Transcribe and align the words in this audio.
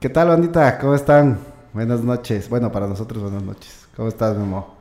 ¿Qué 0.00 0.08
tal, 0.08 0.28
bandita? 0.28 0.78
¿Cómo 0.78 0.94
están? 0.94 1.38
Buenas 1.72 2.02
noches. 2.02 2.48
Bueno, 2.48 2.70
para 2.70 2.86
nosotros, 2.86 3.22
buenas 3.22 3.42
noches. 3.42 3.88
¿Cómo 3.96 4.08
estás, 4.08 4.36
Memo? 4.36 4.74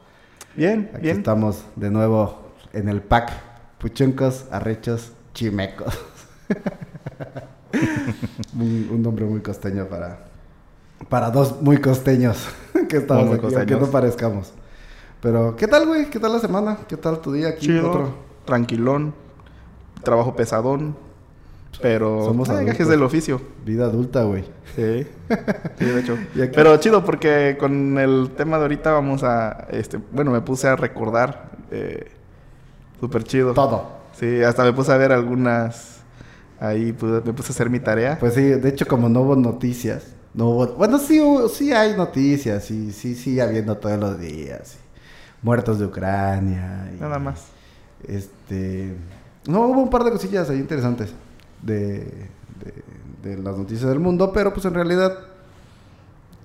Bien, 0.56 0.90
Aquí 0.94 1.04
bien. 1.04 1.18
estamos 1.18 1.64
de 1.76 1.90
nuevo 1.90 2.52
en 2.74 2.90
el 2.90 3.02
pack. 3.02 3.32
Puchuncos, 3.80 4.46
arrechos, 4.52 5.14
chimecos. 5.34 5.98
un, 8.56 8.90
un 8.92 9.02
nombre 9.02 9.26
muy 9.26 9.42
costeño 9.42 9.86
para, 9.88 10.26
para 11.10 11.30
dos 11.32 11.62
muy 11.62 11.78
costeños 11.80 12.48
que 12.90 12.98
estamos 12.98 13.26
Muy 13.26 13.36
aquí, 13.36 13.46
aunque 13.46 13.56
costeños. 13.58 13.82
no 13.82 13.88
parezcamos. 13.88 14.54
Pero, 15.22 15.56
¿qué 15.56 15.68
tal, 15.68 15.88
güey? 15.88 16.10
¿Qué 16.10 16.20
tal 16.20 16.34
la 16.34 16.40
semana? 16.40 16.78
¿Qué 16.88 16.96
tal 16.98 17.20
tu 17.22 17.32
día 17.34 17.50
aquí? 17.50 17.68
Chido, 17.68 17.90
Otro- 17.90 18.14
tranquilón, 18.46 19.14
trabajo 20.04 20.36
pesadón, 20.36 20.96
pero 21.82 22.24
Somos 22.26 22.50
adultos. 22.50 22.68
gajes 22.72 22.88
del 22.88 23.04
oficio. 23.04 23.42
Vida 23.66 23.86
adulta, 23.86 24.24
güey. 24.24 24.44
Sí, 24.76 25.06
sí, 25.80 25.86
de 25.86 26.00
hecho. 26.00 26.18
Pero 26.54 26.78
chido 26.78 27.04
porque 27.06 27.56
con 27.60 27.98
el 27.98 28.32
tema 28.36 28.58
de 28.58 28.64
ahorita 28.64 28.92
vamos 28.92 29.24
a, 29.24 29.68
este, 29.72 30.00
bueno, 30.12 30.32
me 30.32 30.42
puse 30.42 30.68
a 30.68 30.76
recordar, 30.76 31.52
eh, 31.72 32.08
súper 33.00 33.24
chido. 33.24 33.54
Todo. 33.54 33.98
Sí, 34.14 34.42
hasta 34.44 34.64
me 34.64 34.74
puse 34.74 34.92
a 34.92 34.98
ver 34.98 35.12
algunas, 35.12 36.00
ahí 36.60 36.92
pude- 36.94 37.22
me 37.24 37.34
puse 37.34 37.52
a 37.52 37.54
hacer 37.54 37.70
mi 37.70 37.80
tarea. 37.80 38.18
Pues 38.20 38.34
sí, 38.34 38.42
de 38.42 38.70
hecho, 38.70 38.88
como 38.88 39.10
no 39.10 39.22
hubo 39.22 39.36
noticias, 39.36 40.08
no 40.34 40.50
hubo... 40.50 40.68
Bueno, 40.74 40.98
sí, 40.98 41.22
sí 41.54 41.72
hay 41.72 41.96
noticias, 41.96 42.64
sí, 42.66 42.92
sí, 42.92 43.14
sí, 43.16 43.40
habiendo 43.40 43.78
todos 43.78 44.00
los 44.00 44.20
días. 44.20 44.70
sí. 44.70 44.78
Muertos 45.44 45.78
de 45.78 45.86
Ucrania. 45.86 46.92
y, 46.96 47.00
Nada 47.00 47.20
más. 47.20 47.46
Este... 48.08 48.96
No, 49.48 49.62
hubo 49.68 49.82
un 49.82 49.90
par 49.90 50.04
de 50.04 50.12
cosillas 50.12 50.50
ahí 50.50 50.58
interesantes 50.58 51.14
de, 51.62 52.30
de, 52.60 52.84
de 53.30 53.38
las 53.38 53.58
noticias 53.58 53.90
del 53.90 54.00
mundo, 54.00 54.32
pero 54.34 54.54
pues 54.54 54.66
en 54.66 54.74
realidad 54.74 55.14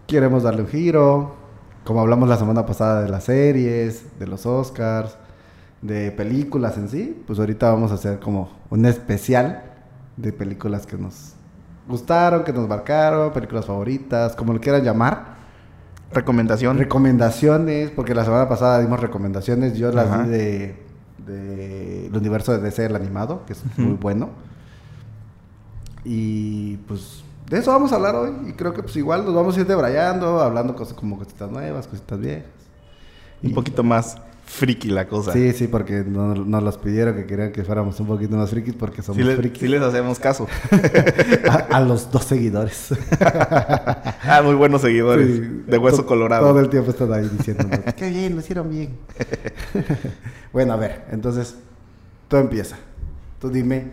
queremos 0.06 0.42
darle 0.42 0.62
un 0.62 0.68
giro, 0.68 1.34
como 1.84 2.00
hablamos 2.00 2.28
la 2.28 2.36
semana 2.36 2.66
pasada 2.66 3.02
de 3.02 3.08
las 3.08 3.24
series, 3.24 4.18
de 4.18 4.26
los 4.26 4.46
Oscars, 4.46 5.16
de 5.80 6.12
películas 6.12 6.76
en 6.76 6.88
sí, 6.88 7.22
pues 7.26 7.38
ahorita 7.38 7.70
vamos 7.70 7.90
a 7.90 7.94
hacer 7.94 8.20
como 8.20 8.50
un 8.70 8.86
especial 8.86 9.64
de 10.16 10.32
películas 10.32 10.86
que 10.86 10.96
nos 10.96 11.34
gustaron, 11.88 12.44
que 12.44 12.52
nos 12.52 12.68
marcaron, 12.68 13.32
películas 13.32 13.66
favoritas, 13.66 14.36
como 14.36 14.52
lo 14.52 14.60
quieran 14.60 14.84
llamar. 14.84 15.32
Recomendación. 16.12 16.78
Recomendaciones, 16.78 17.90
porque 17.90 18.14
la 18.14 18.24
semana 18.24 18.48
pasada 18.48 18.80
dimos 18.80 19.00
recomendaciones, 19.00 19.76
yo 19.76 19.90
las 19.92 20.08
Ajá. 20.08 20.22
di 20.24 20.30
de, 20.30 20.76
de 21.26 22.06
el 22.06 22.16
universo 22.16 22.52
de 22.52 22.58
DC, 22.58 22.84
el 22.84 22.96
animado, 22.96 23.44
que 23.46 23.54
es 23.54 23.62
muy 23.78 23.94
bueno. 23.94 24.28
Y 26.04 26.76
pues 26.88 27.22
de 27.48 27.58
eso 27.58 27.70
vamos 27.70 27.92
a 27.92 27.96
hablar 27.96 28.14
hoy, 28.16 28.32
y 28.48 28.52
creo 28.54 28.72
que 28.74 28.82
pues 28.82 28.96
igual 28.96 29.24
nos 29.24 29.34
vamos 29.34 29.56
a 29.56 29.60
ir 29.60 29.66
debrayando, 29.66 30.40
hablando 30.40 30.74
cosas 30.74 30.94
como 30.94 31.18
cositas 31.18 31.50
nuevas, 31.50 31.86
cositas 31.86 32.18
viejas. 32.18 32.46
un 33.42 33.52
poquito 33.54 33.82
más 33.82 34.16
friki 34.44 34.88
la 34.90 35.06
cosa. 35.08 35.32
Sí, 35.32 35.52
sí, 35.52 35.66
porque 35.66 36.04
no- 36.06 36.34
nos 36.34 36.62
los 36.62 36.76
pidieron 36.78 37.14
que 37.14 37.24
querían 37.26 37.52
que 37.52 37.64
fuéramos 37.64 37.98
un 38.00 38.06
poquito 38.06 38.36
más 38.36 38.50
frikis 38.50 38.74
porque 38.74 39.02
somos 39.02 39.16
Sí, 39.18 39.22
le- 39.24 39.36
frikis. 39.36 39.60
sí 39.60 39.68
les 39.68 39.80
hacemos 39.82 40.18
caso. 40.18 40.46
a, 41.50 41.54
a 41.76 41.80
los 41.80 42.10
dos 42.10 42.24
seguidores. 42.24 42.88
ah, 43.20 44.40
muy 44.44 44.54
buenos 44.54 44.80
seguidores. 44.82 45.26
Sí, 45.36 45.62
de 45.66 45.78
hueso 45.78 45.98
to- 45.98 46.06
colorado. 46.06 46.48
Todo 46.48 46.60
el 46.60 46.68
tiempo 46.68 46.90
están 46.90 47.12
ahí 47.12 47.28
diciéndonos, 47.28 47.80
qué 47.96 48.10
bien, 48.10 48.34
lo 48.34 48.40
hicieron 48.40 48.68
bien. 48.70 48.96
bueno, 50.52 50.72
a 50.72 50.76
ver, 50.76 51.04
entonces, 51.10 51.56
tú 52.28 52.36
empieza. 52.36 52.76
Tú 53.40 53.50
dime 53.50 53.92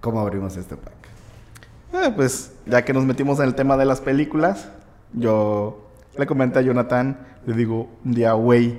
cómo 0.00 0.20
abrimos 0.20 0.56
este 0.56 0.76
pack. 0.76 0.92
Eh, 1.92 2.12
pues 2.14 2.52
ya 2.66 2.84
que 2.84 2.92
nos 2.92 3.04
metimos 3.04 3.38
en 3.40 3.46
el 3.46 3.54
tema 3.54 3.76
de 3.76 3.86
las 3.86 4.00
películas, 4.00 4.68
yo 5.14 5.88
le 6.16 6.26
comenté 6.26 6.58
a 6.58 6.62
Jonathan, 6.62 7.18
le 7.46 7.54
digo 7.54 7.88
un 8.04 8.12
día, 8.12 8.32
güey, 8.32 8.78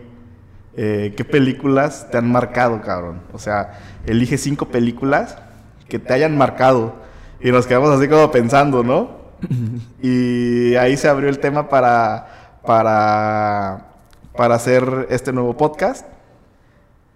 eh, 0.76 1.14
¿qué 1.18 1.26
películas 1.26 2.08
te 2.12 2.18
han 2.18 2.32
marcado, 2.32 2.82
cabrón? 2.82 3.22
O 3.34 3.40
sea, 3.40 3.80
elige 4.06 4.38
cinco 4.38 4.68
películas 4.68 5.38
que 5.88 5.98
te 5.98 6.14
hayan 6.14 6.38
marcado. 6.38 6.96
Y 7.42 7.52
nos 7.52 7.66
quedamos 7.66 7.90
así 7.90 8.08
como 8.08 8.30
pensando, 8.30 8.84
¿no? 8.84 9.18
y 10.02 10.76
ahí 10.76 10.96
se 10.96 11.10
abrió 11.10 11.30
el 11.30 11.40
tema 11.40 11.68
para, 11.68 12.60
para, 12.64 13.88
para 14.36 14.56
hacer 14.56 15.08
este 15.10 15.34
nuevo 15.34 15.58
podcast. 15.58 16.06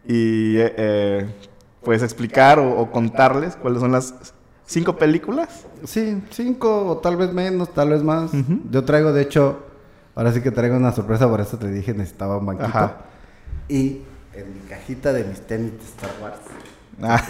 Y 0.08 0.56
eh, 0.58 1.28
pues 1.84 2.02
explicar 2.02 2.60
o, 2.60 2.80
o 2.80 2.92
contarles 2.92 3.56
cuáles 3.56 3.80
son 3.80 3.92
las 3.92 4.33
cinco 4.66 4.96
películas 4.98 5.66
Sí, 5.86 6.22
cinco 6.32 6.86
o 6.88 6.98
tal 7.00 7.18
vez 7.18 7.34
menos, 7.34 7.74
tal 7.74 7.90
vez 7.90 8.02
más. 8.04 8.32
Yo 8.72 8.84
traigo, 8.86 9.12
de 9.12 9.22
hecho, 9.22 9.60
ahora 10.16 10.32
sí 10.32 10.42
que 10.42 10.52
traigo 10.52 10.78
una 10.78 10.92
sorpresa, 10.94 11.28
por 11.30 11.42
eso 11.42 11.58
te 11.58 11.70
dije 11.70 11.94
necesitaba 11.94 12.38
un 12.38 12.46
banquito. 12.46 12.68
Ajá. 12.70 12.98
Y 13.68 14.02
en 14.34 14.54
mi 14.54 14.60
cajita 14.70 15.12
de 15.14 15.24
mis 15.26 15.42
tenis 15.42 15.72
de 15.74 15.84
Star 15.84 16.12
Wars. 16.22 16.38
Ah. 17.02 17.22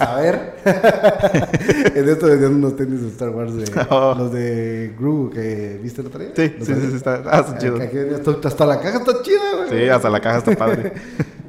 A 0.00 0.20
ver 0.20 0.56
en 1.94 2.08
esto 2.08 2.26
venían 2.26 2.54
unos 2.56 2.76
tenis 2.76 3.00
de 3.00 3.08
Star 3.08 3.30
Wars, 3.30 3.54
de, 3.56 3.64
Oh. 3.90 4.14
los 4.16 4.30
de 4.32 4.94
Gru 4.98 5.30
que 5.32 5.80
viste 5.82 6.02
el 6.02 6.06
otro 6.08 6.20
día. 6.20 6.32
Sí, 6.36 6.54
¿Los 6.58 6.66
sí, 6.68 6.74
sí, 6.74 6.96
está, 6.96 7.14
ah, 7.26 7.40
está 7.40 7.52
Ah, 7.54 7.58
chido. 7.58 7.78
hasta- 7.80 8.48
hasta 8.48 8.66
la 8.66 8.80
caja 8.80 8.98
está 8.98 9.22
chida, 9.22 9.56
güey. 9.56 9.70
Sí, 9.84 9.88
hasta 9.88 10.10
la 10.10 10.20
caja 10.20 10.38
está 10.38 10.54
padre. 10.54 10.92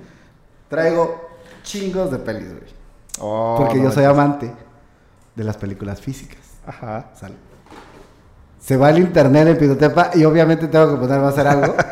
Traigo 0.69 1.29
chingos 1.63 2.09
de 2.11 2.17
pelis, 2.19 2.49
güey. 2.49 2.63
Oh, 3.19 3.55
Porque 3.59 3.77
no 3.77 3.83
yo 3.85 3.91
soy 3.91 4.03
amante 4.05 4.51
de 5.35 5.43
las 5.43 5.57
películas 5.57 5.99
físicas. 6.01 6.39
Ajá. 6.65 7.11
Sale. 7.19 7.35
Se 8.59 8.77
va 8.77 8.87
al 8.87 8.97
internet 8.97 9.47
en 9.49 9.57
Pinotepa 9.57 10.11
y 10.15 10.23
obviamente 10.25 10.67
tengo 10.67 10.91
que 10.95 10.99
ponerme 11.01 11.25
a 11.25 11.29
hacer 11.29 11.47
algo. 11.47 11.75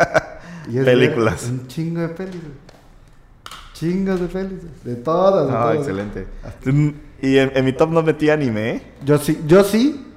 Y 0.72 0.78
es 0.78 0.86
Películas. 0.86 1.44
Un 1.50 1.68
chingo 1.68 2.00
de 2.00 2.08
pelis. 2.08 2.40
Chingos 3.74 4.18
de 4.22 4.28
pelis. 4.28 4.62
De 4.86 4.96
todas, 4.96 5.48
de 5.48 5.54
Ah, 5.54 5.62
todas. 5.64 5.76
excelente. 5.80 6.26
Mm, 6.66 6.90
Y 7.22 7.38
en, 7.38 7.52
en 7.54 7.66
mi 7.66 7.74
top 7.74 7.90
no 7.92 8.02
metí 8.02 8.30
anime, 8.30 8.70
¿eh? 8.72 8.84
Yo 9.04 9.18
sí, 9.18 9.44
yo 9.46 9.66
sí, 9.66 10.08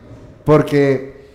porque 0.44 1.30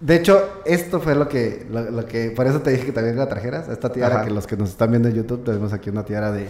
de 0.00 0.16
hecho 0.16 0.60
esto 0.64 0.98
fue 1.00 1.14
lo 1.14 1.28
que, 1.28 1.66
lo, 1.70 1.88
lo 1.90 2.04
que, 2.06 2.30
por 2.32 2.48
eso 2.48 2.60
te 2.62 2.70
dije 2.72 2.86
que 2.86 2.92
también 2.92 3.16
la 3.16 3.28
trajeras, 3.28 3.68
esta 3.68 3.92
tiara 3.92 4.16
Ajá. 4.16 4.24
que 4.24 4.30
los 4.32 4.46
que 4.46 4.56
nos 4.56 4.70
están 4.70 4.90
viendo 4.90 5.08
en 5.08 5.14
YouTube 5.14 5.44
tenemos 5.44 5.72
aquí 5.72 5.88
una 5.90 6.04
tiara 6.04 6.32
de, 6.32 6.48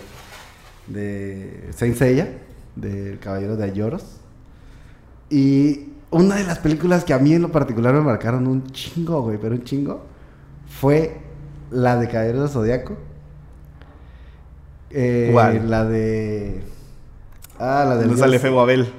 de 0.87 1.69
Saint 1.75 1.95
Seiya, 1.97 2.39
del 2.75 3.19
Caballero 3.19 3.57
de 3.57 3.65
Ayoros, 3.65 4.05
y 5.31 5.93
una 6.11 6.37
de 6.37 6.45
las 6.45 6.59
películas 6.59 7.05
que 7.05 7.13
a 7.15 7.19
mí 7.19 7.33
en 7.35 7.43
lo 7.43 7.53
particular 7.53 7.93
me 7.95 8.01
marcaron 8.01 8.47
un 8.47 8.65
chingo, 8.73 9.23
güey, 9.23 9.39
pero 9.39 9.55
un 9.55 9.65
chingo, 9.65 10.03
fue 10.69 11.21
la 11.71 11.97
de 11.97 12.09
Caballero 12.09 12.41
del 12.41 12.49
Zodiaco. 12.49 12.97
Eh, 14.91 15.31
¿Cuál? 15.33 15.69
La 15.71 15.85
de... 15.85 16.63
Ah, 17.59 17.85
la 17.89 17.97
de... 17.97 18.05
¿Dónde 18.05 18.19
sale 18.19 18.39
Febo 18.39 18.61
Abel? 18.61 18.93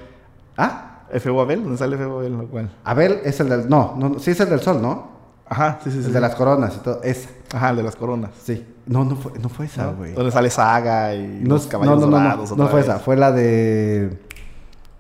¿Ah? 0.58 1.04
¿Febo 1.20 1.42
Abel? 1.42 1.64
¿Dónde 1.64 1.78
sale 1.78 1.98
Febo 1.98 2.20
Abel? 2.20 2.34
¿O 2.36 2.48
¿Cuál? 2.48 2.70
Abel 2.84 3.20
es 3.24 3.40
el 3.40 3.50
del. 3.50 3.70
No, 3.70 3.96
no, 3.98 4.10
no, 4.10 4.20
sí 4.20 4.32
es 4.32 4.40
el 4.40 4.50
del 4.50 4.60
sol, 4.60 4.82
¿no? 4.82 5.16
Ajá, 5.48 5.80
sí, 5.84 5.92
sí, 5.92 6.02
sí. 6.02 6.08
el 6.08 6.14
de 6.14 6.20
las 6.20 6.36
coronas 6.36 6.76
y 6.76 6.80
todo. 6.80 7.02
Esa. 7.04 7.30
Ajá, 7.54 7.70
el 7.70 7.78
de 7.78 7.84
las 7.84 7.96
coronas. 7.96 8.32
Sí. 8.44 8.66
No, 8.86 9.06
no 9.06 9.16
fue, 9.16 9.32
no 9.40 9.48
fue 9.48 9.68
esa, 9.68 9.86
¿no? 9.86 9.96
güey. 9.96 10.14
Donde 10.14 10.32
sale 10.32 10.50
Saga 10.50 11.16
y 11.16 11.40
No, 11.44 11.56
los 11.56 11.66
no, 11.66 11.70
caballos 11.72 12.00
no, 12.02 12.08
no, 12.08 12.18
dorados. 12.18 12.50
no, 12.50 12.54
otra 12.56 12.66
no 12.66 12.72
fue 12.72 12.80
vez. 12.82 12.90
esa. 12.90 13.00
Fue 13.00 13.16
la 13.16 13.32
de. 13.32 14.20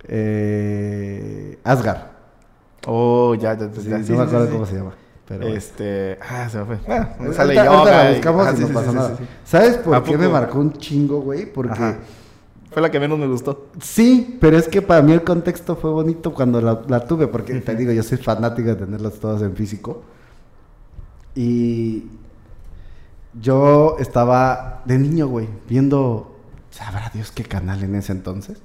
Eh, 0.07 1.59
Asgard. 1.63 2.01
Oh, 2.85 3.35
ya, 3.35 3.57
ya, 3.57 3.69
ya. 3.71 3.81
Sí, 3.81 3.89
ya, 3.89 3.97
no 3.99 4.03
sí, 4.05 4.11
me 4.13 4.17
sí, 4.17 4.23
acuerdo 4.23 4.45
sí, 4.47 4.51
cómo 4.53 4.65
sí. 4.65 4.71
se 4.71 4.77
llama. 4.77 4.93
Pero. 5.27 5.41
bueno. 5.41 5.55
Este. 5.57 6.19
Ah, 6.21 6.47
se 6.49 6.57
me 6.59 6.65
fue. 6.65 6.79
Ah, 6.87 7.15
Ahorita- 7.19 7.33
sale 7.35 7.59
ahorita 7.59 7.65
yoga. 7.83 8.03
la 8.03 8.11
buscamos 8.11 8.41
ajá, 8.47 8.53
y 8.53 8.55
sí, 8.55 8.61
no 8.61 8.67
sí, 8.67 8.73
pasa 8.73 8.89
sí, 8.89 8.95
nada. 8.95 9.09
sí, 9.09 9.15
sí. 9.23 9.29
¿Sabes 9.43 9.77
por 9.77 9.95
¿A 9.95 10.03
qué 10.03 10.11
me 10.17 10.25
poco? 10.25 10.31
marcó 10.39 10.59
un 10.59 10.73
chingo, 10.73 11.21
güey? 11.21 11.51
Porque. 11.51 11.73
Ajá. 11.73 11.97
Fue 12.71 12.81
la 12.81 12.91
que 12.91 12.99
menos 12.99 13.17
me 13.17 13.27
gustó. 13.27 13.67
Sí, 13.81 14.37
pero 14.39 14.57
es 14.57 14.67
que 14.67 14.81
para 14.81 15.01
mí 15.01 15.11
el 15.11 15.23
contexto 15.23 15.75
fue 15.75 15.89
bonito 15.89 16.33
cuando 16.33 16.61
la, 16.61 16.81
la 16.87 16.99
tuve, 17.05 17.27
porque 17.27 17.55
te 17.55 17.75
digo, 17.75 17.91
yo 17.91 18.03
soy 18.03 18.17
fanático 18.19 18.67
de 18.69 18.75
tenerlas 18.75 19.13
todas 19.15 19.41
en 19.41 19.55
físico. 19.55 20.03
Y 21.33 22.05
yo 23.41 23.95
estaba 23.99 24.81
de 24.85 24.97
niño, 24.99 25.27
güey, 25.27 25.47
viendo, 25.67 26.35
sabrá 26.69 27.09
Dios 27.13 27.31
qué 27.31 27.43
canal 27.43 27.83
en 27.83 27.95
ese 27.95 28.11
entonces. 28.11 28.59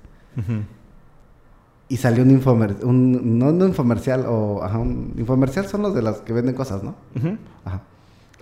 Y 1.92 1.98
salió 1.98 2.22
un 2.22 2.30
infomercial, 2.30 2.86
un, 2.88 3.38
no 3.38 3.48
un 3.48 3.60
infomercial, 3.68 4.24
o, 4.26 4.62
ajá, 4.62 4.78
un 4.78 5.12
infomercial 5.18 5.66
son 5.66 5.82
los 5.82 5.94
de 5.94 6.00
las 6.00 6.18
que 6.22 6.32
venden 6.32 6.54
cosas, 6.54 6.82
¿no? 6.82 6.94
Ujú. 7.14 7.36
Ajá. 7.66 7.82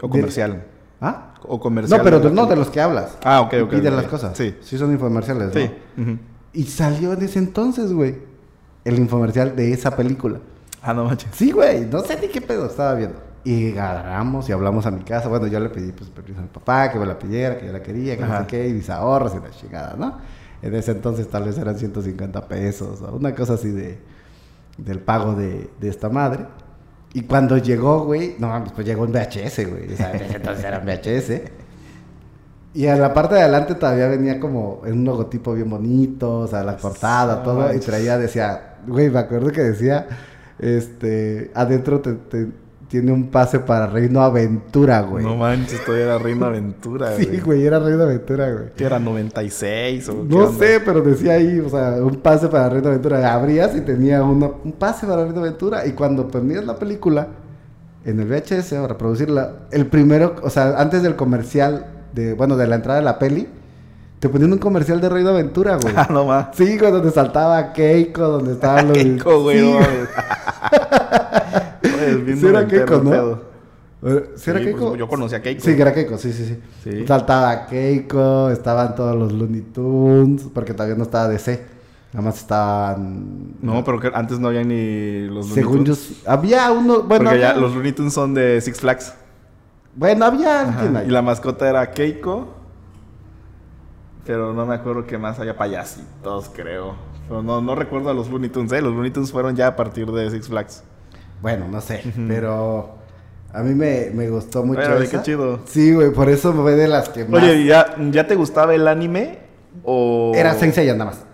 O 0.00 0.08
comercial. 0.08 0.64
¿Ah? 1.00 1.34
O 1.42 1.58
comercial. 1.58 1.98
No, 1.98 2.04
pero 2.04 2.20
de- 2.20 2.30
no 2.30 2.46
de 2.46 2.54
los 2.54 2.68
que 2.70 2.80
hablas. 2.80 3.18
Ah, 3.24 3.40
ok, 3.40 3.54
ok, 3.64 3.72
Y 3.72 3.80
de 3.80 3.90
las 3.90 4.04
cosas. 4.06 4.36
Sí. 4.36 4.54
Sí 4.60 4.78
son 4.78 4.92
infomerciales, 4.92 5.48
¿no? 5.48 5.60
Sí. 5.60 6.18
Y 6.52 6.62
salió 6.64 7.12
en 7.12 7.22
ese 7.22 7.40
entonces, 7.40 7.92
güey, 7.92 8.18
el 8.84 8.98
infomercial 9.00 9.56
de 9.56 9.72
esa 9.72 9.96
película. 9.96 10.38
Ah, 10.80 10.94
no 10.94 11.04
manches. 11.06 11.30
Sí, 11.34 11.50
güey, 11.50 11.86
no 11.86 12.02
sé 12.02 12.18
ni 12.20 12.28
qué 12.28 12.40
pedo 12.40 12.66
estaba 12.66 12.94
viendo. 12.94 13.18
Y 13.42 13.72
agarramos 13.76 14.48
y 14.48 14.52
hablamos 14.52 14.86
a 14.86 14.92
mi 14.92 15.00
casa. 15.02 15.28
Bueno, 15.28 15.48
yo 15.48 15.58
le 15.58 15.70
pedí 15.70 15.90
pues, 15.90 16.08
permiso 16.10 16.38
a 16.38 16.42
mi 16.42 16.48
papá 16.50 16.92
que 16.92 17.00
me 17.00 17.06
la 17.06 17.18
pidiera, 17.18 17.58
que 17.58 17.66
yo 17.66 17.72
la 17.72 17.82
quería, 17.82 18.14
que 18.16 18.22
no 18.22 18.28
Ajá. 18.32 18.42
sé 18.42 18.46
qué, 18.46 18.68
y 18.68 18.74
mis 18.74 18.88
ahorros 18.90 19.32
y 19.34 19.40
la 19.40 19.50
chingada, 19.50 19.96
¿no? 19.98 20.18
En 20.62 20.74
ese 20.74 20.92
entonces 20.92 21.28
tal 21.28 21.44
vez 21.44 21.56
eran 21.58 21.76
150 21.78 22.46
pesos 22.48 23.00
o 23.02 23.16
una 23.16 23.34
cosa 23.34 23.54
así 23.54 23.70
de 23.70 23.98
del 24.78 24.98
pago 25.00 25.34
de, 25.34 25.68
de 25.80 25.88
esta 25.88 26.08
madre. 26.08 26.46
Y 27.12 27.22
cuando 27.22 27.58
llegó, 27.58 28.04
güey, 28.04 28.36
no 28.38 28.48
mames, 28.48 28.72
pues 28.72 28.86
llegó 28.86 29.04
en 29.04 29.12
VHS, 29.12 29.68
güey. 29.68 29.92
O 29.92 29.96
sea, 29.96 30.12
en 30.12 30.22
ese 30.22 30.36
entonces 30.36 30.64
era 30.64 30.78
en 30.78 30.86
VHS. 30.86 31.50
Y 32.72 32.86
en 32.86 33.00
la 33.00 33.12
parte 33.12 33.34
de 33.34 33.40
adelante 33.42 33.74
todavía 33.74 34.06
venía 34.06 34.38
como 34.38 34.82
en 34.86 34.92
un 35.00 35.04
logotipo 35.04 35.54
bien 35.54 35.68
bonito, 35.68 36.40
o 36.40 36.46
sea, 36.46 36.62
la 36.62 36.76
portada, 36.76 37.42
todo. 37.42 37.74
Y 37.74 37.80
traía, 37.80 38.16
decía, 38.16 38.76
güey, 38.86 39.10
me 39.10 39.18
acuerdo 39.18 39.50
que 39.50 39.60
decía, 39.60 40.06
este, 40.58 41.50
adentro 41.54 42.00
te, 42.00 42.12
te- 42.14 42.52
tiene 42.90 43.12
un 43.12 43.28
pase 43.30 43.60
para 43.60 43.86
Reino 43.86 44.20
Aventura, 44.20 45.00
güey. 45.02 45.24
No 45.24 45.36
manches, 45.36 45.84
todavía 45.84 46.06
era 46.06 46.18
Reino 46.18 46.44
Aventura, 46.46 47.10
güey. 47.14 47.24
sí, 47.24 47.38
güey, 47.40 47.64
era 47.64 47.78
Reino 47.78 48.02
Aventura, 48.02 48.50
güey. 48.50 48.64
¿Qué 48.76 48.84
era 48.84 48.98
96 48.98 50.08
o 50.08 50.24
No 50.28 50.46
onda? 50.46 50.58
sé, 50.58 50.80
pero 50.84 51.00
decía 51.00 51.34
ahí, 51.34 51.60
o 51.60 51.68
sea, 51.68 51.92
un 52.02 52.16
pase 52.16 52.48
para 52.48 52.68
Reino 52.68 52.88
Aventura. 52.88 53.32
Abrías 53.32 53.76
y 53.76 53.80
tenía 53.82 54.22
una- 54.24 54.50
un 54.64 54.72
pase 54.72 55.06
para 55.06 55.22
Reino 55.24 55.38
Aventura. 55.38 55.86
Y 55.86 55.92
cuando 55.92 56.26
ponías 56.26 56.64
la 56.66 56.74
película 56.76 57.28
en 58.04 58.18
el 58.18 58.26
VHS 58.26 58.72
o 58.72 58.88
reproducirla, 58.88 59.52
el 59.70 59.86
primero, 59.86 60.34
o 60.42 60.50
sea, 60.50 60.74
antes 60.80 61.02
del 61.04 61.14
comercial, 61.14 61.86
de 62.12 62.34
bueno, 62.34 62.56
de 62.56 62.66
la 62.66 62.74
entrada 62.74 62.98
de 62.98 63.04
la 63.04 63.20
peli, 63.20 63.46
te 64.18 64.28
ponían 64.28 64.52
un 64.52 64.58
comercial 64.58 65.00
de 65.00 65.08
Reino 65.08 65.30
Aventura, 65.30 65.76
güey. 65.80 65.94
Ah, 65.96 66.08
no 66.10 66.24
más. 66.24 66.48
Sí, 66.54 66.76
güey, 66.76 66.90
donde 66.90 67.12
saltaba 67.12 67.72
Keiko, 67.72 68.22
donde 68.22 68.52
estaban 68.54 68.88
los... 68.88 68.98
Keiko, 68.98 69.42
güey, 69.42 69.60
Sí, 69.60 69.72
no. 69.72 70.99
Bien 72.34 72.40
Sí 72.40 72.46
era 72.46 72.66
Keiko, 72.66 72.96
¿no? 73.02 73.10
pedo. 73.10 73.50
¿Sí 74.36 74.50
era 74.50 74.58
Sí, 74.60 74.64
Keiko? 74.66 74.88
pues, 74.88 74.98
yo 74.98 75.08
conocí 75.08 75.34
a 75.34 75.42
Keiko. 75.42 75.60
Sí, 75.62 75.76
que 75.76 75.82
era 75.82 75.92
Keiko, 75.92 76.16
sí, 76.18 76.32
sí, 76.32 76.44
sí, 76.46 76.58
Sí. 76.82 77.06
Saltaba 77.06 77.66
Keiko, 77.66 78.50
estaban 78.50 78.94
todos 78.94 79.14
los 79.16 79.32
Looney 79.32 79.60
Tunes, 79.62 80.44
porque 80.54 80.72
todavía 80.72 80.96
no 80.96 81.02
estaba 81.04 81.28
DC. 81.28 81.78
Nada 82.12 82.26
más 82.26 82.38
estaban... 82.38 83.54
No, 83.62 83.84
pero 83.84 84.00
que 84.00 84.10
antes 84.12 84.40
no 84.40 84.48
había 84.48 84.64
ni 84.64 85.26
los 85.26 85.46
Looney 85.48 85.54
Según 85.54 85.78
yo, 85.84 85.84
Tunes. 85.94 85.98
sí- 85.98 86.22
había 86.26 86.72
uno, 86.72 87.02
bueno, 87.02 87.24
Porque 87.26 87.38
ya 87.40 87.54
los 87.54 87.72
Looney 87.74 87.92
Tunes 87.92 88.12
son 88.14 88.34
de 88.34 88.60
Six 88.60 88.80
Flags. 88.80 89.14
bueno, 89.94 90.24
había 90.24 90.62
alguien 90.62 90.96
ahí. 90.96 91.06
Y 91.06 91.10
la 91.10 91.22
mascota 91.22 91.68
era 91.68 91.88
Keiko. 91.90 92.54
Pero 94.26 94.52
no 94.52 94.66
me 94.66 94.74
acuerdo 94.74 95.06
que 95.06 95.18
más 95.18 95.38
había 95.40 95.56
payasitos, 95.56 96.50
creo. 96.54 96.94
Pero 97.28 97.42
no, 97.42 97.60
no 97.60 97.74
recuerdo 97.74 98.10
a 98.10 98.14
los 98.14 98.28
Looney 98.28 98.50
Tunes, 98.50 98.72
¿eh? 98.72 98.82
Los 98.82 98.92
Looney 98.92 99.10
Tunes 99.10 99.30
fueron 99.32 99.54
ya 99.56 99.68
a 99.68 99.76
partir 99.76 100.10
de 100.10 100.30
Six 100.30 100.48
Flags. 100.48 100.82
Bueno, 101.42 101.66
no 101.68 101.80
sé, 101.80 102.02
pero 102.28 102.96
a 103.52 103.62
mí 103.62 103.74
me, 103.74 104.10
me 104.12 104.28
gustó 104.28 104.62
mucho 104.64 104.80
esa. 104.98 105.18
qué 105.18 105.22
chido. 105.22 105.60
Sí, 105.66 105.94
güey, 105.94 106.10
por 106.12 106.28
eso 106.28 106.52
fue 106.52 106.74
de 106.74 106.86
las 106.88 107.08
que 107.08 107.24
más... 107.24 107.42
Oye, 107.42 107.56
¿y 107.62 107.66
¿ya, 107.66 107.94
¿ya 108.10 108.26
te 108.26 108.34
gustaba 108.34 108.74
el 108.74 108.86
anime? 108.86 109.38
O... 109.84 110.32
Era 110.34 110.54
Saint 110.54 110.74
Seiya 110.74 110.92
nada 110.94 111.06
más. 111.12 111.24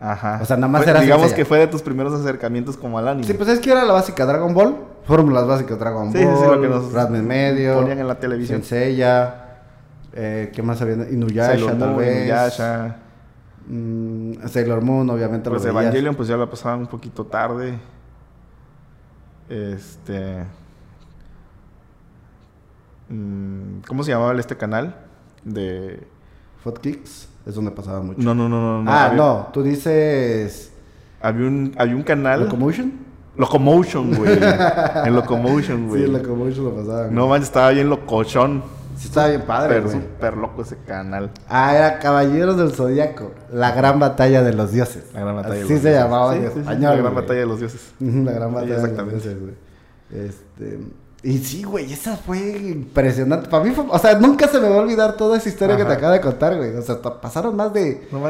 Ajá. 0.00 0.38
O 0.40 0.44
sea, 0.44 0.56
nada 0.56 0.68
más 0.68 0.82
Fue- 0.84 0.92
era 0.92 1.00
Digamos 1.00 1.32
que 1.32 1.44
fue 1.44 1.58
de 1.58 1.66
tus 1.66 1.82
primeros 1.82 2.14
acercamientos 2.14 2.76
como 2.76 2.98
al 2.98 3.08
anime. 3.08 3.26
Sí, 3.26 3.34
pues 3.34 3.48
es 3.48 3.58
que 3.58 3.72
era 3.72 3.84
la 3.84 3.92
básica 3.94 4.24
Dragon 4.26 4.54
Ball, 4.54 4.76
fórmulas 5.04 5.46
básicas 5.48 5.76
Dragon 5.78 6.12
Sí, 6.12 6.18
sí, 6.18 6.24
Ball, 6.24 6.36
sí, 6.38 6.44
lo 6.46 6.60
que 6.62 6.68
nos 6.68 6.92
Ranma 6.92 7.18
en 7.18 7.26
medio, 7.26 7.74
ponían 7.74 7.98
en 7.98 8.06
la 8.06 8.20
televisión. 8.20 8.62
Saint 8.62 8.84
Seiya, 8.84 9.34
eh, 10.14 10.52
¿qué 10.54 10.62
más 10.62 10.80
había? 10.80 10.94
Inuyasha, 11.10 11.50
Sailor 11.50 11.70
tal 11.70 11.78
Moon, 11.78 11.96
vez. 11.98 12.16
Inuyasha. 12.18 12.96
Mm, 13.66 14.32
Sailor 14.46 14.80
Moon, 14.82 15.10
obviamente 15.10 15.50
Pues 15.50 15.64
lo. 15.64 15.70
Evangelion, 15.70 16.14
pues 16.14 16.28
ya 16.28 16.36
la 16.36 16.48
pasaban 16.48 16.80
un 16.80 16.86
poquito 16.86 17.26
tarde. 17.26 17.74
Este. 19.48 20.44
mm, 23.08 23.80
¿Cómo 23.86 24.02
se 24.02 24.10
llamaba 24.10 24.38
este 24.38 24.56
canal? 24.56 24.96
De. 25.44 26.06
Hot 26.64 26.80
Kicks, 26.80 27.28
es 27.46 27.54
donde 27.54 27.70
pasaba 27.70 28.02
mucho. 28.02 28.20
No, 28.20 28.34
no, 28.34 28.48
no, 28.48 28.60
no. 28.60 28.82
no, 28.82 28.90
ah, 28.90 29.06
había, 29.06 29.16
no, 29.16 29.48
tú 29.52 29.62
dices 29.62 30.72
Había 31.20 31.46
un, 31.46 31.74
había 31.78 31.94
un 31.94 32.02
canal. 32.02 32.40
Locomotion. 32.40 32.92
Locomotion, 33.36 34.14
güey. 34.16 34.32
en 35.04 35.14
Locomotion, 35.14 35.88
güey. 35.88 36.02
Sí, 36.02 36.06
en 36.08 36.12
Locomotion 36.12 36.64
lo 36.64 36.74
pasaban. 36.74 37.14
no 37.14 37.28
manches, 37.28 37.48
estaba 37.48 37.70
bien 37.70 37.88
locochón. 37.88 38.62
Sí, 38.98 39.06
estaba 39.08 39.28
bien 39.28 39.42
padre, 39.42 39.68
Pero 39.76 39.84
güey. 39.88 39.94
súper 40.00 40.36
loco 40.36 40.62
ese 40.62 40.76
canal. 40.86 41.30
Ah, 41.48 41.74
era 41.76 41.98
Caballeros 42.00 42.56
del 42.56 42.72
Zodíaco. 42.72 43.30
La 43.52 43.70
gran 43.72 43.98
batalla 44.00 44.42
de 44.42 44.52
los 44.52 44.72
dioses. 44.72 45.04
La 45.14 45.20
gran 45.20 45.36
batalla 45.36 45.54
de 45.54 45.60
los 45.60 45.68
se 45.68 45.74
dioses. 45.74 45.94
llamaba 45.94 46.32
Sí, 46.34 46.38
en 46.40 46.52
sí, 46.52 46.58
español. 46.58 46.82
La 46.82 46.90
gran 46.96 47.02
güey. 47.02 47.14
batalla 47.14 47.40
de 47.40 47.46
los 47.46 47.58
dioses. 47.60 47.80
La 48.00 48.32
gran 48.32 48.54
batalla 48.54 48.74
exactamente. 48.74 49.28
de 49.28 49.34
los 49.34 49.42
dioses, 49.44 49.56
güey. 50.10 50.26
Este. 50.28 50.80
Y 51.22 51.38
sí, 51.38 51.64
güey, 51.64 51.92
esa 51.92 52.16
fue 52.16 52.38
impresionante. 52.38 53.48
Para 53.48 53.64
mí 53.64 53.70
fue. 53.70 53.84
O 53.88 53.98
sea, 53.98 54.18
nunca 54.18 54.46
se 54.48 54.60
me 54.60 54.68
va 54.68 54.76
a 54.76 54.78
olvidar 54.80 55.16
toda 55.16 55.36
esa 55.36 55.48
historia 55.48 55.76
que 55.76 55.84
te 55.84 55.92
acabo 55.92 56.12
de 56.12 56.20
contar, 56.20 56.56
güey. 56.56 56.74
O 56.76 56.82
sea, 56.82 57.00
pasaron 57.20 57.56
más 57.56 57.72
de 57.72 58.08
No 58.12 58.20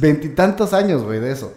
veintitantos 0.00 0.72
años, 0.72 1.04
güey, 1.04 1.20
de 1.20 1.32
eso. 1.32 1.52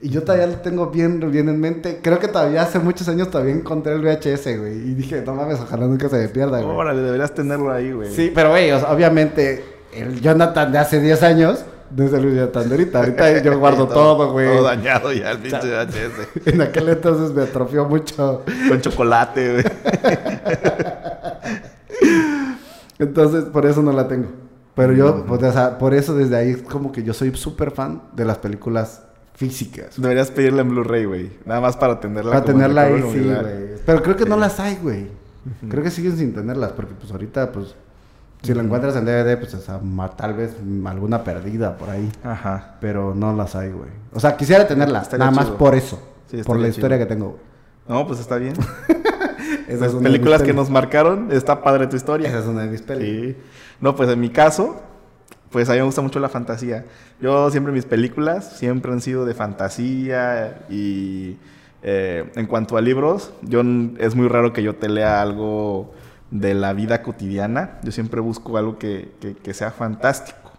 Y 0.00 0.10
yo 0.10 0.22
todavía 0.22 0.46
lo 0.46 0.56
tengo 0.56 0.86
bien, 0.90 1.18
bien 1.30 1.48
en 1.48 1.60
mente. 1.60 1.98
Creo 2.00 2.20
que 2.20 2.28
todavía 2.28 2.62
hace 2.62 2.78
muchos 2.78 3.08
años 3.08 3.30
todavía 3.30 3.52
encontré 3.52 3.94
el 3.94 4.00
VHS, 4.00 4.58
güey. 4.58 4.74
Y 4.74 4.94
dije, 4.94 5.22
no 5.26 5.34
mames, 5.34 5.58
ojalá 5.58 5.86
nunca 5.86 6.08
se 6.08 6.18
me 6.18 6.28
pierda, 6.28 6.60
güey. 6.60 6.76
Órale, 6.76 7.02
deberías 7.02 7.34
tenerlo 7.34 7.72
ahí, 7.72 7.90
güey. 7.90 8.14
Sí, 8.14 8.30
pero 8.32 8.50
güey, 8.50 8.70
o 8.70 8.78
sea, 8.78 8.92
obviamente, 8.92 9.64
el 9.92 10.20
Jonathan 10.20 10.70
de 10.70 10.78
hace 10.78 11.00
10 11.00 11.22
años 11.24 11.64
no 11.96 12.04
es 12.04 12.12
el 12.12 12.22
Jonathan 12.32 12.68
de 12.68 12.74
ahorita. 12.74 12.98
Ahorita 13.00 13.38
yo 13.42 13.58
guardo 13.58 13.88
todo, 13.88 14.30
güey. 14.30 14.46
Todo 14.46 14.62
dañado 14.62 15.12
ya 15.12 15.32
el 15.32 15.38
pinche 15.38 15.66
VHS. 15.66 16.46
En 16.54 16.60
aquel 16.62 16.88
entonces 16.90 17.34
me 17.34 17.42
atrofió 17.42 17.84
mucho. 17.86 18.44
Con 18.68 18.80
chocolate, 18.80 19.52
güey. 19.52 19.64
Entonces, 23.00 23.44
por 23.44 23.64
eso 23.64 23.82
no 23.82 23.92
la 23.92 24.08
tengo. 24.08 24.28
Pero 24.74 24.92
yo, 24.92 25.24
pues, 25.24 25.42
o 25.42 25.52
sea, 25.52 25.78
por 25.78 25.94
eso 25.94 26.14
desde 26.14 26.36
ahí 26.36 26.50
es 26.50 26.62
como 26.62 26.92
que 26.92 27.02
yo 27.02 27.14
soy 27.14 27.34
súper 27.34 27.72
fan 27.72 28.02
de 28.12 28.24
las 28.24 28.38
películas 28.38 29.02
físicas. 29.38 30.00
Deberías 30.00 30.32
pedirla 30.32 30.62
en 30.62 30.70
Blu-ray, 30.70 31.04
güey. 31.04 31.30
Nada 31.46 31.60
más 31.60 31.76
para 31.76 32.00
tenerla. 32.00 32.32
Para 32.32 32.44
tenerla 32.44 32.82
ahí, 32.82 33.02
sí, 33.12 33.20
güey. 33.20 33.78
Pero 33.86 34.02
creo 34.02 34.16
que 34.16 34.26
no 34.26 34.36
las 34.36 34.58
hay, 34.58 34.76
güey. 34.82 35.06
Creo 35.68 35.82
que 35.82 35.90
siguen 35.90 36.16
sin 36.16 36.34
tenerlas, 36.34 36.72
porque 36.72 36.92
pues 36.94 37.10
ahorita, 37.12 37.52
pues, 37.52 37.74
si 38.42 38.52
la 38.52 38.62
encuentras 38.64 38.96
en 38.96 39.04
DVD, 39.04 39.38
pues, 39.38 39.54
o 39.54 39.60
sea, 39.60 39.80
tal 40.16 40.34
vez 40.34 40.56
mm, 40.60 40.86
alguna 40.88 41.22
perdida 41.22 41.76
por 41.76 41.88
ahí. 41.88 42.10
Ajá. 42.24 42.76
Pero 42.80 43.14
no 43.14 43.32
las 43.32 43.54
hay, 43.54 43.70
güey. 43.70 43.90
O 44.12 44.18
sea, 44.18 44.36
quisiera 44.36 44.66
tenerlas, 44.66 45.04
Estaría 45.04 45.26
nada 45.26 45.36
más 45.36 45.50
por 45.50 45.76
eso. 45.76 46.02
Sí, 46.28 46.42
por 46.42 46.58
la 46.58 46.68
historia 46.68 46.98
que 46.98 47.06
tengo, 47.06 47.30
güey. 47.30 47.42
No, 47.88 48.06
pues 48.06 48.18
está 48.18 48.36
bien. 48.36 48.54
Esa 49.68 49.80
Las 49.80 49.88
es 49.88 49.94
una 49.94 50.02
de 50.02 50.02
películas 50.02 50.42
que 50.42 50.52
nos 50.52 50.68
marcaron, 50.68 51.30
está 51.30 51.62
padre 51.62 51.86
tu 51.86 51.94
historia. 51.94 52.28
Esa 52.28 52.40
es 52.40 52.46
una 52.46 52.62
de 52.62 52.68
mis 52.68 52.82
pelis. 52.82 53.36
Sí. 53.36 53.42
No, 53.80 53.94
pues 53.94 54.10
en 54.10 54.20
mi 54.20 54.30
caso, 54.30 54.82
pues 55.50 55.68
a 55.68 55.72
mí 55.72 55.78
me 55.78 55.84
gusta 55.84 56.02
mucho 56.02 56.20
la 56.20 56.28
fantasía. 56.28 56.84
Yo 57.20 57.50
siempre 57.50 57.72
mis 57.72 57.84
películas 57.86 58.56
siempre 58.58 58.92
han 58.92 59.00
sido 59.00 59.24
de 59.24 59.34
fantasía 59.34 60.60
y 60.68 61.36
eh, 61.82 62.30
en 62.34 62.46
cuanto 62.46 62.76
a 62.76 62.80
libros, 62.80 63.32
yo 63.42 63.62
es 63.98 64.14
muy 64.14 64.28
raro 64.28 64.52
que 64.52 64.62
yo 64.62 64.76
te 64.76 64.88
lea 64.88 65.22
algo 65.22 65.94
de 66.30 66.54
la 66.54 66.72
vida 66.74 67.02
cotidiana. 67.02 67.78
Yo 67.82 67.92
siempre 67.92 68.20
busco 68.20 68.58
algo 68.58 68.78
que, 68.78 69.12
que- 69.20 69.34
que 69.36 69.54
sea 69.54 69.70
fantástico. 69.70 70.50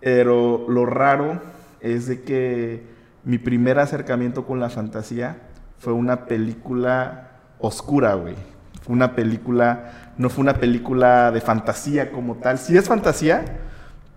Pero 0.00 0.66
lo 0.68 0.86
raro 0.86 1.40
es 1.80 2.06
de 2.06 2.22
que 2.22 2.82
mi 3.24 3.38
primer 3.38 3.78
acercamiento 3.78 4.46
con 4.46 4.60
la 4.60 4.70
fantasía 4.70 5.38
fue 5.78 5.92
una 5.92 6.24
película 6.26 7.30
oscura, 7.58 8.14
güey. 8.14 8.34
Fue 8.82 8.94
una 8.94 9.14
película, 9.14 10.12
no 10.16 10.30
fue 10.30 10.42
una 10.42 10.54
película 10.54 11.30
de 11.30 11.40
fantasía 11.42 12.10
como 12.12 12.36
tal. 12.36 12.58
Sí 12.58 12.76
es 12.78 12.88
fantasía, 12.88 13.44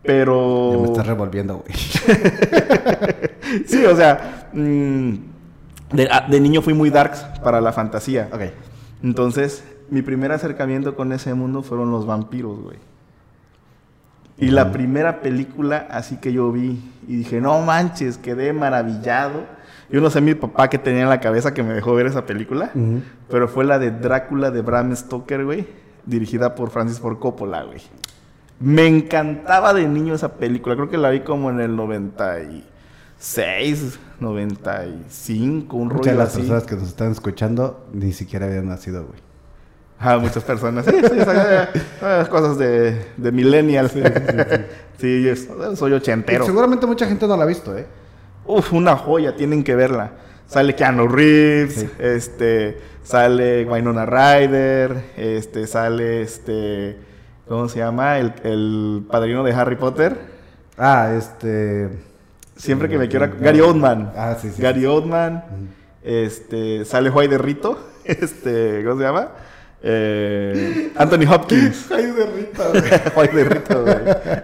pero... 0.04 0.72
Ya 0.74 0.78
me 0.80 0.86
estás 0.86 1.08
revolviendo, 1.08 1.58
güey. 1.58 1.74
Sí, 3.68 3.86
o 3.86 3.96
sea, 3.96 4.50
mm, 4.54 5.14
de, 5.94 6.08
a- 6.12 6.28
de 6.28 6.40
niño 6.40 6.62
fui 6.62 6.74
muy 6.74 6.90
darks 6.90 7.20
para 7.44 7.62
la 7.62 7.72
fantasía. 7.72 8.30
ok. 8.32 8.42
Entonces, 9.04 9.64
mi 9.90 10.02
primer 10.02 10.32
acercamiento 10.32 10.96
con 10.96 11.12
ese 11.14 11.34
mundo 11.34 11.62
fueron 11.62 11.92
los 11.92 12.06
vampiros, 12.06 12.60
güey. 12.62 12.78
Y 14.38 14.48
la 14.50 14.72
primera 14.72 15.22
película 15.22 15.88
así 15.92 16.18
que 16.18 16.34
yo 16.34 16.52
vi 16.52 16.82
y 17.08 17.18
dije, 17.18 17.40
no 17.40 17.62
manches, 17.62 18.18
quedé 18.18 18.52
maravillado. 18.52 19.44
Yo 19.92 20.02
no 20.02 20.10
sé 20.10 20.22
mi 20.22 20.34
papá 20.34 20.70
que 20.70 20.80
tenía 20.80 21.04
en 21.04 21.10
la 21.10 21.20
cabeza 21.20 21.54
que 21.54 21.62
me 21.62 21.74
dejó 21.74 21.94
ver 21.94 22.08
esa 22.08 22.26
película, 22.26 22.72
pero 23.30 23.48
fue 23.48 23.64
la 23.64 23.78
de 23.78 23.92
Drácula 23.92 24.50
de 24.50 24.62
Bram 24.62 24.96
Stoker, 24.96 25.46
güey, 25.46 25.68
dirigida 26.06 26.56
por 26.56 26.72
Francis 26.72 27.00
Ford 27.00 27.20
Coppola, 27.20 27.64
güey. 27.64 27.82
Me 28.64 28.88
encantaba 28.88 29.74
de 29.74 29.86
niño 29.88 30.14
esa 30.16 30.36
película, 30.36 30.76
creo 30.76 30.90
que 30.90 30.98
la 30.98 31.10
vi 31.10 31.20
como 31.20 31.50
en 31.50 31.60
el 31.60 31.76
96, 31.76 34.00
95, 34.22 35.76
un 35.78 35.88
Muchas 35.90 35.98
rollo 36.00 36.12
de 36.12 36.18
las 36.18 36.30
así. 36.30 36.38
personas 36.40 36.64
que 36.64 36.76
nos 36.76 36.88
están 36.88 37.12
escuchando 37.12 37.86
ni 37.92 38.14
siquiera 38.14 38.46
habían 38.46 38.70
nacido, 38.70 39.04
güey. 39.06 39.20
Ah, 40.00 40.18
muchas 40.18 40.44
personas. 40.44 40.86
Sí, 40.86 40.92
sí, 40.92 41.18
esas- 41.20 42.30
cosas 42.30 42.58
de, 42.58 43.06
de 43.18 43.32
millennial. 43.32 43.90
Sí, 44.98 45.26
soy 45.76 45.94
ochentero. 45.94 46.46
Seguramente 46.46 46.86
mucha 46.86 47.06
gente 47.06 47.28
no 47.28 47.38
la 47.38 47.44
ha 47.44 47.48
visto, 47.48 47.78
¿eh? 47.78 47.86
Uf, 48.46 48.74
una 48.74 48.96
joya, 48.98 49.36
tienen 49.36 49.64
que 49.64 49.76
verla. 49.76 50.12
Sale 50.48 50.76
Keanu 50.76 51.08
Reeves, 51.08 51.86
este, 52.00 52.78
sale 53.04 53.66
Winona 53.66 54.06
Ryder, 54.06 55.12
este, 55.18 55.68
sale 55.68 56.22
este, 56.22 56.98
¿cómo 57.48 57.70
se 57.70 57.80
llama? 57.80 58.18
El, 58.20 58.34
el 58.44 59.06
padrino 59.10 59.44
de 59.44 59.54
Harry 59.54 59.76
Potter. 59.76 60.18
Ah, 60.78 61.14
este... 61.18 61.90
Siempre 62.56 62.88
que 62.88 62.98
me 62.98 63.08
quiera... 63.08 63.28
Gary 63.28 63.62
Oldman. 63.62 64.14
Ah, 64.16 64.38
sí, 64.40 64.52
sí. 64.52 64.62
Gary 64.62 64.86
Oldman. 64.86 65.44
Este, 66.04 66.86
sale 66.86 67.10
Juay 67.10 67.28
de 67.28 67.38
Rito. 67.38 67.80
este, 68.06 68.84
¿cómo 68.84 68.98
se 68.98 69.04
llama? 69.04 69.30
Eh, 69.82 70.92
Anthony 70.96 71.30
Hopkins. 71.30 71.92
Ay, 71.92 72.06
de 72.08 72.26
Rita, 72.26 72.70
güey. 72.70 73.28
De 73.34 73.44
Rito, 73.44 73.84
güey. 73.84 73.96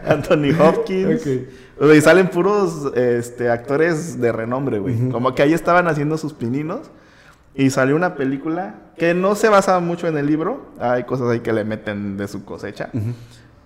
Anthony 0.06 0.60
Hopkins. 0.60 1.22
Ok. 1.22 1.94
Y 1.96 2.02
salen 2.02 2.28
puros 2.28 2.92
este, 2.94 3.50
actores 3.50 4.20
de 4.20 4.34
renombre, 4.34 4.80
güey. 4.80 5.10
Como 5.10 5.34
que 5.34 5.44
ahí 5.44 5.54
estaban 5.54 5.88
haciendo 5.88 6.18
sus 6.18 6.34
pininos. 6.34 6.92
Y 7.62 7.70
salió 7.72 7.96
una 7.96 8.16
película 8.16 8.76
que 8.98 9.14
no 9.14 9.36
se 9.36 9.50
basaba 9.50 9.80
mucho 9.80 10.08
en 10.08 10.18
el 10.18 10.26
libro. 10.26 10.72
Hay 10.80 11.04
cosas 11.04 11.30
ahí 11.30 11.42
que 11.42 11.52
le 11.54 11.64
meten 11.66 12.16
de 12.18 12.28
su 12.28 12.46
cosecha. 12.46 12.90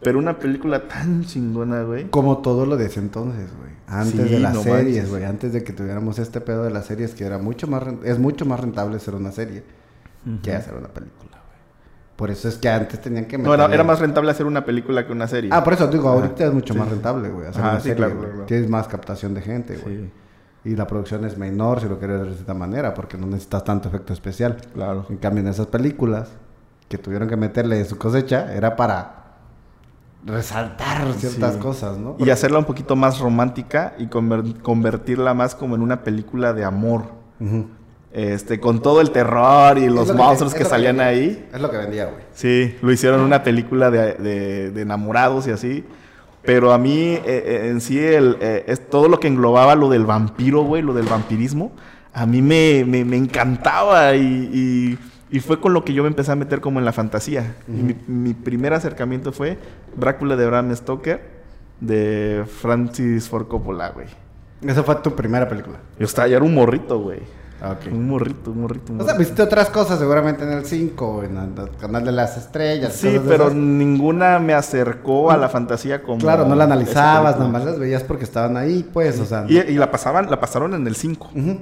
Pero 0.02 0.20
una 0.20 0.38
película 0.40 0.88
tan 0.88 1.24
chingona, 1.24 1.84
güey. 1.84 2.10
Como 2.10 2.40
todo 2.40 2.66
lo 2.66 2.76
de 2.76 2.88
ese 2.88 3.00
entonces, 3.00 3.50
güey. 3.58 3.72
Antes 3.88 4.28
Sí, 4.28 4.34
de 4.34 4.40
las 4.40 4.54
no 4.56 4.64
series, 4.64 4.86
manches. 4.96 5.10
güey. 5.10 5.24
Antes 5.26 5.54
de 5.54 5.64
que 5.64 5.74
tuviéramos 5.74 6.18
este 6.20 6.42
pedo 6.42 6.64
de 6.64 6.72
las 6.72 6.86
series, 6.88 7.14
que 7.14 7.24
era 7.24 7.38
mucho 7.38 7.68
más 7.68 7.84
es 8.04 8.18
mucho 8.20 8.46
más 8.46 8.60
rentable 8.60 8.98
hacer 8.98 9.14
una 9.16 9.32
serie 9.32 9.64
que 10.42 10.54
hacer 10.56 10.74
una 10.74 10.88
película, 10.88 11.30
güey. 11.32 11.60
Por 12.16 12.32
eso 12.32 12.48
es 12.50 12.58
que 12.58 12.70
antes 12.70 13.00
tenían 13.00 13.26
que 13.26 13.38
No, 13.38 13.54
era, 13.54 13.84
más 13.84 14.00
rentable 14.00 14.32
hacer 14.32 14.46
una 14.46 14.66
película 14.66 15.06
que 15.06 15.12
una 15.14 15.28
serie. 15.28 15.50
Ah, 15.54 15.64
por 15.64 15.74
eso 15.74 15.88
digo, 15.88 16.10
Ajá. 16.10 16.18
ahorita 16.22 16.46
es 16.46 16.54
mucho 16.54 16.74
Sí. 16.74 16.80
más 16.80 16.90
rentable, 16.90 17.30
güey. 17.30 17.48
Hacer 17.48 17.62
Ajá, 17.62 17.72
una 17.72 17.80
sí, 17.80 17.84
serie, 17.90 17.96
claro, 17.98 18.12
güey. 18.14 18.22
claro, 18.22 18.34
claro. 18.36 18.48
Tienes 18.48 18.70
más 18.70 18.88
captación 18.88 19.34
de 19.36 19.42
gente, 19.42 19.78
güey. 19.78 20.10
Y 20.66 20.76
la 20.76 20.88
producción 20.88 21.26
es 21.26 21.38
menor 21.38 21.82
si 21.82 21.88
lo 21.90 22.00
quieres 22.00 22.20
ver 22.22 22.30
de 22.30 22.36
esta 22.40 22.54
manera, 22.54 22.94
porque 22.94 23.18
no 23.18 23.28
necesitas 23.28 23.64
tanto 23.64 23.90
efecto 23.90 24.14
especial. 24.14 24.58
claro. 24.74 25.06
En 25.10 25.18
cambio, 25.18 25.42
en 25.42 25.50
esas 25.50 25.68
películas 25.68 26.30
que 26.88 26.98
tuvieron 26.98 27.28
que 27.28 27.36
meterle 27.36 27.78
de 27.78 27.86
su 27.86 27.98
cosecha, 27.98 28.54
era 28.54 28.76
para 28.76 29.24
resaltar 30.26 31.12
ciertas 31.18 31.56
Sí. 31.56 31.60
cosas, 31.60 31.98
¿no? 31.98 32.16
Y 32.20 32.30
hacerla 32.30 32.60
un 32.60 32.66
poquito 32.66 32.96
más 32.96 33.20
romántica 33.20 33.94
y 33.98 34.08
conver- 34.08 34.62
convertirla 34.62 35.34
más 35.34 35.54
como 35.56 35.76
en 35.76 35.82
una 35.82 36.04
película 36.04 36.54
de 36.54 36.64
amor. 36.64 37.04
Este, 38.14 38.60
con 38.60 38.82
todo 38.82 39.02
el 39.02 39.10
terror 39.12 39.78
y 39.80 39.90
los 39.90 40.08
lo 40.10 40.14
monstruos 40.14 40.54
que, 40.54 40.64
salían 40.64 40.98
vendía. 40.98 41.08
ahí. 41.08 41.50
Es 41.52 41.60
lo 41.60 41.70
que 41.72 41.78
vendía, 41.78 42.06
güey. 42.06 42.24
Sí, 42.32 42.78
lo 42.82 42.92
hicieron 42.92 43.20
una 43.22 43.44
película 43.44 43.90
de, 43.92 44.14
de- 44.14 44.72
de 44.72 44.82
enamorados 44.82 45.48
y 45.48 45.52
así. 45.52 45.84
Pero 46.44 46.74
a 46.74 46.78
mí, 46.78 47.14
eh, 47.14 47.22
eh, 47.26 47.68
en 47.70 47.80
sí, 47.82 47.98
el, 48.00 48.38
eh, 48.42 48.66
es 48.68 48.90
todo 48.90 49.08
lo 49.08 49.20
que 49.20 49.28
englobaba 49.28 49.76
lo 49.76 49.90
del 49.90 50.06
vampiro, 50.06 50.64
güey, 50.64 50.82
lo 50.82 50.94
del 50.94 51.06
vampirismo, 51.08 51.72
a 52.14 52.26
mí 52.26 52.42
me, 52.42 52.84
me- 52.86 53.06
me 53.06 53.16
encantaba 53.18 54.16
y, 54.16 54.50
y- 54.54 55.00
y 55.36 55.40
fue 55.40 55.60
con 55.60 55.74
lo 55.74 55.84
que 55.84 55.94
yo 55.94 56.04
me 56.04 56.10
empecé 56.10 56.32
a 56.32 56.36
meter 56.36 56.60
como 56.62 56.78
en 56.80 56.86
la 56.86 56.92
fantasía. 56.94 57.56
Y 57.68 57.72
mi, 57.72 57.96
mi 58.08 58.34
primer 58.36 58.74
acercamiento 58.74 59.32
fue 59.32 59.58
Drácula 59.96 60.36
de 60.36 60.46
Bram 60.46 60.76
Stoker 60.76 61.22
de 61.80 62.44
Francis 62.62 63.28
Ford 63.30 63.48
Coppola, 63.48 63.90
güey. 63.90 64.08
Esa 64.62 64.84
fue 64.84 64.96
tu 64.98 65.16
primera 65.16 65.48
película. 65.50 65.78
Yo 65.98 66.06
estaba, 66.06 66.28
ya 66.28 66.36
era 66.38 66.46
un 66.46 66.54
morrito, 66.54 67.00
güey. 67.00 67.20
Ah. 67.66 67.78
Un 67.90 68.08
morrito, 68.10 68.52
un 68.52 68.62
morrito, 68.62 68.92
un 68.92 69.00
O 69.00 69.04
sea, 69.06 69.14
morrito. 69.14 69.30
viste 69.30 69.42
otras 69.42 69.70
cosas 69.70 69.98
seguramente 69.98 70.44
en 70.44 70.52
el 70.52 70.66
5, 70.66 71.24
en 71.24 71.38
el 71.38 71.70
canal 71.80 72.04
de 72.04 72.12
las 72.12 72.36
estrellas. 72.38 72.94
Sí, 72.94 73.22
pero 73.26 73.46
esas. 73.46 73.56
ninguna 73.56 74.38
me 74.40 74.54
acercó 74.54 75.32
a 75.32 75.38
la 75.38 75.48
fantasía 75.48 76.04
como... 76.04 76.18
Claro, 76.20 76.46
no 76.46 76.56
la 76.56 76.66
analizabas, 76.66 77.36
película. 77.36 77.46
nomás 77.46 77.64
las 77.64 77.80
veías 77.80 78.04
porque 78.04 78.26
estaban 78.26 78.58
ahí, 78.58 78.88
pues, 78.92 79.18
o 79.22 79.26
sea. 79.26 79.46
Y, 79.48 79.58
y 79.60 79.76
la 79.76 79.90
pasaban, 79.92 80.30
la 80.30 80.42
pasaron 80.42 80.74
en 80.74 80.86
el 80.88 80.96
5. 80.98 81.30
Ujú. 81.34 81.58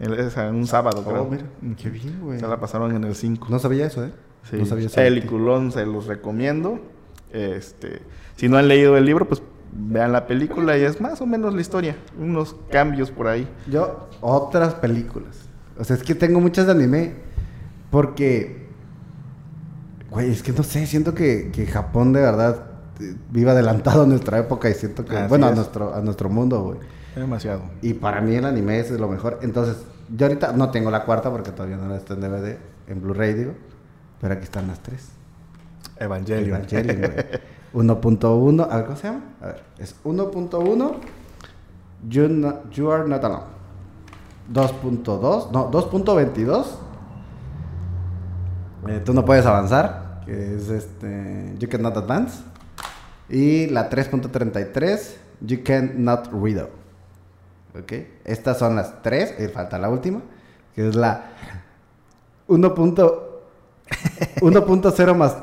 En 0.00 0.54
un 0.56 0.66
sábado, 0.66 1.04
creo. 1.04 1.22
Oh, 1.22 1.28
mira, 1.30 1.44
qué 1.80 1.88
bien, 1.88 2.18
güey. 2.20 2.38
O 2.38 2.40
sea, 2.40 2.48
la 2.48 2.58
pasaron 2.58 2.96
en 2.96 3.04
el 3.04 3.14
5. 3.14 3.46
No 3.48 3.60
sabía 3.60 3.86
eso, 3.86 4.04
¿eh? 4.04 4.12
Sí. 4.50 4.56
No 4.56 4.66
sabía 4.66 4.86
eso. 4.86 4.96
Peliculón, 4.96 5.70
se 5.70 5.86
los 5.86 6.06
recomiendo. 6.06 6.80
Este, 7.30 8.02
si 8.34 8.48
no 8.48 8.56
han 8.58 8.66
leído 8.66 8.96
el 8.96 9.04
libro, 9.04 9.28
pues 9.28 9.40
vean 9.72 10.12
la 10.12 10.26
película 10.26 10.76
y 10.76 10.82
es 10.82 11.00
más 11.00 11.20
o 11.20 11.26
menos 11.26 11.54
la 11.54 11.60
historia. 11.60 11.96
Unos 12.18 12.56
cambios 12.70 13.10
por 13.10 13.26
ahí. 13.26 13.48
Yo, 13.68 14.08
otras 14.20 14.74
películas. 14.74 15.48
O 15.78 15.84
sea, 15.84 15.96
es 15.96 16.02
que 16.02 16.14
tengo 16.14 16.40
muchas 16.40 16.66
de 16.66 16.72
anime. 16.72 17.14
Porque. 17.90 18.68
Güey, 20.10 20.30
es 20.30 20.42
que 20.42 20.52
no 20.52 20.62
sé, 20.62 20.86
siento 20.86 21.14
que, 21.14 21.50
que 21.52 21.66
Japón 21.66 22.12
de 22.12 22.20
verdad 22.20 22.66
eh, 23.00 23.14
vive 23.30 23.50
adelantado 23.50 24.02
a 24.02 24.06
nuestra 24.06 24.38
época 24.38 24.68
y 24.68 24.74
siento 24.74 25.04
que. 25.04 25.16
Así 25.16 25.28
bueno, 25.28 25.46
a 25.46 25.50
es. 25.50 25.56
nuestro, 25.56 25.94
a 25.94 26.00
nuestro 26.00 26.28
mundo, 26.28 26.62
güey. 26.62 26.78
Demasiado. 27.16 27.62
Y 27.82 27.94
para 27.94 28.20
mí 28.20 28.34
el 28.34 28.44
anime 28.44 28.78
es 28.80 28.90
lo 28.90 29.08
mejor. 29.08 29.38
Entonces, 29.42 29.76
yo 30.14 30.26
ahorita 30.26 30.52
no 30.52 30.70
tengo 30.70 30.90
la 30.90 31.04
cuarta 31.04 31.30
porque 31.30 31.50
todavía 31.50 31.76
no 31.76 31.88
la 31.88 31.96
está 31.96 32.14
en 32.14 32.20
DVD, 32.20 32.56
en 32.88 33.02
Blu-ray, 33.02 33.34
digo. 33.34 33.52
Pero 34.20 34.34
aquí 34.34 34.44
están 34.44 34.66
las 34.68 34.82
tres. 34.82 35.08
Evangelion. 35.98 36.56
Evangelion, 36.56 36.98
güey. 36.98 37.12
1.1, 37.74 38.68
a 38.70 38.76
ver, 38.76 38.84
¿cómo 38.84 38.96
se 38.96 39.08
llama? 39.08 39.22
A 39.40 39.46
ver, 39.46 39.62
es 39.78 39.96
1.1, 40.04 40.92
you, 42.08 42.90
are 42.90 43.08
not 43.08 43.24
alone. 43.24 43.44
2.2, 44.52 45.50
no, 45.50 45.70
2.22, 45.70 46.66
eh, 48.88 49.00
tú 49.04 49.14
no 49.14 49.24
puedes 49.24 49.46
avanzar, 49.46 50.20
que 50.26 50.56
es 50.56 50.68
este, 50.68 51.54
you 51.58 51.68
cannot 51.68 51.96
advance. 51.96 52.42
Y 53.28 53.68
la 53.68 53.88
3.33, 53.88 55.14
you 55.40 55.62
cannot 55.64 56.28
read. 56.32 56.66
¿Ok? 57.78 57.92
Estas 58.24 58.58
son 58.58 58.74
las 58.76 59.00
tres, 59.02 59.34
y 59.38 59.48
falta 59.48 59.78
la 59.78 59.88
última, 59.88 60.20
que 60.74 60.88
es 60.88 60.94
la 60.94 61.30
1. 62.48 62.74
1.0 62.74 65.14
más. 65.16 65.36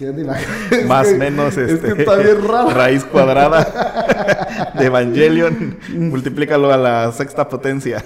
Ya 0.00 0.10
ni 0.12 0.24
la- 0.24 0.38
Más 0.86 1.06
que- 1.08 1.14
menos 1.18 1.56
Es 1.56 1.70
este, 1.72 1.92
que 1.94 2.00
está 2.02 2.16
bien 2.16 2.38
raro. 2.48 2.70
raíz 2.74 3.04
cuadrada 3.04 4.72
de 4.78 4.86
Evangelion. 4.86 5.76
multiplícalo 5.94 6.72
a 6.72 6.76
la 6.76 7.12
sexta 7.12 7.48
potencia. 7.48 8.02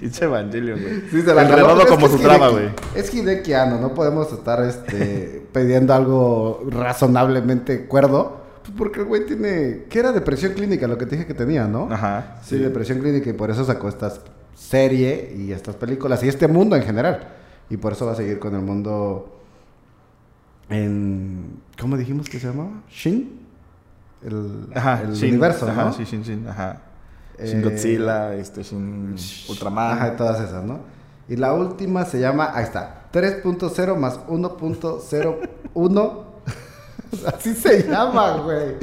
Pinche 0.00 0.24
Evangelion, 0.24 0.80
güey. 0.80 1.00
Sí, 1.10 1.22
se 1.22 1.34
la 1.34 1.42
jaló, 1.46 1.54
Enredado 1.58 1.86
como 1.86 2.08
su 2.08 2.18
Hideki. 2.18 2.50
güey. 2.52 2.68
Es 2.94 3.14
Hidekiano, 3.14 3.78
no 3.80 3.94
podemos 3.94 4.32
estar 4.32 4.62
este, 4.64 5.46
pidiendo 5.52 5.94
algo 5.94 6.62
razonablemente 6.68 7.86
cuerdo. 7.86 8.42
pues 8.64 8.74
Porque 8.76 9.00
el 9.00 9.06
güey 9.06 9.24
tiene. 9.26 9.84
¿Qué 9.88 10.00
era 10.00 10.12
depresión 10.12 10.52
clínica? 10.54 10.88
Lo 10.88 10.98
que 10.98 11.06
te 11.06 11.14
dije 11.16 11.26
que 11.26 11.34
tenía, 11.34 11.66
¿no? 11.66 11.88
Ajá. 11.90 12.38
Sí, 12.44 12.58
depresión 12.58 12.98
clínica 12.98 13.30
y 13.30 13.34
por 13.34 13.50
eso 13.50 13.64
sacó 13.64 13.88
esta 13.88 14.12
serie 14.56 15.32
y 15.38 15.52
estas 15.52 15.76
películas 15.76 16.22
y 16.24 16.28
este 16.28 16.48
mundo 16.48 16.74
en 16.76 16.82
general. 16.82 17.28
Y 17.70 17.76
por 17.76 17.92
eso 17.92 18.04
va 18.06 18.12
a 18.12 18.16
seguir 18.16 18.38
con 18.38 18.54
el 18.54 18.60
mundo 18.60 19.41
en... 20.72 21.60
¿Cómo 21.80 21.96
dijimos 21.96 22.28
que 22.28 22.38
se 22.38 22.48
llamaba? 22.48 22.82
Shin. 22.90 23.40
El, 24.24 24.68
Ajá, 24.74 25.02
el 25.02 25.12
Shin, 25.14 25.30
universo, 25.30 25.68
ajá, 25.68 25.84
¿no? 25.86 25.92
sí, 25.92 26.04
Shin, 26.04 26.22
Shin, 26.22 26.48
ajá. 26.48 26.80
Eh, 27.38 27.46
Shin 27.46 27.62
Godzilla, 27.62 28.34
este, 28.34 28.62
Shin 28.62 29.14
Ultraman. 29.48 29.92
Ajá, 29.98 30.16
todas 30.16 30.40
esas, 30.40 30.62
¿no? 30.64 30.80
Y 31.28 31.36
la 31.36 31.52
última 31.54 32.04
se 32.04 32.20
llama, 32.20 32.50
ahí 32.54 32.64
está, 32.64 33.08
3.0 33.12 33.96
más 33.96 34.20
1.01. 34.26 36.24
Así 37.26 37.54
se 37.54 37.82
llama, 37.88 38.38
güey. 38.38 38.76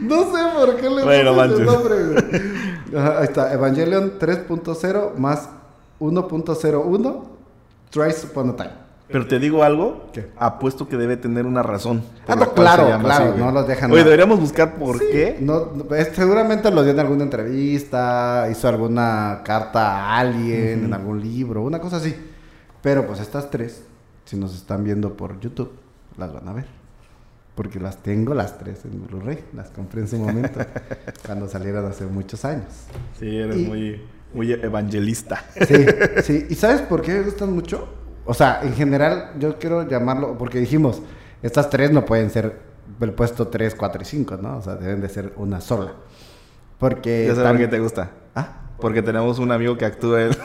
No 0.00 0.24
sé 0.32 0.42
por 0.54 0.76
qué 0.76 0.88
le 0.90 1.04
Bueno, 1.04 1.34
puse 1.34 1.46
ese 1.54 1.64
manches. 1.64 1.66
nombre, 1.66 2.04
güey. 2.06 3.00
Ajá, 3.02 3.18
ahí 3.18 3.24
está, 3.24 3.52
Evangelion 3.52 4.18
3.0 4.18 5.14
más 5.16 5.48
1.01 6.00 7.24
Twice 7.90 8.26
Upon 8.26 8.50
a 8.50 8.56
Time. 8.56 8.85
Pero 9.08 9.26
te 9.28 9.38
digo 9.38 9.62
algo, 9.62 10.06
¿Qué? 10.12 10.30
apuesto 10.36 10.88
que 10.88 10.96
debe 10.96 11.16
tener 11.16 11.46
una 11.46 11.62
razón. 11.62 12.02
Ah, 12.26 12.34
no, 12.34 12.52
claro, 12.54 12.98
claro, 13.00 13.36
no 13.36 13.52
los 13.52 13.68
dejan 13.68 13.90
Oye, 13.90 14.00
nada. 14.00 14.04
deberíamos 14.10 14.40
buscar 14.40 14.74
por 14.74 14.98
qué. 14.98 15.36
No, 15.40 15.70
seguramente 16.12 16.70
lo 16.72 16.82
dio 16.82 16.92
en 16.92 16.98
alguna 17.00 17.22
entrevista, 17.22 18.48
hizo 18.50 18.68
alguna 18.68 19.42
carta 19.44 19.96
a 20.06 20.18
alguien, 20.18 20.86
en 20.86 20.92
algún 20.94 21.20
libro, 21.22 21.62
una 21.62 21.78
cosa 21.78 21.98
así. 21.98 22.16
Pero 22.82 23.06
pues 23.06 23.20
estas 23.20 23.48
tres, 23.50 23.82
si 24.24 24.36
nos 24.36 24.54
están 24.56 24.82
viendo 24.82 25.16
por 25.16 25.38
YouTube, 25.38 25.70
las 26.18 26.32
van 26.32 26.48
a 26.48 26.52
ver. 26.52 26.66
Porque 27.54 27.78
las 27.80 27.98
tengo 28.02 28.34
las 28.34 28.58
tres 28.58 28.84
en 28.84 29.06
Blu-ray, 29.06 29.38
las 29.54 29.70
compré 29.70 30.00
en 30.02 30.08
su 30.08 30.18
momento, 30.18 30.58
cuando 31.24 31.48
salieron 31.48 31.86
hace 31.86 32.04
muchos 32.06 32.44
años. 32.44 32.66
Sí, 33.20 33.36
eres 33.38 33.56
Y- 33.56 33.64
muy, 33.66 34.02
muy 34.34 34.52
evangelista. 34.52 35.44
Sí, 35.66 35.86
sí. 36.22 36.46
¿Y 36.50 36.54
sabes 36.56 36.82
por 36.82 37.02
qué 37.02 37.12
me 37.14 37.20
gustan 37.22 37.52
mucho? 37.54 37.88
O 38.26 38.34
sea, 38.34 38.60
en 38.62 38.74
general, 38.74 39.30
yo 39.38 39.58
quiero 39.58 39.88
llamarlo, 39.88 40.36
porque 40.36 40.58
dijimos, 40.58 41.00
estas 41.42 41.70
tres 41.70 41.92
no 41.92 42.04
pueden 42.04 42.30
ser 42.30 42.58
el 43.00 43.12
puesto 43.12 43.48
3, 43.48 43.74
4 43.74 44.02
y 44.02 44.04
5, 44.04 44.36
¿no? 44.42 44.58
O 44.58 44.62
sea, 44.62 44.74
deben 44.74 45.00
de 45.00 45.08
ser 45.08 45.32
una 45.36 45.60
sola. 45.60 45.92
Porque... 46.78 47.26
Ya 47.28 47.34
sé 47.34 47.42
por 47.42 47.56
qué 47.56 47.68
te 47.68 47.78
gusta. 47.78 48.10
Ah, 48.34 48.48
Porque 48.80 49.00
tenemos 49.02 49.38
un 49.38 49.52
amigo 49.52 49.78
que 49.78 49.84
actúa 49.84 50.22
en... 50.22 50.30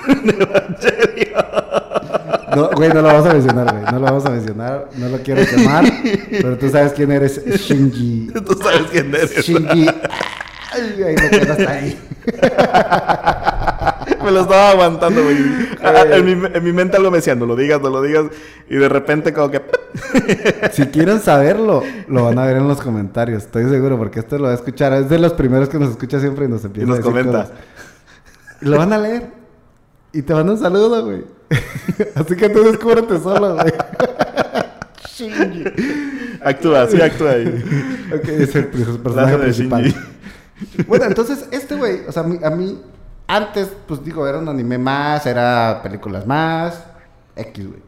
no, 2.56 2.70
güey, 2.70 2.90
no 2.90 3.02
lo 3.02 3.08
vamos 3.08 3.26
a 3.26 3.34
mencionar, 3.34 3.72
güey. 3.72 3.84
No 3.92 4.00
lo 4.00 4.06
vamos 4.06 4.26
a 4.26 4.30
mencionar, 4.30 4.90
no 4.98 5.10
lo 5.10 5.18
quiero 5.20 5.46
quemar. 5.46 5.84
pero 6.30 6.58
tú 6.58 6.70
sabes 6.70 6.94
quién 6.94 7.12
eres, 7.12 7.44
Shinji. 7.46 8.32
Tú 8.46 8.54
sabes 8.62 8.84
quién 8.92 9.14
eres. 9.14 9.36
Shinji. 9.44 9.88
Ay, 10.74 11.04
ahí 11.04 11.16
me 11.16 11.30
quedo 11.30 11.52
hasta 11.54 11.72
ahí. 11.72 12.00
Me 14.24 14.32
lo 14.32 14.42
estaba 14.42 14.72
aguantando, 14.72 15.24
güey. 15.24 15.38
En, 16.12 16.26
mi, 16.26 16.32
en 16.54 16.64
mi 16.64 16.74
mente 16.74 16.98
algo 16.98 17.10
me 17.10 17.18
decía, 17.18 17.34
no 17.36 17.46
lo 17.46 17.56
digas, 17.56 17.82
no 17.82 17.90
lo 17.90 18.02
digas. 18.02 18.26
Y 18.70 18.76
de 18.76 18.88
repente 18.90 19.34
como 19.34 19.50
que... 19.50 19.62
Si 20.72 20.86
quieren 20.88 21.20
saberlo, 21.20 21.84
lo 22.08 22.26
van 22.26 22.38
a 22.40 22.46
ver 22.46 22.58
en 22.58 22.68
los 22.68 22.82
comentarios. 22.82 23.44
Estoy 23.44 23.70
seguro, 23.70 23.98
porque 23.98 24.20
esto 24.20 24.38
lo 24.38 24.46
va 24.46 24.52
a 24.52 24.56
escuchar. 24.56 24.94
Es 24.94 25.10
de 25.10 25.20
los 25.20 25.34
primeros 25.34 25.70
que 25.70 25.80
nos 25.80 25.90
escucha 25.92 26.20
siempre 26.20 26.46
y 26.46 26.48
nos 26.48 26.64
empieza 26.64 26.88
nos 26.88 26.96
a 26.96 26.98
decir 27.00 27.12
comenta. 27.12 27.44
cosas. 27.44 27.58
Y 28.62 28.66
lo 28.66 28.78
van 28.78 28.94
a 28.94 28.98
leer. 28.98 29.28
Y 30.14 30.22
te 30.22 30.34
manda 30.34 30.54
un 30.54 30.60
saludo, 30.60 31.04
güey. 31.06 31.24
Así 32.16 32.36
que 32.36 32.50
tú 32.50 32.64
descúbrete 32.64 33.20
solo, 33.20 33.56
güey. 33.56 33.74
Actúa, 36.44 36.88
sí 36.88 37.02
actúa 37.02 37.32
ahí. 37.32 37.64
Ok, 38.14 38.28
es 38.30 38.56
el 38.56 38.66
personaje 38.68 39.38
principal. 39.38 39.96
Bueno, 40.88 41.06
entonces, 41.06 41.46
este 41.52 41.76
güey, 41.76 42.02
o 42.08 42.12
sea, 42.12 42.24
a 42.24 42.28
mí, 42.28 42.40
a 42.44 42.50
mí, 42.50 42.82
antes, 43.28 43.72
pues 43.88 44.04
digo, 44.04 44.28
era 44.28 44.40
un 44.40 44.50
anime 44.50 44.78
más, 44.78 45.26
era 45.26 45.80
películas 45.84 46.26
más, 46.26 46.84
X, 47.36 47.68
güey. 47.68 47.82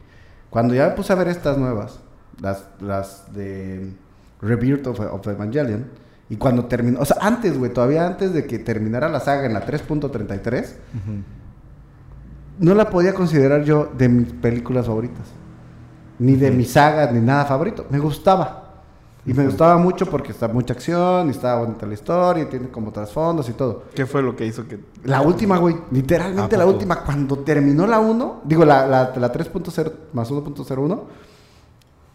Cuando 0.50 0.74
ya 0.74 0.88
me 0.88 0.94
puse 0.94 1.12
a 1.12 1.16
ver 1.16 1.28
estas 1.28 1.58
nuevas, 1.58 2.00
las, 2.40 2.64
las 2.80 3.32
de 3.34 3.92
Rebirth 4.40 4.86
of, 4.86 5.00
of 5.00 5.26
Evangelion, 5.26 5.86
y 6.28 6.36
cuando 6.36 6.64
terminó, 6.66 7.00
o 7.00 7.04
sea, 7.04 7.18
antes, 7.20 7.58
güey, 7.58 7.72
todavía 7.72 8.06
antes 8.06 8.32
de 8.32 8.46
que 8.46 8.58
terminara 8.58 9.08
la 9.08 9.20
saga 9.20 9.46
en 9.46 9.52
la 9.52 9.66
3.33, 9.66 10.74
no 12.58 12.74
la 12.74 12.88
podía 12.88 13.14
considerar 13.14 13.64
yo 13.64 13.92
de 13.96 14.08
mis 14.08 14.32
películas 14.32 14.86
favoritas. 14.86 15.26
Ni 16.18 16.36
de 16.36 16.50
mis 16.50 16.72
sagas, 16.72 17.12
ni 17.12 17.20
nada 17.20 17.44
favorito. 17.44 17.86
Me 17.90 17.98
gustaba. 17.98 18.63
Y 19.26 19.32
me 19.32 19.46
gustaba 19.46 19.78
mucho 19.78 20.04
porque 20.06 20.32
está 20.32 20.48
mucha 20.48 20.74
acción, 20.74 21.28
y 21.28 21.30
estaba 21.30 21.60
bonita 21.60 21.86
la 21.86 21.94
historia, 21.94 22.42
y 22.42 22.46
tiene 22.46 22.68
como 22.68 22.92
trasfondos 22.92 23.48
y 23.48 23.52
todo. 23.54 23.84
¿Qué 23.94 24.04
fue 24.04 24.20
lo 24.22 24.36
que 24.36 24.44
hizo 24.46 24.68
que.? 24.68 24.78
La 25.04 25.22
última, 25.22 25.56
güey, 25.56 25.76
literalmente 25.90 26.56
¿A 26.56 26.58
la 26.58 26.66
última, 26.66 27.02
cuando 27.04 27.38
terminó 27.38 27.86
la 27.86 28.00
1, 28.00 28.42
digo, 28.44 28.64
la, 28.66 28.86
la, 28.86 29.12
la 29.16 29.32
3.0 29.32 29.92
más 30.12 30.30
1.01, 30.30 31.00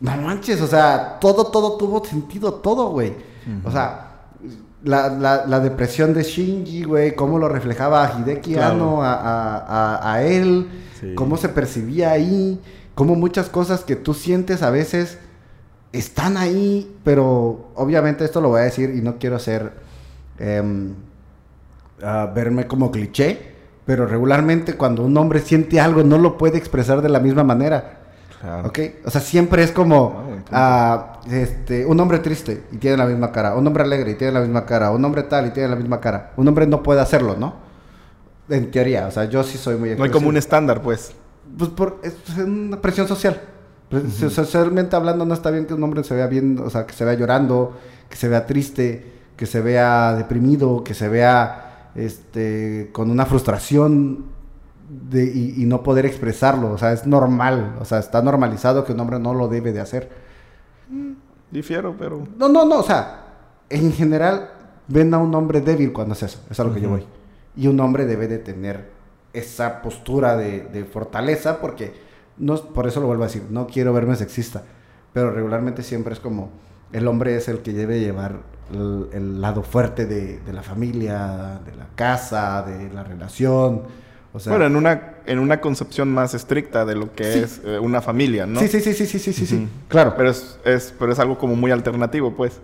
no 0.02 0.18
manches, 0.22 0.62
o 0.62 0.68
sea, 0.68 1.18
todo, 1.20 1.46
todo 1.46 1.78
tuvo 1.78 2.04
sentido, 2.06 2.54
todo, 2.54 2.90
güey. 2.90 3.14
O 3.66 3.72
sea, 3.72 4.06
la, 4.84 5.10
la, 5.10 5.46
la 5.48 5.60
depresión 5.60 6.14
de 6.14 6.24
Shinji, 6.24 6.84
güey, 6.84 7.16
cómo 7.16 7.40
lo 7.40 7.50
reflejaba 7.50 8.06
a 8.06 8.20
Hideki 8.20 8.54
Claro. 8.54 8.74
Anno, 8.76 9.04
a, 9.04 9.14
a, 9.14 9.96
a, 9.98 10.14
a 10.14 10.24
él, 10.24 10.70
Sí. 11.00 11.16
cómo 11.16 11.38
se 11.38 11.50
percibía 11.50 12.12
ahí, 12.12 12.60
cómo 12.94 13.16
muchas 13.16 13.48
cosas 13.50 13.84
que 13.84 13.96
tú 13.96 14.14
sientes 14.14 14.62
a 14.62 14.70
veces 14.70 15.18
están 15.92 16.38
ahí, 16.38 16.96
pero 17.04 17.72
obviamente 17.76 18.26
esto 18.26 18.42
lo 18.42 18.50
voy 18.50 18.62
a 18.62 18.64
decir 18.64 18.92
y 18.96 19.02
no 19.02 19.18
quiero 19.18 19.40
ser 19.40 19.72
em, 20.38 20.94
verme 22.34 22.68
como 22.68 22.92
cliché, 22.92 23.56
pero 23.86 24.06
regularmente 24.06 24.76
cuando 24.76 25.04
un 25.04 25.18
hombre 25.18 25.40
siente 25.40 25.80
algo 25.80 26.04
no 26.04 26.18
lo 26.18 26.38
puede 26.38 26.58
expresar 26.58 27.02
de 27.02 27.10
la 27.10 27.20
misma 27.20 27.44
manera. 27.44 27.98
Claro. 28.40 28.70
¿Ok? 28.70 28.80
O 29.06 29.10
sea, 29.10 29.20
siempre 29.20 29.64
es 29.64 29.72
como 29.72 30.30
Ah, 30.52 31.20
ah, 31.24 31.30
este, 31.30 31.86
un 31.86 32.00
hombre 32.00 32.20
triste 32.20 32.64
y 32.72 32.78
tiene 32.78 32.98
la 32.98 33.06
misma 33.06 33.32
cara, 33.32 33.56
un 33.56 33.66
hombre 33.68 33.84
alegre 33.84 34.12
y 34.12 34.16
tiene 34.16 34.34
la 34.34 34.40
misma 34.40 34.66
cara, 34.66 34.92
un 34.92 35.04
hombre 35.06 35.24
tal 35.24 35.48
y 35.48 35.52
tiene 35.52 35.70
la 35.70 35.76
misma 35.76 36.00
cara. 36.00 36.32
Un 36.38 36.48
hombre 36.48 36.66
no 36.66 36.82
puede 36.82 37.02
hacerlo, 37.02 37.36
¿no? 37.38 37.56
En 38.50 38.72
teoría, 38.72 39.08
o 39.08 39.12
sea, 39.12 39.26
yo 39.26 39.44
sí 39.44 39.58
soy 39.58 39.76
muy 39.76 39.96
No 39.96 40.04
hay 40.04 40.10
como 40.10 40.28
un 40.28 40.38
estándar, 40.38 40.82
pues. 40.82 41.14
Pues 41.58 41.70
por 41.70 42.00
es 42.04 42.16
una 42.38 42.82
presión 42.82 43.08
social. 43.08 43.40
Pre- 43.90 44.10
Socialmente 44.10 44.96
hablando 44.96 45.26
no 45.26 45.34
está 45.34 45.52
bien 45.52 45.66
que 45.66 45.74
un 45.74 45.84
hombre 45.84 46.04
se 46.04 46.16
vea 46.16 46.28
bien, 46.28 46.60
o 46.60 46.70
sea, 46.70 46.86
que 46.86 46.94
se 46.94 47.06
vea 47.06 47.16
llorando, 47.16 47.78
que 48.10 48.16
se 48.16 48.28
vea 48.28 48.46
triste, 48.46 49.12
que 49.36 49.46
se 49.46 49.62
vea 49.62 50.14
deprimido, 50.16 50.84
que 50.84 50.94
se 50.94 51.08
vea 51.10 51.92
este 51.96 52.90
con 52.94 53.10
una 53.10 53.26
frustración 53.26 54.26
de, 55.10 55.24
y, 55.26 55.64
y 55.64 55.66
no 55.66 55.82
poder 55.82 56.06
expresarlo. 56.06 56.72
O 56.72 56.78
sea, 56.78 56.94
es 56.94 57.08
normal, 57.08 57.76
o 57.80 57.86
sea, 57.86 58.00
está 58.00 58.22
normalizado 58.22 58.86
que 58.86 58.94
un 58.94 59.00
hombre 59.00 59.20
no 59.20 59.34
lo 59.34 59.48
debe 59.48 59.72
de 59.74 59.80
hacer. 59.82 60.10
Difiero, 61.52 61.96
pero. 61.98 62.28
No, 62.38 62.48
no, 62.50 62.66
no, 62.66 62.80
o 62.80 62.84
sea, 62.84 63.26
en 63.70 63.92
general 63.94 64.50
ven 64.88 65.14
a 65.14 65.18
un 65.18 65.34
hombre 65.34 65.62
débil 65.62 65.94
cuando 65.94 66.14
hace 66.14 66.28
eso, 66.28 66.40
es 66.50 66.60
a 66.60 66.64
lo 66.64 66.74
que 66.74 66.82
yo 66.82 66.90
voy. 66.90 67.06
Y 67.56 67.68
un 67.68 67.80
hombre 67.80 68.06
debe 68.06 68.28
de 68.28 68.38
tener 68.38 68.90
esa 69.34 69.82
postura 69.82 70.36
de, 70.38 70.62
de 70.62 70.86
fortaleza 70.86 71.60
porque, 71.60 71.94
no, 72.40 72.56
por 72.56 72.88
eso 72.88 73.00
lo 73.00 73.08
vuelvo 73.08 73.24
a 73.24 73.28
decir, 73.28 73.44
no 73.50 73.68
quiero 73.68 73.94
verme 73.94 74.16
sexista, 74.16 74.64
pero 75.14 75.32
regularmente 75.32 75.84
siempre 75.84 76.14
es 76.14 76.20
como 76.20 76.50
el 76.92 77.08
hombre 77.08 77.36
es 77.36 77.48
el 77.48 77.60
que 77.60 77.74
debe 77.74 78.00
llevar 78.00 78.38
el, 78.72 79.42
lado 79.42 79.64
fuerte 79.64 80.06
de, 80.06 80.40
de, 80.40 80.54
la 80.54 80.64
familia, 80.64 81.60
de 81.66 81.76
la 81.76 81.88
casa, 81.96 82.64
de 82.64 82.92
la 82.94 83.04
relación. 83.04 83.84
O 84.32 84.40
sea, 84.40 84.52
bueno, 84.52 84.66
en 84.66 84.76
una, 84.76 85.16
en 85.26 85.40
una 85.40 85.60
concepción 85.60 86.12
más 86.14 86.34
estricta 86.34 86.86
de 86.86 86.96
lo 86.96 87.14
que 87.14 87.40
es 87.44 87.62
eh, 87.66 87.80
una 87.80 88.02
familia, 88.02 88.46
¿no? 88.46 88.60
Sí, 88.60 88.68
sí, 88.68 88.80
sí, 88.80 88.94
sí, 88.94 89.06
sí, 89.06 89.20
sí, 89.20 89.46
sí, 89.46 89.68
claro. 89.88 90.14
Pero 90.16 90.30
es, 90.30 90.60
es, 90.66 90.94
pero 90.98 91.12
es 91.12 91.20
algo 91.20 91.38
como 91.38 91.56
muy 91.56 91.72
alternativo, 91.72 92.36
pues. 92.36 92.60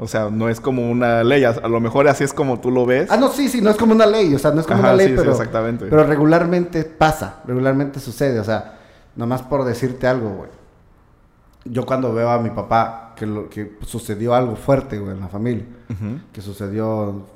O 0.00 0.06
sea, 0.06 0.30
no 0.30 0.48
es 0.48 0.60
como 0.60 0.88
una 0.88 1.24
ley, 1.24 1.42
a, 1.42 1.66
lo 1.66 1.80
mejor 1.80 2.06
así 2.06 2.22
es 2.22 2.32
como 2.32 2.60
tú 2.60 2.70
lo 2.70 2.86
ves. 2.86 3.10
Ah, 3.10 3.16
no, 3.16 3.32
sí, 3.32 3.48
sí, 3.48 3.60
no 3.60 3.70
es 3.70 3.76
como 3.76 3.92
una 3.92 4.06
ley, 4.06 4.32
o 4.32 4.38
sea, 4.38 4.52
no 4.52 4.60
es 4.60 4.66
como 4.66 4.78
una 4.78 4.94
ley, 4.94 5.16
pero 5.16 6.04
regularmente 6.04 6.84
pasa, 6.84 7.40
regularmente 7.44 7.98
sucede, 7.98 8.38
o 8.38 8.44
sea, 8.44 8.77
nomás 9.18 9.42
por 9.42 9.64
decirte 9.64 10.06
algo, 10.06 10.30
güey. 10.30 10.50
Yo 11.64 11.84
cuando 11.84 12.14
veo 12.14 12.30
a 12.30 12.38
mi 12.38 12.50
papá 12.50 13.12
que, 13.16 13.26
lo, 13.26 13.50
que 13.50 13.76
sucedió 13.82 14.32
algo 14.32 14.56
fuerte, 14.56 14.98
güey, 14.98 15.12
en 15.12 15.20
la 15.20 15.28
familia, 15.28 15.66
que 16.32 16.40
sucedió, 16.40 17.26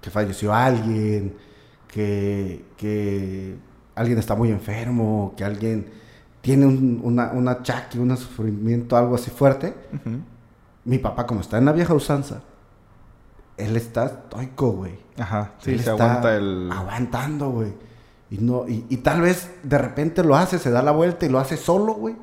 que 0.00 0.10
falleció 0.10 0.54
alguien, 0.54 1.36
que, 1.88 2.64
que 2.76 3.56
alguien 3.96 4.18
está 4.18 4.36
muy 4.36 4.50
enfermo, 4.50 5.34
que 5.36 5.44
alguien 5.44 5.90
tiene 6.40 6.66
un, 6.66 7.00
una, 7.02 7.32
un 7.32 7.48
achaque, 7.48 7.98
un 7.98 8.16
sufrimiento, 8.16 8.96
algo 8.96 9.16
así 9.16 9.30
fuerte, 9.30 9.74
mi 10.84 10.98
papá 10.98 11.26
como 11.26 11.40
está 11.40 11.58
en 11.58 11.64
la 11.64 11.72
vieja 11.72 11.92
usanza, 11.94 12.42
él 13.56 13.76
está 13.76 14.06
estoico, 14.06 14.70
güey. 14.70 14.98
Ajá. 15.18 15.54
Sí, 15.58 15.72
Él 15.72 15.80
se 15.80 15.90
está 15.90 16.04
aguanta 16.04 16.36
el. 16.36 16.70
Aguantando, 16.70 17.50
güey. 17.50 17.72
Y, 18.30 18.38
no, 18.38 18.68
y, 18.68 18.84
y 18.88 18.98
tal 18.98 19.22
vez 19.22 19.50
de 19.62 19.78
repente 19.78 20.22
lo 20.22 20.36
hace, 20.36 20.58
se 20.58 20.70
da 20.70 20.82
la 20.82 20.92
vuelta 20.92 21.26
y 21.26 21.28
lo 21.28 21.38
hace 21.38 21.56
solo, 21.56 21.94
güey. 21.94 22.16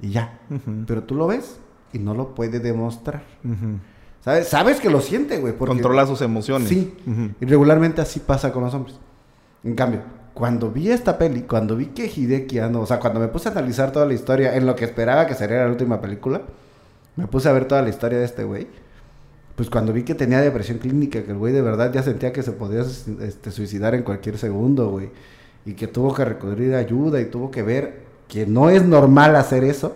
Y 0.00 0.10
ya. 0.10 0.38
Pero 0.86 1.02
tú 1.04 1.14
lo 1.14 1.26
ves 1.26 1.56
y 1.92 1.98
no 1.98 2.14
lo 2.14 2.34
puede 2.34 2.60
demostrar. 2.60 3.22
Ujú. 3.44 3.78
¿Sabes? 4.22 4.48
Sabes 4.48 4.80
que 4.80 4.90
lo 4.90 5.00
siente, 5.00 5.38
güey. 5.38 5.56
Controla 5.56 6.06
sus 6.06 6.20
emociones. 6.20 6.68
Sí. 6.68 6.94
Y 7.40 7.46
regularmente 7.46 8.00
así 8.02 8.20
pasa 8.20 8.52
con 8.52 8.64
los 8.64 8.74
hombres. 8.74 8.96
En 9.64 9.74
cambio, 9.74 10.00
cuando 10.34 10.70
vi 10.70 10.90
esta 10.90 11.16
peli, 11.16 11.42
cuando 11.42 11.76
vi 11.76 11.86
que 11.86 12.12
Hideki 12.14 12.58
Anno, 12.58 12.80
o 12.82 12.86
sea, 12.86 13.00
cuando 13.00 13.20
me 13.20 13.28
puse 13.28 13.48
a 13.48 13.52
analizar 13.52 13.92
toda 13.92 14.04
la 14.04 14.12
historia 14.12 14.54
en 14.56 14.66
lo 14.66 14.76
que 14.76 14.84
esperaba 14.84 15.26
que 15.26 15.34
sería 15.34 15.64
la 15.64 15.70
última 15.70 16.00
película, 16.00 16.42
me 17.16 17.26
puse 17.26 17.48
a 17.48 17.52
ver 17.52 17.66
toda 17.66 17.80
la 17.82 17.88
historia 17.88 18.18
de 18.18 18.26
este 18.26 18.44
güey. 18.44 18.66
Pues 19.56 19.70
cuando 19.70 19.94
vi 19.94 20.02
que 20.02 20.14
tenía 20.14 20.40
depresión 20.42 20.76
clínica, 20.78 21.24
que 21.24 21.30
el 21.30 21.38
güey 21.38 21.54
de 21.54 21.62
verdad 21.62 21.90
ya 21.90 22.02
sentía 22.02 22.32
que 22.32 22.42
se 22.42 22.52
podía 22.52 22.82
este, 22.82 23.50
suicidar 23.50 23.94
en 23.94 24.02
cualquier 24.02 24.36
segundo, 24.36 24.90
güey. 24.90 25.08
Y 25.66 25.74
que 25.74 25.86
tuvo 25.88 26.14
que 26.14 26.24
recurrir 26.24 26.74
a 26.74 26.78
ayuda 26.78 27.20
y 27.20 27.26
tuvo 27.26 27.50
que 27.50 27.62
ver 27.62 28.04
que 28.28 28.46
no 28.46 28.70
es 28.70 28.84
normal 28.84 29.36
hacer 29.36 29.64
eso. 29.64 29.94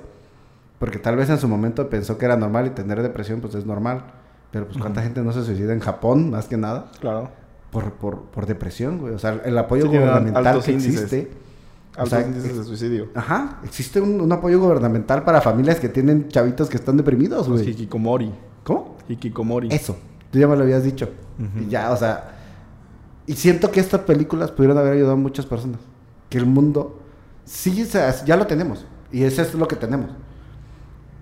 Porque 0.78 0.98
tal 0.98 1.16
vez 1.16 1.30
en 1.30 1.38
su 1.38 1.46
momento 1.48 1.88
pensó 1.88 2.18
que 2.18 2.24
era 2.26 2.36
normal 2.36 2.66
y 2.66 2.70
tener 2.70 3.00
depresión 3.02 3.40
pues 3.40 3.54
es 3.54 3.64
normal. 3.64 4.02
Pero 4.50 4.66
pues 4.66 4.78
cuánta 4.78 5.00
gente 5.02 5.22
no 5.22 5.32
se 5.32 5.44
suicida 5.44 5.72
en 5.72 5.80
Japón, 5.80 6.30
más 6.30 6.48
que 6.48 6.56
nada 6.56 6.90
Claro. 7.00 7.28
por, 7.70 7.92
por, 7.92 8.22
por 8.24 8.46
depresión, 8.46 8.98
güey. 8.98 9.14
O 9.14 9.18
sea, 9.18 9.40
el 9.44 9.56
apoyo 9.56 9.82
Sí, 9.82 9.88
gubernamental 9.88 10.60
que 10.62 10.72
índices. 10.72 10.94
existe. 11.02 11.30
O 11.96 12.02
Altos 12.02 12.08
sea, 12.18 12.26
índices 12.26 12.56
de 12.58 12.64
suicidio. 12.64 13.08
Ajá, 13.14 13.58
existe 13.64 14.00
un, 14.00 14.20
un 14.20 14.32
apoyo 14.32 14.58
gubernamental 14.60 15.22
para 15.24 15.40
familias 15.40 15.78
que 15.80 15.88
tienen 15.88 16.28
chavitos 16.28 16.68
que 16.68 16.76
están 16.76 16.96
deprimidos, 16.96 17.46
Los 17.48 17.60
güey. 17.62 17.70
hikikomori. 17.72 18.32
¿Cómo? 18.64 18.96
Hikikomori. 19.08 19.68
Eso, 19.70 19.96
tú 20.32 20.38
ya 20.38 20.46
me 20.48 20.56
lo 20.56 20.62
habías 20.62 20.82
dicho. 20.82 21.10
Ujú. 21.38 21.64
Y 21.64 21.68
ya, 21.68 21.90
o 21.92 21.96
sea, 21.96 22.39
y 23.30 23.36
siento 23.36 23.70
que 23.70 23.80
estas 23.80 24.00
películas 24.00 24.50
pudieron 24.50 24.76
haber 24.78 24.94
ayudado 24.94 25.12
a 25.12 25.16
muchas 25.16 25.46
personas. 25.46 25.78
Que 26.28 26.38
el 26.38 26.46
mundo, 26.46 26.98
sí, 27.44 27.84
ya 28.26 28.36
lo 28.36 28.46
tenemos. 28.46 28.86
Y 29.12 29.22
eso 29.24 29.42
es 29.42 29.54
lo 29.54 29.68
que 29.68 29.76
tenemos. 29.76 30.10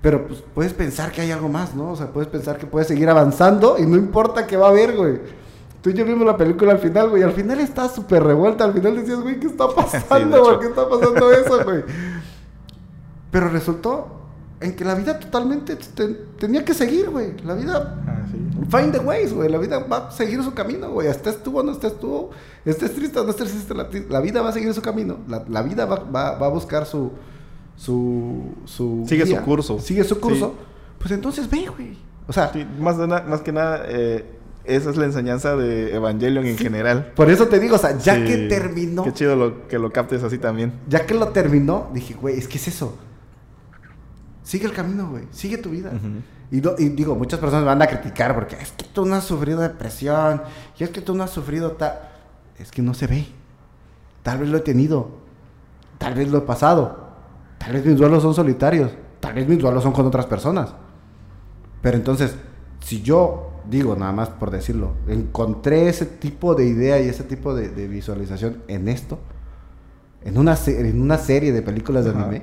Pero 0.01 0.27
pues 0.27 0.43
puedes 0.55 0.73
pensar 0.73 1.11
que 1.13 1.21
hay 1.21 1.31
algo 1.33 1.49
más, 1.49 1.75
¿no? 1.75 1.91
O 1.91 1.97
sea, 1.97 2.07
puedes 2.13 2.29
pensar 2.29 2.57
que 2.57 2.67
puedes 2.67 2.89
seguir 2.89 3.09
avanzando 3.11 3.77
y 3.79 3.85
no 3.85 3.97
importa 3.97 4.47
qué 4.47 4.57
va 4.57 4.69
a 4.69 4.71
haber, 4.71 4.97
güey. 4.97 5.21
Tú 5.83 5.91
y 5.91 5.95
yo 5.95 6.05
vimos 6.05 6.27
la 6.27 6.37
película 6.37 6.73
al 6.73 6.79
final, 6.79 7.11
güey. 7.11 7.23
Al 7.23 7.33
final 7.33 7.61
está 7.61 7.89
súper 7.89 8.23
revuelta. 8.23 8.65
Al 8.65 8.73
final 8.73 8.97
decías, 8.97 9.21
güey, 9.21 9.39
¿qué 9.41 9.49
está 9.49 9.67
pasando? 9.75 10.37
hecho. 10.37 10.45
¿Por 10.45 10.61
qué 10.61 10.67
está 10.69 10.89
pasando 10.89 11.33
eso, 11.45 11.65
güey? 11.65 11.83
Pero 13.31 13.49
resultó 13.51 14.09
en 14.61 14.75
que 14.75 14.85
la 14.85 14.95
vida 14.95 15.19
totalmente 15.19 15.77
te- 15.77 16.15
tenía 16.39 16.65
que 16.65 16.75
seguir, 16.75 17.11
güey. 17.11 17.37
La 17.45 17.55
vida 17.55 17.97
sí. 18.31 18.67
Find 18.71 18.93
the 18.93 18.99
ways, 19.01 19.33
güey. 19.33 19.49
La 19.49 19.59
vida 19.59 19.79
va 19.81 20.09
a 20.09 20.11
seguir 20.11 20.43
su 20.43 20.53
camino, 20.55 20.91
güey. 20.91 21.09
Estés 21.09 21.43
tú 21.43 21.59
o 21.59 21.63
no 21.63 21.73
estés 21.73 21.99
tú. 21.99 22.31
Estés 22.65 22.95
triste 22.95 23.19
o 23.19 23.25
no 23.25 23.31
estés 23.31 23.51
triste. 23.51 23.75
La, 23.75 23.89
la 24.09 24.21
vida 24.21 24.43
va 24.43 24.51
a 24.51 24.53
seguir 24.53 24.73
su 24.75 24.83
camino. 24.83 25.19
La, 25.29 25.45
la 25.49 25.63
vida 25.63 25.85
va, 25.87 25.97
va- 26.05 26.39
va 26.39 26.47
a 26.47 26.51
buscar 26.51 26.87
su. 26.87 27.13
Su. 27.77 28.55
su 28.65 29.05
Sigue 29.09 29.25
guía. 29.25 29.39
su 29.41 29.45
curso. 29.45 29.79
Sigue 29.81 30.05
su 30.05 30.19
curso. 30.21 30.55
Sí. 30.59 30.65
Pues 30.99 31.11
entonces 31.13 31.49
ve, 31.49 31.67
güey. 31.77 31.97
O 32.27 32.33
sea, 32.33 32.53
Sí, 32.53 32.67
más, 32.81 32.99
de 32.99 33.07
más 33.07 33.41
que 33.41 33.53
nada, 33.53 33.85
eh, 33.87 34.25
esa 34.65 34.91
es 34.91 34.97
la 34.97 35.07
enseñanza 35.07 35.57
de 35.57 35.95
Evangelion 35.95 36.45
en 36.45 36.59
Sí. 36.59 36.65
general. 36.65 37.13
por 37.17 37.31
eso 37.31 37.47
te 37.49 37.59
digo, 37.61 37.77
o 37.77 37.79
sea, 37.79 37.97
ya 37.97 38.17
Sí. 38.17 38.25
que 38.25 38.37
terminó. 38.49 39.03
Qué 39.05 39.13
chido 39.13 39.35
lo, 39.37 39.67
que 39.69 39.79
lo 39.79 39.91
captes 39.93 40.23
así 40.25 40.37
también. 40.39 40.73
Ya 40.89 41.07
que 41.07 41.15
lo 41.15 41.29
terminó, 41.29 41.89
dije, 41.95 42.15
güey, 42.15 42.37
es 42.37 42.49
que 42.49 42.59
es 42.59 42.69
eso. 42.69 42.99
Sigue 44.43 44.67
el 44.67 44.73
camino, 44.73 45.11
güey. 45.11 45.25
Sigue 45.31 45.59
tu 45.59 45.71
vida. 45.71 45.91
Ujú. 45.91 46.23
Y, 46.51 46.61
do- 46.61 46.77
y 46.79 46.89
digo, 46.91 47.15
muchas 47.15 47.41
personas 47.41 47.65
van 47.67 47.83
a 47.83 47.87
criticar 47.87 48.35
porque 48.35 48.57
es 48.57 48.73
que 48.73 48.85
tú 48.87 49.05
no 49.05 49.15
has 49.17 49.25
sufrido 49.25 49.61
depresión 49.61 50.43
y 50.79 50.85
es 50.85 50.91
que 50.91 51.01
tú 51.01 51.15
no 51.15 51.23
has 51.25 51.31
sufrido 51.31 51.73
tal. 51.73 51.99
Es 52.59 52.71
que 52.71 52.83
no 52.83 52.95
se 52.95 53.07
ve. 53.07 53.27
Tal 54.23 54.39
vez 54.39 54.49
lo 54.49 54.57
he 54.59 54.61
tenido. 54.63 55.11
Tal 55.99 56.15
vez 56.15 56.31
lo 56.31 56.39
he 56.39 56.43
pasado. 56.43 57.09
Tal 57.59 57.73
vez 57.73 57.85
mis 57.85 57.97
duelos 57.97 58.23
son 58.23 58.35
solitarios. 58.35 58.93
Tal 59.21 59.35
vez 59.35 59.47
mis 59.49 59.59
duelos 59.59 59.83
son 59.83 59.93
con 59.93 60.07
otras 60.07 60.27
personas. 60.27 60.75
Pero 61.83 61.97
entonces, 61.97 62.35
si 62.81 63.03
yo 63.03 63.51
digo, 63.69 63.95
nada 63.97 64.13
más 64.13 64.31
por 64.31 64.51
decirlo, 64.51 64.93
encontré 65.07 65.89
ese 65.89 66.07
tipo 66.07 66.55
de 66.55 66.65
idea 66.67 66.99
y 67.01 67.09
ese 67.09 67.25
tipo 67.25 67.55
de, 67.55 67.69
de 67.69 67.87
visualización 67.87 68.63
en 68.69 68.89
esto, 68.89 69.19
en 70.23 70.39
una, 70.39 70.57
en 70.67 71.01
una 71.01 71.19
serie 71.19 71.53
de 71.53 71.63
películas 71.63 72.05
de 72.05 72.11
Ajá. 72.13 72.21
anime, 72.23 72.43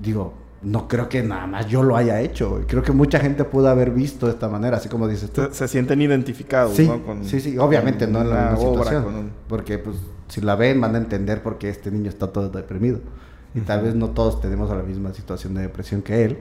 digo, 0.00 0.34
no 0.62 0.88
creo 0.88 1.08
que 1.08 1.22
nada 1.22 1.46
más 1.46 1.66
yo 1.66 1.82
lo 1.82 1.96
haya 1.96 2.20
hecho. 2.20 2.62
Creo 2.66 2.82
que 2.82 2.92
mucha 2.92 3.18
gente 3.20 3.44
pudo 3.44 3.68
haber 3.68 3.90
visto 3.90 4.26
de 4.26 4.32
esta 4.32 4.48
manera, 4.48 4.78
así 4.78 4.88
como 4.88 5.06
dices 5.06 5.30
tú. 5.30 5.42
Se, 5.44 5.52
se 5.54 5.68
sienten 5.68 6.00
identificados, 6.02 6.74
Sí, 6.74 6.86
¿no? 6.88 7.02
Con- 7.04 7.24
sí, 7.24 7.40
sí, 7.40 7.56
obviamente 7.58 8.06
no 8.06 8.22
en 8.22 8.30
la 8.30 8.50
misma 8.52 8.58
obra, 8.68 8.84
situación. 8.84 9.14
un- 9.14 9.30
Porque 9.48 9.78
pues 9.78 9.96
si 10.28 10.40
la 10.40 10.56
ven 10.56 10.80
van 10.80 10.94
a 10.94 10.98
entender 10.98 11.42
por 11.42 11.58
qué 11.58 11.68
este 11.68 11.90
niño 11.90 12.08
está 12.08 12.28
todo 12.28 12.48
deprimido. 12.48 13.00
Y 13.54 13.60
tal 13.60 13.82
vez 13.82 13.94
no 13.94 14.10
todos 14.10 14.40
tenemos 14.40 14.68
la 14.70 14.82
misma 14.82 15.12
situación 15.14 15.54
de 15.54 15.62
depresión 15.62 16.02
que 16.02 16.24
él. 16.24 16.38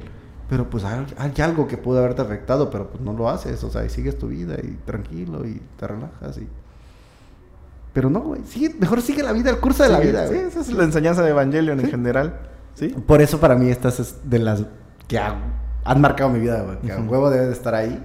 Pero 0.49 0.69
pues 0.69 0.83
hay, 0.83 1.05
hay 1.17 1.33
algo 1.41 1.67
que 1.67 1.77
pudo 1.77 1.99
haberte 1.99 2.21
afectado, 2.21 2.69
pero 2.69 2.89
pues 2.89 3.01
no 3.01 3.13
lo 3.13 3.29
haces. 3.29 3.63
O 3.63 3.69
sea, 3.69 3.85
y 3.85 3.89
sigues 3.89 4.17
tu 4.17 4.27
vida 4.27 4.55
y 4.61 4.77
tranquilo 4.85 5.45
y 5.47 5.61
te 5.77 5.87
relajas 5.87 6.37
y... 6.37 6.47
Pero 7.93 8.09
no, 8.09 8.19
güey. 8.19 8.41
sigue- 8.45 8.75
mejor 8.79 9.01
sigue 9.01 9.23
la 9.23 9.31
vida, 9.31 9.49
el 9.49 9.57
curso 9.59 9.83
de 9.83 9.89
la 9.89 9.99
vida. 9.99 10.27
Sí, 10.27 10.35
esa 10.35 10.59
es 10.61 10.71
la 10.73 10.83
enseñanza 10.83 11.23
de 11.23 11.29
Evangelion 11.29 11.79
en 11.79 11.89
general. 11.89 12.39
¿Sí? 12.75 12.89
Por 12.89 13.21
eso 13.21 13.39
para 13.39 13.55
mí 13.55 13.69
estas 13.69 13.99
es 13.99 14.15
de 14.29 14.39
las 14.39 14.63
que 15.07 15.17
ha- 15.17 15.35
han 15.83 16.01
marcado 16.01 16.29
mi 16.29 16.39
vida, 16.39 16.61
güey. 16.61 16.77
Que 16.79 16.91
a 16.91 16.97
Ujú. 16.99 17.11
huevo 17.11 17.29
debe 17.29 17.47
de 17.47 17.53
estar 17.53 17.73
ahí. 17.75 18.03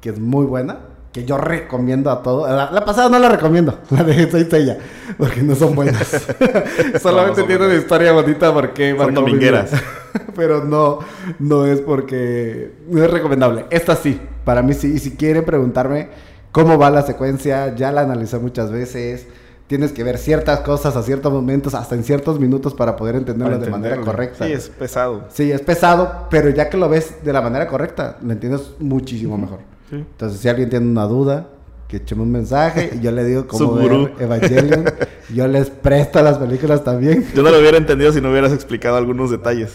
Que 0.00 0.10
es 0.10 0.18
muy 0.18 0.46
buena. 0.46 0.78
Que 1.12 1.24
yo 1.26 1.36
recomiendo 1.36 2.10
a 2.10 2.22
todo. 2.22 2.46
La, 2.46 2.70
la 2.70 2.84
pasada 2.84 3.08
no 3.10 3.18
la 3.18 3.28
recomiendo. 3.28 3.78
La 3.90 4.02
de 4.02 4.30
Soy 4.30 4.44
Seiya. 4.44 4.78
Porque 5.18 5.42
no 5.42 5.54
son 5.54 5.74
buenas. 5.74 6.08
Solamente 7.02 7.40
son 7.40 7.46
tiene 7.48 7.66
una 7.66 7.74
historia 7.74 8.12
bonita 8.12 8.52
porque 8.52 8.94
Son 8.96 9.12
domingueras. 9.14 9.70
Pero 10.36 10.64
no, 10.64 11.00
no 11.38 11.66
es 11.66 11.80
porque... 11.80 12.72
No 12.88 13.02
es 13.04 13.10
recomendable. 13.10 13.66
Esta 13.70 13.94
sí. 13.96 14.20
Para 14.44 14.62
mí 14.62 14.72
sí. 14.74 14.92
Y 14.94 14.98
si 14.98 15.12
quieren 15.16 15.44
preguntarme 15.44 16.08
cómo 16.50 16.78
va 16.78 16.90
la 16.90 17.02
secuencia, 17.02 17.74
ya 17.74 17.92
la 17.92 18.02
analicé 18.02 18.38
muchas 18.38 18.70
veces. 18.70 19.26
Tienes 19.72 19.92
que 19.92 20.04
ver 20.04 20.18
ciertas 20.18 20.60
cosas 20.60 20.96
a 20.96 21.02
ciertos 21.02 21.32
momentos, 21.32 21.72
hasta 21.72 21.94
en 21.94 22.04
ciertos 22.04 22.38
minutos 22.38 22.74
para 22.74 22.94
poder 22.94 23.16
entenderlo 23.16 23.54
Para 23.54 23.64
de 23.64 23.70
manera 23.70 23.96
correcta. 24.02 24.44
Sí, 24.44 24.52
es 24.52 24.68
pesado. 24.68 25.24
Sí, 25.30 25.50
es 25.50 25.62
pesado, 25.62 26.26
pero 26.28 26.50
ya 26.50 26.68
que 26.68 26.76
lo 26.76 26.90
ves 26.90 27.24
de 27.24 27.32
la 27.32 27.40
manera 27.40 27.66
correcta, 27.68 28.18
lo 28.22 28.32
entiendes 28.32 28.72
muchísimo 28.80 29.38
mejor. 29.38 29.60
Sí. 29.88 29.96
Entonces, 29.96 30.40
si 30.40 30.48
alguien 30.50 30.68
tiene 30.68 30.84
una 30.90 31.04
duda, 31.04 31.46
que 31.88 31.96
echemos 31.96 32.26
un 32.26 32.32
mensaje 32.32 32.90
y 32.96 33.00
yo 33.00 33.12
le 33.12 33.24
digo 33.24 33.46
cómo 33.46 33.72
ver 33.76 34.12
Evangelion. 34.18 34.84
yo 35.34 35.48
les 35.48 35.70
presto 35.70 36.20
las 36.22 36.36
películas 36.36 36.84
también. 36.84 37.24
Yo 37.34 37.42
no 37.42 37.48
lo 37.48 37.58
hubiera 37.58 37.78
entendido 37.78 38.12
si 38.12 38.20
no 38.20 38.30
hubieras 38.30 38.52
explicado 38.52 38.98
algunos 38.98 39.30
detalles. 39.30 39.72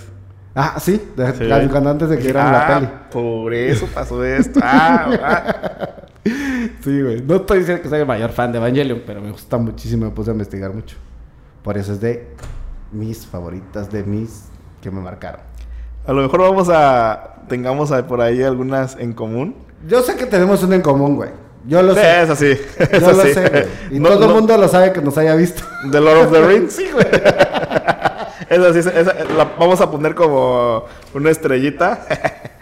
Ah, 0.54 0.76
sí, 0.80 1.02
de- 1.16 1.34
Sí. 1.34 1.70
cuando 1.72 1.90
antes 1.90 2.10
de 2.10 2.20
que 2.20 2.30
era 2.30 2.52
la 2.52 2.68
Ah, 2.68 2.80
peli. 2.80 2.90
Por 3.12 3.52
eso 3.52 3.88
pasó 3.92 4.24
esto. 4.24 4.60
Ah, 4.62 5.10
ah. 5.24 5.96
Sí, 6.84 7.02
güey. 7.02 7.22
No 7.22 7.36
estoy 7.38 7.60
diciendo 7.60 7.82
que 7.84 7.90
soy 7.90 8.00
el 8.02 8.06
mayor 8.08 8.32
fan 8.32 8.52
de 8.52 8.58
Evangelion, 8.58 9.04
pero 9.06 9.22
me 9.22 9.32
gusta 9.32 9.58
muchísimo, 9.58 10.06
me 10.06 10.12
puse 10.12 10.30
a 10.30 10.34
investigar 10.34 10.74
mucho. 10.74 10.96
Por 11.64 11.78
eso 11.78 11.94
es 11.94 12.02
de 12.02 12.28
mis 12.92 13.26
favoritas, 13.26 13.92
de 13.92 14.04
mis 14.04 14.46
que 14.82 14.90
me 14.92 15.02
marcaron. 15.02 15.42
A 16.06 16.14
lo 16.14 16.22
mejor 16.22 16.42
vamos 16.42 16.70
a. 16.72 17.34
Tengamos 17.50 17.92
a- 17.92 18.06
por 18.08 18.22
ahí 18.22 18.44
algunas 18.44 18.98
en 18.98 19.14
común. 19.14 19.56
Yo 19.88 20.02
sé 20.02 20.16
que 20.16 20.26
tenemos 20.26 20.64
una 20.64 20.76
en 20.76 20.82
común, 20.82 21.16
güey. 21.16 21.30
Yo 21.66 21.82
lo 21.82 21.94
Sí, 21.94 22.00
sé. 22.00 22.22
es 22.24 22.30
así. 22.30 22.46
Yo 22.80 22.86
Es 22.92 23.02
lo 23.02 23.10
así. 23.22 23.34
sé, 23.34 23.50
güey. 23.50 23.64
Y 23.92 24.00
No- 24.00 24.10
todo 24.10 24.24
el 24.24 24.28
no- 24.30 24.36
mundo 24.36 24.58
lo 24.58 24.68
sabe 24.70 24.94
que 24.94 25.02
nos 25.02 25.18
haya 25.18 25.36
visto. 25.36 25.64
The 25.92 26.00
Lord 26.02 26.28
of 26.28 26.32
the 26.32 26.48
Rings. 26.48 26.74
Sí, 26.78 26.88
güey. 26.94 27.06
Esa 28.50 28.72
sí, 28.74 28.80
esa- 28.80 29.26
la 29.36 29.44
vamos 29.60 29.82
a 29.82 29.92
poner 29.92 30.16
como 30.16 30.86
una 31.14 31.30
estrellita. 31.30 32.00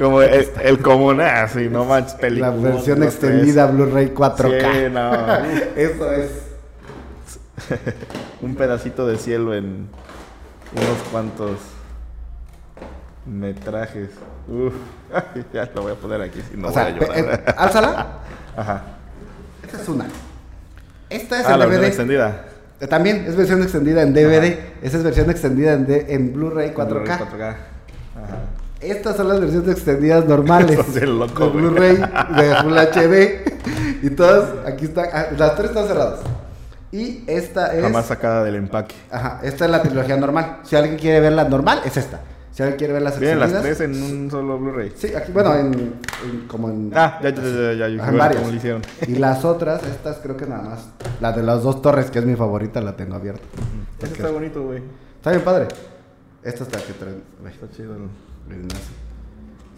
como 0.00 0.22
el, 0.22 0.48
el 0.62 0.78
común, 0.80 1.20
ah, 1.20 1.46
sí, 1.46 1.68
no 1.70 1.84
manches, 1.84 2.14
La 2.14 2.18
película. 2.20 2.50
versión 2.50 3.02
extendida 3.02 3.66
Blu-ray 3.66 4.12
4K. 4.14 4.72
Sí, 4.72 4.90
no. 4.90 5.80
Eso 5.80 6.12
es. 6.12 6.30
Un 8.40 8.54
pedacito 8.56 9.06
de 9.06 9.18
cielo 9.18 9.54
en 9.54 9.86
unos 10.72 10.98
cuantos 11.12 11.58
metrajes. 13.26 14.08
Uf, 14.48 14.72
ya 15.52 15.68
lo 15.74 15.82
voy 15.82 15.92
a 15.92 15.94
poner 15.96 16.22
aquí, 16.22 16.40
si 16.50 16.56
no 16.56 16.68
o 16.68 16.70
voy 16.70 16.74
sea, 16.74 16.86
a 16.86 16.90
llorar. 16.90 17.18
eh, 17.18 17.54
álzala. 17.56 18.06
Ajá. 18.56 18.82
Esta 19.62 19.82
es 19.82 19.88
una. 19.88 20.06
Esta 21.10 21.40
es 21.40 21.46
Ah, 21.46 21.52
el 21.54 21.58
la 21.60 21.66
versión 21.66 21.84
extendida. 21.86 22.44
Eh, 22.80 22.86
También 22.86 23.24
es 23.26 23.36
versión 23.36 23.62
extendida 23.62 24.02
en 24.02 24.14
DVD. 24.14 24.58
Esa 24.82 24.96
es 24.96 25.02
versión 25.04 25.28
extendida 25.30 25.74
en, 25.74 25.86
en 25.90 26.32
Blu-ray 26.32 26.70
4K. 26.72 27.04
4K. 27.04 27.42
Ajá. 27.42 27.56
Estas 28.80 29.16
son 29.16 29.28
las 29.28 29.40
versiones 29.40 29.68
extendidas 29.70 30.24
normales. 30.26 30.76
Bien 30.94 31.18
de. 31.18 31.48
Blu-ray, 31.50 31.96
de 31.96 32.54
Full 32.62 32.78
HD. 32.78 34.04
Y 34.06 34.10
todas, 34.10 34.66
aquí 34.66 34.86
están. 34.86 35.06
ah, 35.12 35.26
Las 35.36 35.54
tres 35.56 35.70
están 35.70 35.86
cerradas. 35.86 36.20
Y 36.92 37.22
esta 37.26 37.74
es. 37.76 37.82
Jamás 37.82 38.06
sacada 38.06 38.42
del 38.42 38.56
empaque. 38.56 38.94
Ajá, 39.10 39.40
esta 39.42 39.64
es 39.66 39.70
la 39.70 39.82
trilogía 39.82 40.16
normal. 40.16 40.60
Si 40.64 40.76
alguien 40.76 40.96
quiere 40.98 41.20
ver 41.20 41.32
la 41.32 41.44
normal, 41.44 41.82
es 41.84 41.96
esta. 41.96 42.20
Si 42.52 42.62
alguien 42.64 42.78
quiere 42.78 42.92
ver 42.94 43.02
las 43.02 43.18
Vienen 43.20 43.38
las 43.38 43.52
tres 43.62 43.80
en 43.80 44.02
un 44.02 44.28
solo 44.30 44.58
Blu-ray. 44.58 44.92
Sí, 44.96 45.14
aquí, 45.14 45.30
bueno, 45.30 45.54
en, 45.54 45.66
en- 45.74 46.48
como 46.48 46.68
en. 46.68 46.90
Ah, 46.94 47.20
ya, 47.22 47.30
ya, 47.30 47.42
ya, 47.42 47.50
ya, 47.50 47.72
ya. 47.74 47.88
yo 47.88 48.02
ver 48.04 48.16
varias. 48.16 48.40
cómo 48.40 48.50
lo 48.50 48.56
hicieron. 48.56 48.82
Y 49.06 49.14
las 49.16 49.44
otras, 49.44 49.82
estas 49.84 50.16
creo 50.18 50.36
que 50.36 50.46
nada 50.46 50.62
más. 50.62 50.88
La 51.20 51.32
de 51.32 51.42
las 51.44 51.62
dos 51.62 51.80
torres, 51.80 52.10
que 52.10 52.18
es 52.18 52.24
mi 52.24 52.34
favorita, 52.34 52.80
la 52.80 52.96
tengo 52.96 53.14
abierta. 53.14 53.42
Porque 54.00 54.14
está 54.14 54.30
bonito, 54.30 54.62
güey. 54.62 54.82
Está 55.16 55.30
bien 55.30 55.42
padre. 55.44 55.68
Esta 56.42 56.64
está 56.64 56.78
que 56.80 56.92
traen. 56.94 57.22
Está 57.46 57.70
chido. 57.76 57.90
bien 57.94 58.06
nazi. 58.06 58.29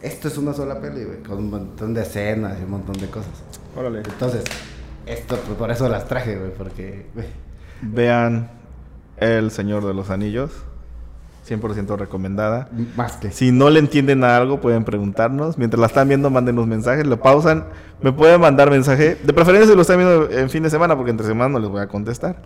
Esto 0.01 0.29
es 0.29 0.37
una 0.37 0.53
sola 0.53 0.81
peli, 0.81 1.05
güey, 1.05 1.23
con 1.23 1.39
un 1.39 1.51
montón 1.51 1.95
de 1.95 2.03
escenas 2.03 2.59
y 2.61 2.65
un 2.65 2.71
montón 2.73 2.97
de 2.99 3.07
cosas. 3.07 3.31
Órale. 3.77 3.99
Entonces, 4.01 4.43
esto, 5.07 5.37
pues 5.47 5.57
por 5.57 5.71
eso 5.71 5.89
las 5.89 6.09
traje, 6.09 6.37
güey, 6.37 6.53
porque, 6.53 7.07
güey. 7.15 7.27
Vean 7.83 8.51
El 9.17 9.51
Señor 9.51 9.87
de 9.87 9.95
los 9.95 10.11
Anillos. 10.11 10.51
100% 11.49 11.97
recomendada. 11.99 12.69
Más 12.97 13.17
que. 13.17 13.33
Si 13.33 13.51
no 13.51 13.69
le 13.71 13.81
entienden 13.81 14.23
a 14.23 14.37
algo, 14.37 14.61
pueden 14.61 14.85
preguntarnos. 14.85 15.59
Mientras 15.59 15.81
la 15.81 15.87
están 15.87 16.07
viendo, 16.09 16.31
mándenos 16.31 16.67
mensajes, 16.69 17.05
lo 17.07 17.21
pausan. 17.21 17.67
Me 18.01 18.13
pueden 18.13 18.41
mandar 18.41 18.71
mensaje. 18.71 19.17
De 19.23 19.33
preferencia 19.33 19.69
si 19.69 19.75
lo 19.75 19.83
están 19.83 19.99
viendo 19.99 20.31
en 20.31 20.51
fin 20.51 20.63
de 20.63 20.71
semana, 20.71 20.97
porque 20.97 21.11
entre 21.11 21.27
semana 21.27 21.49
no 21.49 21.59
les 21.59 21.69
voy 21.69 21.81
a 21.81 21.89
contestar. 21.89 22.43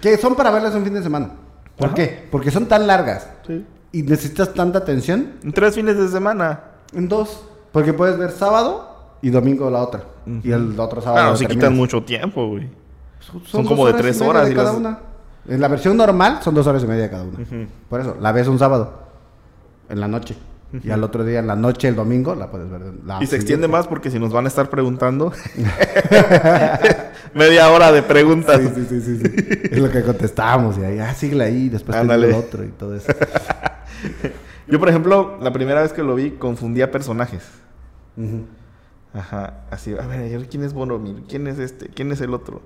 Que 0.00 0.16
son 0.16 0.36
para 0.36 0.50
verlas 0.52 0.74
un 0.74 0.84
fin 0.84 0.94
de 0.94 1.02
semana. 1.02 1.30
¿Por 1.76 1.86
Ajá. 1.88 1.94
qué? 1.96 2.28
Porque 2.30 2.50
son 2.50 2.66
tan 2.66 2.86
largas 2.86 3.28
Sí. 3.46 3.64
Y 3.92 4.02
necesitas 4.02 4.54
tanta 4.54 4.78
atención 4.78 5.32
En 5.42 5.52
tres 5.52 5.74
fines 5.74 5.96
de 5.98 6.08
semana. 6.08 6.60
en 6.94 7.08
dos. 7.08 7.44
Porque 7.72 7.92
puedes 7.92 8.18
ver 8.18 8.30
sábado 8.30 9.16
y 9.22 9.30
domingo 9.30 9.70
la 9.70 9.80
otra. 9.82 10.04
Y 10.42 10.50
el 10.52 10.78
otro 10.78 11.00
sábado. 11.00 11.22
Claro, 11.22 11.36
si 11.36 11.44
terminas. 11.46 11.64
quitan 11.64 11.76
mucho 11.76 12.02
tiempo, 12.02 12.48
güey. 12.48 12.68
Son, 13.20 13.42
son 13.44 13.64
como 13.66 13.86
de 13.86 13.94
tres 13.94 14.20
horas 14.20 14.46
de 14.46 14.52
y 14.52 14.54
cada 14.54 14.70
las- 14.70 14.76
una. 14.78 14.98
En 15.48 15.60
la 15.60 15.68
versión 15.68 15.96
normal 15.96 16.38
son 16.42 16.54
dos 16.54 16.66
horas 16.66 16.82
y 16.84 16.86
media 16.86 17.10
cada 17.10 17.24
una. 17.24 17.38
Por 17.88 18.00
eso, 18.00 18.16
la 18.20 18.30
ves 18.32 18.46
un 18.48 18.58
sábado. 18.58 19.02
En 19.88 20.00
la 20.00 20.08
noche. 20.08 20.36
Y 20.82 20.90
al 20.90 21.04
otro 21.04 21.22
día, 21.24 21.40
en 21.40 21.46
la 21.46 21.56
noche, 21.56 21.88
el 21.88 21.94
domingo, 21.96 22.34
la 22.34 22.50
puedes 22.50 22.70
ver. 22.70 22.80
la 23.04 23.22
Y 23.22 23.26
se 23.26 23.36
extiende 23.36 23.68
más 23.68 23.86
porque 23.88 24.10
si 24.10 24.18
nos 24.18 24.32
van 24.32 24.44
a 24.46 24.48
estar 24.48 24.70
preguntando. 24.70 25.32
Media 27.34 27.70
hora 27.70 27.92
de 27.92 28.02
preguntas. 28.02 28.60
Sí, 28.60 28.68
sí, 28.74 28.86
sí, 28.88 29.00
sí, 29.00 29.18
sí. 29.18 29.60
es 29.70 29.78
lo 29.78 29.90
que 29.90 30.02
contestábamos. 30.02 30.78
Y 30.78 30.84
ahí, 30.84 30.98
ah, 30.98 31.14
síguele 31.14 31.44
ahí. 31.44 31.68
Después 31.68 31.94
te 31.96 32.00
Ándale. 32.00 32.26
digo 32.28 32.38
el 32.40 32.44
otro 32.46 32.64
y 32.64 32.68
todo 32.68 32.94
eso. 32.96 33.06
Yo, 34.68 34.78
por 34.78 34.88
ejemplo, 34.88 35.38
la 35.40 35.52
primera 35.52 35.82
vez 35.82 35.92
que 35.92 36.02
lo 36.02 36.14
vi, 36.14 36.32
confundía 36.32 36.90
personajes. 36.90 37.42
Ajá, 39.14 39.64
así, 39.70 39.94
a 39.98 40.06
ver, 40.06 40.48
¿quién 40.48 40.64
es 40.64 40.72
Boromir? 40.72 41.24
¿Quién 41.28 41.46
es 41.46 41.58
este? 41.58 41.88
¿Quién 41.88 42.10
es 42.12 42.20
el 42.22 42.32
otro? 42.32 42.62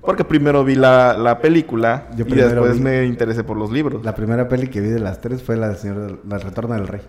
Porque 0.00 0.24
primero 0.24 0.62
vi 0.64 0.76
la, 0.76 1.14
la 1.18 1.40
película 1.40 2.06
Yo 2.16 2.24
y 2.26 2.34
después 2.34 2.74
vi- 2.74 2.80
me 2.84 3.04
interesé 3.04 3.42
por 3.42 3.56
los 3.56 3.72
libros. 3.72 4.04
La 4.04 4.14
primera 4.14 4.48
peli 4.48 4.68
que 4.68 4.80
vi 4.80 4.88
de 4.88 5.00
las 5.00 5.20
tres 5.20 5.42
fue 5.42 5.56
la 5.56 5.68
del 5.68 5.76
Señor 5.76 6.20
la 6.28 6.38
Retorno 6.38 6.74
del 6.74 6.86
Rey. 6.86 7.00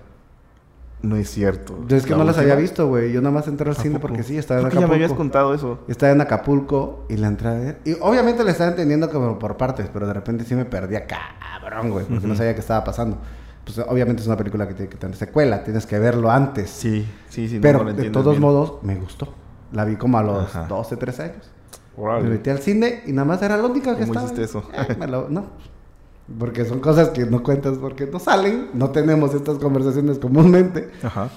No 1.03 1.15
es 1.15 1.29
cierto. 1.29 1.79
Yo 1.87 1.95
es 1.95 2.03
que 2.03 2.11
La 2.11 2.17
no 2.17 2.23
las 2.25 2.37
había 2.39 2.55
visto, 2.55 2.87
güey. 2.87 3.13
Yo 3.13 3.21
nada 3.21 3.33
más 3.33 3.47
entré 3.47 3.69
al 3.69 3.75
¿A 3.77 3.79
cine 3.79 3.99
porque 3.99 4.23
sí, 4.23 4.37
estaba 4.37 4.59
en 4.61 4.69
que 4.69 4.75
ya 4.75 4.81
me 4.81 4.95
habías 4.95 5.11
Acapulco. 5.11 5.17
contado 5.17 5.53
eso. 5.53 5.79
Estaba 5.87 6.11
en 6.11 6.19
Acapulco 6.21 7.05
y 7.09 7.15
la 7.17 7.27
entré 7.27 7.47
a 7.47 7.53
ver. 7.53 7.79
Y 7.85 7.93
obviamente 8.01 8.43
la 8.43 8.51
estaba 8.51 8.71
entendiendo 8.71 9.09
como 9.09 9.37
por 9.39 9.55
partes, 9.55 9.87
pero 9.93 10.07
de 10.07 10.13
repente 10.13 10.43
sí 10.45 10.55
me 10.55 10.65
perdía 10.65 11.05
cabrón, 11.05 11.91
güey, 11.91 12.05
porque 12.05 12.27
no 12.27 12.35
sabía 12.35 12.53
qué 12.55 12.59
estaba 12.59 12.83
pasando. 12.83 13.17
Pues 13.75 13.85
obviamente 13.87 14.21
es 14.21 14.27
una 14.27 14.37
película 14.37 14.67
que 14.67 14.73
tiene 14.73 14.89
que 14.89 14.97
tener 14.97 15.15
secuela, 15.15 15.63
tienes 15.63 15.85
que 15.85 15.99
verlo 15.99 16.31
antes. 16.31 16.69
Sí, 16.69 17.07
sí, 17.29 17.47
sí. 17.47 17.55
no, 17.55 17.61
pero 17.61 17.79
no 17.79 17.85
lo 17.85 17.93
de 17.93 18.09
todos 18.09 18.31
bien. 18.33 18.41
modos 18.41 18.73
me 18.83 18.95
gustó. 18.95 19.33
La 19.71 19.85
vi 19.85 19.95
como 19.95 20.17
a 20.17 20.23
los 20.23 20.43
Ajá. 20.55 20.65
12, 20.67 20.97
13 20.97 21.23
años. 21.23 21.51
Me 21.97 22.29
metí 22.29 22.49
al 22.49 22.59
cine 22.59 23.03
y 23.05 23.11
nada 23.11 23.25
más 23.25 23.41
era 23.41 23.57
la 23.57 23.65
única 23.65 23.91
que 23.95 24.01
¿Cómo 24.07 24.13
estaba. 24.13 24.25
hiciste 24.25 24.43
eso? 24.43 24.63
Eh, 24.73 24.95
me 24.97 25.05
lo- 25.07 25.27
no. 25.29 25.45
Porque 26.39 26.63
son 26.65 26.79
cosas 26.79 27.09
que 27.09 27.25
no 27.25 27.43
cuentas 27.43 27.77
porque 27.77 28.05
no 28.07 28.19
salen. 28.19 28.69
No 28.73 28.89
tenemos 28.91 29.33
estas 29.33 29.57
conversaciones 29.57 30.17
comúnmente. 30.19 30.91
Ajá. 31.03 31.29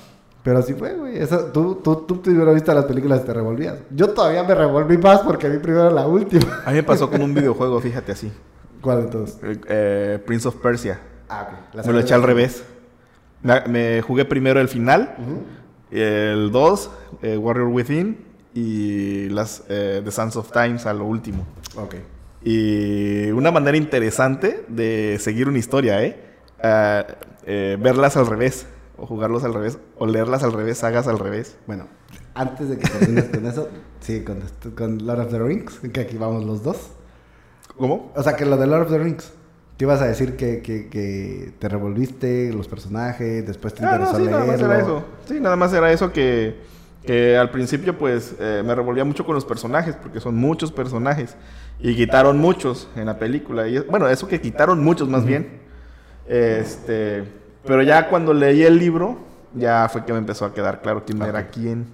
Pero 0.44 0.58
así 0.58 0.74
fue, 0.74 0.94
güey. 0.94 1.18
Eso, 1.18 1.46
tú, 1.46 1.76
tú, 1.76 1.96
tú 2.06 2.20
primero 2.22 2.52
viste 2.54 2.72
las 2.74 2.84
películas 2.84 3.20
y 3.22 3.26
te 3.26 3.32
revolvías. 3.32 3.76
Yo 3.90 4.10
todavía 4.10 4.42
me 4.44 4.54
revolví 4.54 4.98
más 4.98 5.20
porque 5.20 5.48
vi 5.48 5.58
primero 5.58 5.90
la 5.90 6.06
última. 6.06 6.60
A 6.64 6.70
mí 6.70 6.76
me 6.76 6.82
pasó 6.82 7.08
con 7.10 7.22
un 7.22 7.32
videojuego, 7.34 7.80
fíjate 7.80 8.12
así. 8.12 8.32
¿Cuál 8.80 9.04
de 9.04 9.10
todos? 9.10 9.38
Eh, 9.42 9.60
eh, 9.68 10.22
Prince 10.26 10.48
of 10.48 10.56
Persia. 10.56 11.00
Ah, 11.32 11.48
ok. 11.48 11.74
La 11.74 11.82
Me 11.82 11.92
lo 11.92 11.98
eché 12.00 12.14
al 12.14 12.22
revés. 12.22 12.62
Me, 13.42 13.60
me 13.66 14.02
jugué 14.02 14.24
primero 14.24 14.60
el 14.60 14.68
final, 14.68 15.14
Ujú. 15.18 15.42
el 15.90 16.50
2, 16.52 16.90
eh, 17.22 17.36
Warrior 17.36 17.68
Within, 17.68 18.24
y 18.54 19.28
las 19.30 19.64
eh, 19.68 20.00
The 20.04 20.10
Sands 20.10 20.36
of 20.36 20.52
Times 20.52 20.86
a 20.86 20.92
lo 20.92 21.04
último. 21.04 21.44
Ok. 21.76 21.94
Y 22.44 23.30
una 23.30 23.50
manera 23.50 23.76
interesante 23.76 24.64
de 24.68 25.16
seguir 25.20 25.48
una 25.48 25.58
historia, 25.58 26.02
¿eh? 26.04 26.20
Ah, 26.62 27.04
eh, 27.46 27.76
verlas 27.80 28.16
al 28.16 28.26
revés, 28.26 28.66
o 28.96 29.06
jugarlos 29.06 29.42
al 29.44 29.54
revés, 29.54 29.78
o 29.98 30.06
leerlas 30.06 30.42
al 30.42 30.52
revés, 30.52 30.78
sagas 30.78 31.08
al 31.08 31.18
revés. 31.18 31.56
Bueno, 31.66 31.86
antes 32.34 32.68
de 32.68 32.78
que 32.78 32.88
termines 32.88 33.24
con 33.24 33.46
eso, 33.46 33.68
sí, 34.00 34.22
con, 34.22 34.40
con 34.76 35.06
Lord 35.06 35.20
of 35.20 35.30
the 35.30 35.38
Rings, 35.38 35.80
que 35.92 36.00
aquí 36.00 36.16
vamos 36.16 36.44
los 36.44 36.62
dos. 36.62 36.90
¿Cómo? 37.76 38.12
O 38.14 38.22
sea, 38.22 38.36
que 38.36 38.44
lo 38.44 38.56
de 38.56 38.66
Lord 38.66 38.82
of 38.82 38.90
the 38.90 38.98
Rings. 38.98 39.32
Te 39.76 39.84
ibas 39.84 40.00
a 40.00 40.06
decir 40.06 40.36
que, 40.36 40.60
que, 40.60 40.88
que 40.88 41.52
te 41.58 41.68
revolviste 41.68 42.52
los 42.52 42.68
personajes, 42.68 43.46
después 43.46 43.74
te 43.74 43.84
Ah, 43.84 43.98
no, 43.98 44.04
interesó 44.04 44.18
sí, 44.18 44.30
nada 44.30 44.44
más 44.44 44.60
era 44.60 44.78
eso. 44.78 45.04
Sí, 45.26 45.40
nada 45.40 45.56
más 45.56 45.72
era 45.72 45.92
eso 45.92 46.12
que, 46.12 46.56
que 47.04 47.36
al 47.36 47.50
principio 47.50 47.96
pues 47.98 48.34
eh, 48.38 48.62
me 48.64 48.74
revolvía 48.74 49.04
mucho 49.04 49.24
con 49.24 49.34
los 49.34 49.44
personajes, 49.44 49.96
porque 49.96 50.20
son 50.20 50.36
muchos 50.36 50.70
personajes. 50.70 51.36
Y 51.80 51.96
quitaron 51.96 52.38
muchos 52.38 52.88
en 52.94 53.06
la 53.06 53.18
película. 53.18 53.66
Y, 53.66 53.78
bueno, 53.80 54.08
eso 54.08 54.28
que 54.28 54.40
quitaron 54.40 54.84
muchos 54.84 55.08
más 55.08 55.24
bien. 55.24 55.60
Este, 56.28 57.24
pero 57.66 57.82
ya 57.82 58.08
cuando 58.08 58.32
leí 58.32 58.62
el 58.62 58.78
libro, 58.78 59.18
ya 59.54 59.88
fue 59.90 60.04
que 60.04 60.12
me 60.12 60.18
empezó 60.18 60.44
a 60.44 60.54
quedar 60.54 60.80
claro 60.80 61.04
quién 61.04 61.20
era 61.22 61.48
quién. 61.48 61.86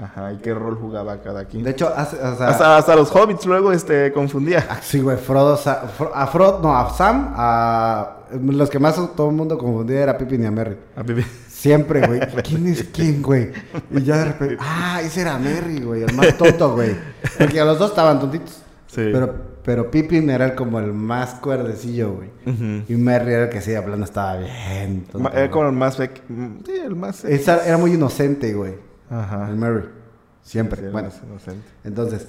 Ajá, 0.00 0.32
y 0.32 0.36
qué 0.36 0.54
rol 0.54 0.76
jugaba 0.76 1.20
cada 1.20 1.44
quien. 1.46 1.64
De 1.64 1.70
hecho, 1.72 1.92
hasta, 1.94 2.76
hasta 2.76 2.94
los 2.94 3.10
hobbits 3.14 3.44
luego 3.46 3.72
este, 3.72 4.12
confundía. 4.12 4.64
ah, 4.70 4.78
sí, 4.80 5.00
güey, 5.00 5.16
Frodo, 5.16 5.56
Sa- 5.56 5.88
Fro- 5.98 6.12
a 6.14 6.26
Frodo, 6.28 6.60
no, 6.62 6.76
a 6.76 6.88
Sam, 6.90 7.32
a 7.36 8.16
los 8.40 8.70
que 8.70 8.78
más 8.78 8.94
todo 9.16 9.30
el 9.30 9.34
mundo 9.34 9.58
confundía 9.58 10.00
era 10.00 10.16
Pippin 10.16 10.44
y 10.44 10.46
a 10.46 10.50
Merry. 10.52 10.76
A 10.94 11.02
Pipi. 11.02 11.22
Siempre, 11.48 12.06
güey. 12.06 12.20
¿Quién 12.44 12.68
es 12.68 12.84
quién, 12.92 13.20
güey? 13.22 13.50
Y 13.90 14.02
ya 14.04 14.18
de 14.18 14.24
repente, 14.26 14.56
ah, 14.60 15.00
ese 15.02 15.22
era 15.22 15.36
Merry, 15.36 15.80
güey, 15.80 16.04
el 16.04 16.14
más 16.14 16.36
tonto, 16.38 16.74
güey. 16.74 16.94
Porque 17.36 17.58
los 17.64 17.76
dos 17.78 17.90
estaban 17.90 18.20
tontitos. 18.20 18.62
Sí. 18.86 19.10
Pero, 19.12 19.34
pero 19.64 19.90
Pippin 19.90 20.30
era 20.30 20.44
el 20.46 20.54
como 20.54 20.78
el 20.78 20.92
más 20.92 21.34
cuerdecillo, 21.40 22.12
güey. 22.14 22.30
Ujú. 22.46 22.84
Y 22.88 22.94
Merry 22.96 23.32
era 23.32 23.42
el 23.44 23.48
que 23.48 23.60
sí, 23.60 23.74
hablando 23.74 24.04
estaba 24.04 24.36
bien. 24.36 25.06
tonto, 25.10 25.28
Era 25.32 25.50
como 25.50 25.66
el 25.66 25.74
más... 25.74 25.98
mm, 25.98 26.46
Sí, 26.64 26.72
el 26.84 26.94
más... 26.94 27.24
Esa- 27.24 27.66
era 27.66 27.76
muy 27.76 27.94
inocente, 27.94 28.54
güey. 28.54 28.86
Ajá. 29.10 29.48
El 29.48 29.56
Merry. 29.56 29.84
Siempre. 30.42 30.80
Sí, 30.82 30.88
bueno, 30.90 31.10
entonces, 31.84 32.28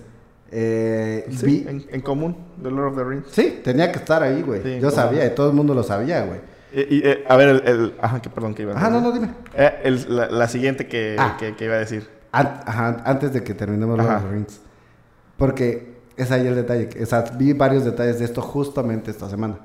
eh, 0.51 1.25
Sí, 1.31 1.45
vi- 1.45 1.65
en, 1.67 1.85
en 1.89 2.01
común, 2.01 2.35
The 2.61 2.71
Lord 2.71 2.87
of 2.91 2.97
the 2.97 3.03
Rings. 3.03 3.25
Sí, 3.31 3.61
tenía 3.63 3.91
que 3.91 3.99
estar 3.99 4.21
ahí, 4.23 4.41
güey. 4.41 4.61
Sí, 4.63 4.79
Yo 4.79 4.91
sabía, 4.91 5.25
y 5.25 5.35
todo 5.35 5.49
el 5.49 5.55
mundo 5.55 5.73
lo 5.73 5.83
sabía, 5.83 6.25
güey. 6.25 6.39
Y, 6.73 6.97
y, 6.97 7.01
eh, 7.03 7.23
a 7.27 7.35
ver, 7.35 7.49
el, 7.49 7.67
el- 7.67 7.93
Ajá, 8.01 8.21
que 8.21 8.29
perdón, 8.29 8.53
que 8.53 8.63
iba 8.63 8.73
a 8.73 8.75
Ajá, 8.77 8.89
decir. 8.89 9.01
no, 9.01 9.07
no, 9.09 9.13
dime. 9.13 9.33
Eh, 9.55 9.79
el- 9.83 10.15
la, 10.15 10.29
la 10.29 10.47
siguiente 10.47 10.87
que, 10.87 11.15
Ah. 11.17 11.35
que, 11.39 11.55
que 11.55 11.65
iba 11.65 11.75
a 11.75 11.79
decir. 11.79 12.07
An- 12.31 12.61
ajá, 12.65 12.97
antes 13.05 13.33
de 13.33 13.43
que 13.43 13.53
terminemos 13.53 13.97
Lord 13.97 14.07
Ajá. 14.07 14.17
of 14.17 14.23
the 14.25 14.29
Rings. 14.31 14.61
Porque 15.37 15.97
es 16.17 16.31
ahí 16.31 16.45
el 16.45 16.55
detalle. 16.55 16.89
O 17.01 17.05
sea, 17.05 17.21
vi 17.37 17.53
varios 17.53 17.85
detalles 17.85 18.19
de 18.19 18.25
esto 18.25 18.41
justamente 18.41 19.09
esta 19.11 19.29
semana. 19.29 19.59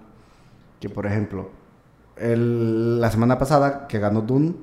Que, 0.81 0.89
por 0.89 1.07
ejemplo, 1.07 1.51
el- 2.17 3.01
la 3.01 3.11
semana 3.11 3.39
pasada 3.39 3.87
que 3.89 3.99
ganó 3.99 4.21
Dune, 4.21 4.55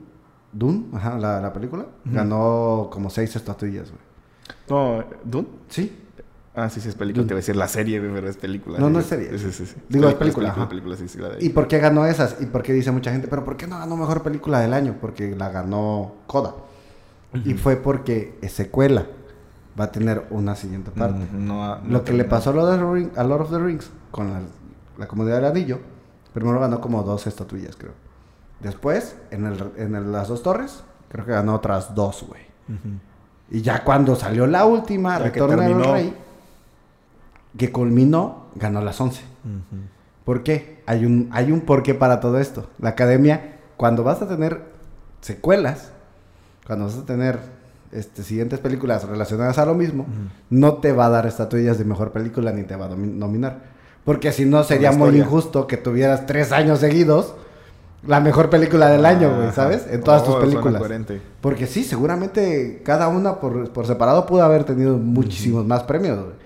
Dune, 0.53 0.85
ajá, 0.93 1.17
la, 1.17 1.39
la 1.41 1.53
película, 1.53 1.85
ganó 2.05 2.89
como 2.91 3.09
seis 3.09 3.35
estatuillas, 3.35 3.89
güey. 3.89 4.01
No, 4.69 5.03
¿Dune? 5.23 5.47
Sí. 5.69 5.97
Ah, 6.53 6.69
sí, 6.69 6.81
sí, 6.81 6.89
es 6.89 6.95
película. 6.95 7.21
Dune. 7.21 7.27
Te 7.29 7.33
iba 7.33 7.37
a 7.37 7.41
decir 7.41 7.55
la 7.55 7.67
serie, 7.69 7.99
güey, 7.99 8.11
pero 8.13 8.27
es 8.29 8.35
película. 8.37 8.77
No, 8.79 8.89
no 8.89 8.99
es 8.99 9.05
serie. 9.05 9.37
Sí, 9.37 9.51
sí, 9.51 9.65
sí. 9.65 9.75
Digo, 9.87 10.09
es 10.09 10.15
película, 10.15 10.19
película, 10.19 10.49
ajá. 10.51 10.69
película, 10.69 10.97
sí, 10.97 11.07
sí, 11.07 11.17
la 11.19 11.29
de 11.29 11.43
¿Y 11.45 11.49
por 11.49 11.67
qué 11.69 11.79
ganó 11.79 12.05
esas? 12.05 12.37
¿Y 12.41 12.45
por 12.47 12.61
qué 12.63 12.73
dice 12.73 12.91
mucha 12.91 13.11
gente, 13.11 13.27
pero 13.29 13.45
por 13.45 13.55
qué 13.55 13.67
no 13.67 13.79
ganó 13.79 13.95
mejor 13.95 14.21
película 14.23 14.59
del 14.59 14.73
año? 14.73 14.97
Porque 14.99 15.33
la 15.35 15.49
ganó 15.49 16.13
Coda. 16.27 16.55
Y 17.45 17.53
fue 17.53 17.77
porque 17.77 18.37
es 18.41 18.51
secuela. 18.51 19.05
Va 19.79 19.85
a 19.85 19.91
tener 19.93 20.27
una 20.31 20.55
siguiente 20.55 20.91
parte. 20.91 21.25
Mm, 21.31 21.47
no, 21.47 21.77
no 21.79 21.89
Lo 21.89 22.03
que 22.03 22.11
le 22.11 22.25
pasó 22.25 22.49
a 22.49 22.53
Lord, 22.53 22.67
of 22.73 22.79
the 22.79 22.85
Ring- 22.93 23.11
a 23.17 23.23
Lord 23.23 23.41
of 23.43 23.51
the 23.51 23.57
Rings 23.59 23.89
con 24.11 24.29
la, 24.33 24.41
la 24.97 25.07
comunidad 25.07 25.37
del 25.37 25.45
anillo, 25.45 25.79
primero 26.33 26.59
ganó 26.59 26.81
como 26.81 27.01
dos 27.03 27.25
estatuillas, 27.27 27.77
creo. 27.77 27.93
Después, 28.61 29.15
en, 29.31 29.45
el, 29.45 29.71
en 29.77 29.95
el- 29.95 30.11
las 30.11 30.27
dos 30.27 30.43
torres, 30.43 30.83
creo 31.09 31.25
que 31.25 31.31
ganó 31.31 31.55
otras 31.55 31.95
dos, 31.95 32.23
güey. 32.27 32.41
Y 33.49 33.61
ya 33.61 33.83
cuando 33.83 34.15
salió 34.15 34.47
la 34.47 34.65
última, 34.65 35.17
Ya 35.19 35.31
que 35.31 35.39
Retorno 35.41 35.61
del. 35.63 35.91
Rey, 35.91 36.13
que 37.57 37.71
culminó, 37.71 38.45
ganó 38.55 38.81
las 38.81 38.99
once. 39.01 39.21
Ujú. 39.43 39.81
¿Por 40.23 40.43
qué? 40.43 40.81
Hay 40.85 41.05
un, 41.05 41.29
hay 41.33 41.51
un 41.51 41.61
porqué 41.61 41.93
para 41.93 42.19
todo 42.19 42.39
esto. 42.39 42.69
La 42.79 42.89
academia, 42.89 43.57
cuando 43.77 44.03
vas 44.03 44.21
a 44.21 44.27
tener 44.27 44.61
secuelas, 45.19 45.91
cuando 46.65 46.85
vas 46.85 46.95
a 46.97 47.05
tener 47.05 47.39
este, 47.91 48.23
siguientes 48.23 48.59
películas 48.59 49.03
relacionadas 49.03 49.57
a 49.57 49.65
lo 49.65 49.73
mismo, 49.73 50.05
no 50.49 50.75
te 50.75 50.93
va 50.93 51.07
a 51.07 51.09
dar 51.09 51.25
estatuillas 51.25 51.77
de 51.77 51.83
mejor 51.83 52.11
película 52.11 52.51
ni 52.53 52.63
te 52.63 52.75
va 52.77 52.85
a 52.85 52.89
nominar. 52.89 53.63
Porque 54.05 54.31
si 54.31 54.45
no 54.45 54.63
sería 54.63 54.91
muy 54.93 55.09
injusto 55.19 55.67
que 55.67 55.77
tuvieras 55.77 56.25
tres 56.25 56.51
años 56.53 56.79
seguidos 56.79 57.35
la 58.07 58.19
mejor 58.19 58.49
película 58.49 58.89
del 58.89 59.05
año, 59.05 59.35
güey. 59.35 59.51
¿sabes? 59.51 59.85
En 59.89 60.01
todas 60.01 60.21
Oh, 60.23 60.25
tus 60.25 60.33
suena 60.35 60.61
películas. 60.61 60.81
Porque 61.41 61.67
sí, 61.67 61.83
seguramente 61.83 62.81
cada 62.83 63.07
una 63.07 63.39
por, 63.39 63.71
por 63.71 63.85
separado 63.85 64.25
pudo 64.25 64.43
haber 64.43 64.63
tenido 64.63 64.97
muchísimos 64.97 65.65
más 65.65 65.83
premios, 65.83 66.17
güey. 66.19 66.41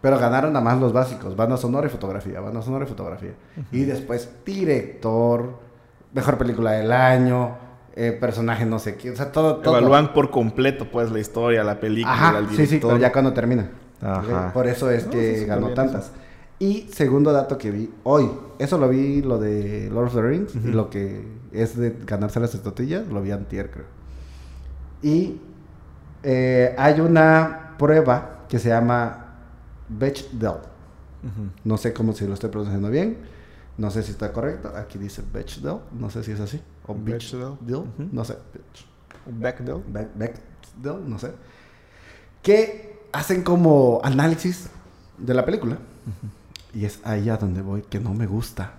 Pero 0.00 0.18
ganaron 0.18 0.52
nada 0.52 0.64
más 0.64 0.78
los 0.78 0.92
básicos, 0.92 1.34
banda 1.36 1.56
sonora 1.56 1.86
y 1.86 1.90
fotografía, 1.90 2.40
banda 2.40 2.62
sonora 2.62 2.84
y 2.84 2.88
fotografía. 2.88 3.32
Y 3.72 3.84
después 3.84 4.28
director, 4.44 5.58
mejor 6.12 6.38
película 6.38 6.72
del 6.72 6.92
año, 6.92 7.56
eh, 7.96 8.12
personaje 8.12 8.64
no 8.66 8.78
sé 8.78 8.96
qué, 8.96 9.10
o 9.10 9.16
sea, 9.16 9.32
todo, 9.32 9.56
todo. 9.56 9.78
Evalúan 9.78 10.12
por 10.12 10.30
completo, 10.30 10.86
pues, 10.92 11.10
la 11.10 11.18
historia, 11.18 11.64
la 11.64 11.80
película, 11.80 12.12
Ajá, 12.12 12.38
el 12.38 12.48
sí, 12.50 12.56
sí, 12.56 12.62
director. 12.62 12.90
pero 12.90 13.00
ya 13.00 13.10
cuando 13.10 13.32
termina. 13.32 13.68
Por 14.52 14.66
eso 14.66 14.90
es 14.90 15.06
No, 15.06 15.12
que 15.12 15.34
sí, 15.34 15.40
sí, 15.40 15.46
ganó 15.46 15.70
tantas. 15.70 16.12
Y 16.58 16.88
segundo 16.90 17.32
dato 17.32 17.58
que 17.58 17.70
vi 17.70 17.90
hoy, 18.04 18.30
eso 18.58 18.78
lo 18.78 18.88
vi 18.88 19.20
lo 19.22 19.38
de 19.38 19.90
Lord 19.90 20.06
of 20.06 20.14
the 20.14 20.22
Rings 20.22 20.54
y 20.54 20.68
lo 20.68 20.88
que 20.88 21.22
es 21.52 21.76
de 21.76 21.90
ganarse 22.06 22.40
las 22.40 22.54
estatuillas, 22.54 23.06
lo 23.08 23.20
vi 23.20 23.30
antier, 23.30 23.70
creo. 23.70 23.84
Y 25.02 25.38
eh, 26.22 26.74
hay 26.78 27.00
una 27.00 27.74
prueba 27.78 28.46
que 28.48 28.58
se 28.58 28.70
llama 28.70 29.34
Bechdel. 29.88 30.48
Ujú. 31.22 31.50
No 31.64 31.76
sé 31.76 31.92
cómo 31.92 32.12
si 32.14 32.26
lo 32.26 32.32
estoy 32.34 32.48
pronunciando 32.50 32.88
bien. 32.90 33.18
No 33.76 33.90
sé 33.90 34.02
si 34.02 34.10
está 34.12 34.32
correcto. 34.32 34.72
Aquí 34.74 34.96
dice 34.98 35.22
Bechdel. 35.32 35.76
No 35.92 36.08
sé 36.08 36.24
si 36.24 36.32
es 36.32 36.40
así. 36.40 36.60
O 36.86 36.94
Bechdel. 36.94 37.52
No 38.12 38.24
sé. 38.24 38.34
Bech- 38.34 39.38
Bechdel. 39.38 39.82
Be- 39.88 40.08
Bechdel, 40.14 41.08
no 41.08 41.18
sé. 41.18 41.32
Que 42.42 42.98
hacen 43.12 43.42
como 43.42 44.00
análisis 44.02 44.70
de 45.18 45.34
la 45.34 45.44
película. 45.44 45.76
Y 46.76 46.84
es 46.84 47.00
ahí 47.04 47.30
a 47.30 47.38
donde 47.38 47.62
voy 47.62 47.80
que 47.80 48.00
no 48.00 48.12
me 48.12 48.26
gusta. 48.26 48.72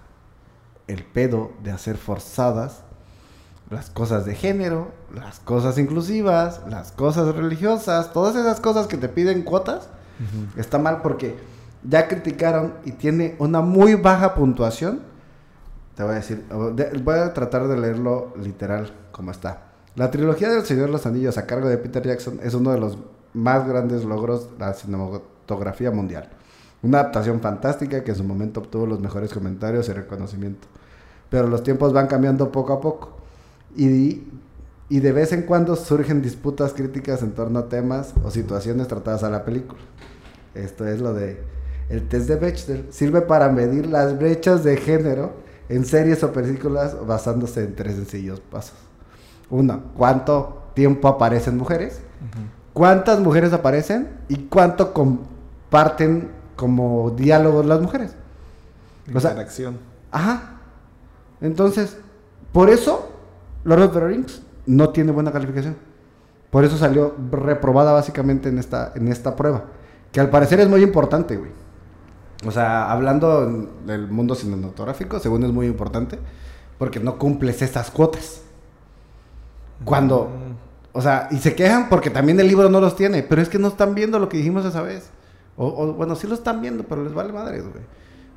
El 0.85 1.03
pedo 1.03 1.51
de 1.63 1.71
hacer 1.71 1.97
forzadas 1.97 2.83
las 3.71 3.89
cosas 3.89 4.23
de 4.25 4.35
género, 4.35 4.91
las 5.13 5.39
cosas 5.39 5.77
inclusivas, 5.79 6.61
las 6.69 6.91
cosas 6.91 7.35
religiosas, 7.35 8.13
todas 8.13 8.35
esas 8.35 8.59
cosas 8.61 8.85
que 8.87 8.97
te 8.97 9.09
piden 9.09 9.41
cuotas. 9.41 9.89
Está 10.55 10.77
mal 10.77 11.01
porque 11.01 11.35
ya 11.83 12.07
criticaron 12.07 12.75
y 12.85 12.91
tiene 12.91 13.35
una 13.39 13.61
muy 13.61 13.95
baja 13.95 14.35
puntuación. 14.35 15.01
Te 15.95 16.03
voy 16.03 16.11
a 16.13 16.15
decir, 16.15 16.45
de- 16.75 16.97
voy 17.03 17.15
a 17.15 17.33
tratar 17.33 17.67
de 17.67 17.77
leerlo 17.77 18.31
literal 18.41 18.93
como 19.11 19.31
está. 19.31 19.63
La 19.95 20.11
trilogía 20.11 20.49
del 20.49 20.63
Señor 20.65 20.85
de 20.85 20.91
los 20.91 21.05
Anillos 21.07 21.37
a 21.39 21.47
cargo 21.47 21.67
de 21.67 21.77
Peter 21.79 22.05
Jackson 22.05 22.39
es 22.43 22.53
uno 22.53 22.71
de 22.71 22.79
los 22.79 22.97
más 23.33 23.67
grandes 23.67 24.05
logros 24.05 24.51
de 24.53 24.59
la 24.59 24.73
cinematografía 24.75 25.89
mundial. 25.91 26.29
Una 26.83 26.99
adaptación 26.99 27.39
fantástica 27.41 28.03
que 28.03 28.11
en 28.11 28.17
su 28.17 28.23
momento 28.23 28.59
obtuvo 28.59 28.85
los 28.85 28.99
mejores 28.99 29.33
comentarios 29.33 29.89
y 29.89 29.93
reconocimiento. 29.93 30.67
Pero 31.29 31.47
los 31.47 31.63
tiempos 31.63 31.93
van 31.93 32.07
cambiando 32.07 32.51
poco 32.51 32.73
a 32.73 32.81
poco. 32.81 33.17
Y, 33.75 34.23
y 34.89 34.99
de 34.99 35.11
vez 35.11 35.33
en 35.33 35.43
cuando 35.43 35.75
surgen 35.75 36.21
disputas 36.21 36.73
críticas 36.73 37.21
en 37.23 37.31
torno 37.31 37.59
a 37.59 37.69
temas 37.69 38.13
o 38.23 38.31
situaciones 38.31 38.87
tratadas 38.87 39.23
a 39.23 39.29
la 39.29 39.43
película. 39.43 39.81
Esto 40.53 40.87
es 40.87 41.01
lo 41.01 41.13
de 41.13 41.41
el 41.89 42.07
test 42.07 42.27
de 42.27 42.35
Bechdel. 42.35 42.87
Sirve 42.91 43.21
para 43.21 43.49
medir 43.49 43.87
las 43.87 44.17
brechas 44.17 44.63
de 44.63 44.77
género 44.77 45.33
en 45.69 45.85
series 45.85 46.23
o 46.23 46.31
películas 46.31 46.95
basándose 47.05 47.63
en 47.63 47.75
tres 47.75 47.95
sencillos 47.95 48.39
pasos. 48.39 48.77
Uno, 49.49 49.83
¿cuánto 49.95 50.63
tiempo 50.73 51.07
aparecen 51.07 51.57
mujeres? 51.57 51.99
¿Cuántas 52.73 53.19
mujeres 53.19 53.53
aparecen? 53.53 54.09
¿Y 54.27 54.35
cuánto 54.45 54.93
comparten 54.93 56.29
como 56.57 57.11
diálogos 57.11 57.65
las 57.65 57.79
mujeres? 57.79 58.13
O 59.13 59.19
sea, 59.21 59.31
Interacción. 59.31 59.77
Ajá. 60.11 60.57
Entonces, 61.39 61.97
por 62.51 62.69
eso, 62.69 63.09
Lord 63.63 63.83
of 63.83 63.93
the 63.93 63.99
Rings 64.01 64.41
no 64.65 64.89
tiene 64.89 65.13
buena 65.13 65.31
calificación. 65.31 65.77
Por 66.49 66.65
eso 66.65 66.77
salió 66.77 67.15
reprobada 67.31 67.93
básicamente 67.93 68.49
en 68.49 68.57
esta, 68.57 68.91
en 68.95 69.07
esta 69.07 69.35
prueba. 69.35 69.65
Que 70.11 70.19
al 70.19 70.29
parecer 70.29 70.59
es 70.59 70.67
muy 70.67 70.81
importante, 70.81 71.37
güey. 71.37 71.51
O 72.45 72.51
sea, 72.51 72.91
hablando 72.91 73.69
del 73.85 74.07
mundo 74.07 74.35
cinematográfico, 74.35 75.19
según 75.19 75.43
es 75.43 75.51
muy 75.51 75.67
importante, 75.67 76.19
porque 76.77 76.99
no 76.99 77.17
cumples 77.17 77.61
esas 77.61 77.89
cuotas. 77.91 78.41
Cuando, 79.83 80.29
o 80.93 81.01
sea, 81.01 81.27
y 81.31 81.37
se 81.37 81.55
quejan 81.55 81.89
porque 81.89 82.09
también 82.09 82.39
el 82.39 82.47
libro 82.47 82.69
no 82.69 82.79
los 82.79 82.95
tiene, 82.95 83.23
pero 83.23 83.41
es 83.41 83.49
que 83.49 83.59
no 83.59 83.67
están 83.67 83.95
viendo 83.95 84.19
lo 84.19 84.29
que 84.29 84.37
dijimos 84.37 84.65
esa 84.65 84.81
vez. 84.81 85.09
O, 85.57 85.67
o, 85.67 85.93
bueno, 85.93 86.15
sí 86.15 86.27
lo 86.27 86.35
están 86.35 86.61
viendo, 86.61 86.83
pero 86.83 87.03
les 87.03 87.13
vale 87.13 87.33
madres, 87.33 87.63
güey. 87.63 87.83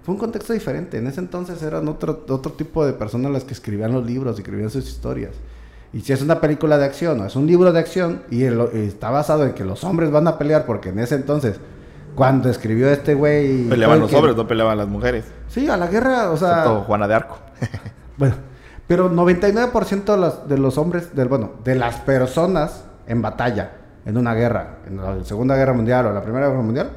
Fue 0.02 0.14
un 0.14 0.18
contexto 0.20 0.52
diferente. 0.52 0.96
En 0.98 1.06
ese 1.06 1.20
entonces 1.20 1.62
eran 1.62 1.87
otro, 1.88 2.24
otro 2.28 2.52
tipo 2.52 2.85
de 2.87 2.94
personas 2.94 3.30
las 3.30 3.44
que 3.44 3.52
escribían 3.52 3.92
los 3.92 4.04
libros, 4.06 4.38
escribían 4.38 4.70
sus 4.70 4.88
historias. 4.88 5.33
Y 5.92 6.00
si 6.00 6.12
es 6.12 6.22
una 6.22 6.40
película 6.40 6.78
de 6.78 6.85
acción 6.87 7.20
o 7.20 7.26
es 7.26 7.37
un 7.37 7.46
libro 7.46 7.72
de 7.72 7.78
acción 7.80 8.22
y 8.30 8.44
el- 8.44 8.61
está 8.72 9.11
basado 9.11 9.44
en 9.44 9.52
que 9.52 9.64
los 9.64 9.85
hombres 9.85 10.11
van 10.11 10.26
a 10.28 10.38
pelear, 10.38 10.64
porque 10.64 10.88
en 10.90 11.00
ese 11.00 11.16
entonces, 11.16 11.56
cuando 12.14 12.48
escribió 12.48 12.88
este 12.88 13.14
güey... 13.14 13.68
Peleaban 13.68 14.00
los 14.00 14.12
hombres, 14.14 14.37
no 14.37 14.46
peleaban 14.46 14.78
las 14.78 14.88
mujeres. 14.88 15.24
Sí, 15.48 15.68
a 15.68 15.76
la 15.76 15.88
guerra, 15.88 16.30
o 16.30 16.37
sea... 16.37 16.50
Excepto 16.61 16.80
Juana 16.83 17.06
de 17.09 17.14
Arco. 17.14 17.38
Bueno, 18.16 18.35
pero 18.87 19.11
99% 19.11 20.04
de 20.04 20.16
los, 20.18 20.48
de 20.48 20.59
los 20.59 20.76
hombres, 20.76 21.14
del, 21.14 21.28
bueno, 21.28 21.52
de 21.64 21.74
las 21.74 21.96
personas 22.00 22.85
en 23.06 23.22
batalla, 23.22 23.72
en 24.04 24.18
una 24.18 24.35
guerra, 24.35 24.78
en 24.87 24.96
la 24.98 25.24
Segunda 25.24 25.56
Guerra 25.56 25.72
Mundial 25.72 26.06
o 26.06 26.12
la 26.12 26.20
Primera 26.22 26.48
Guerra 26.48 26.61
Mundial, 26.62 26.90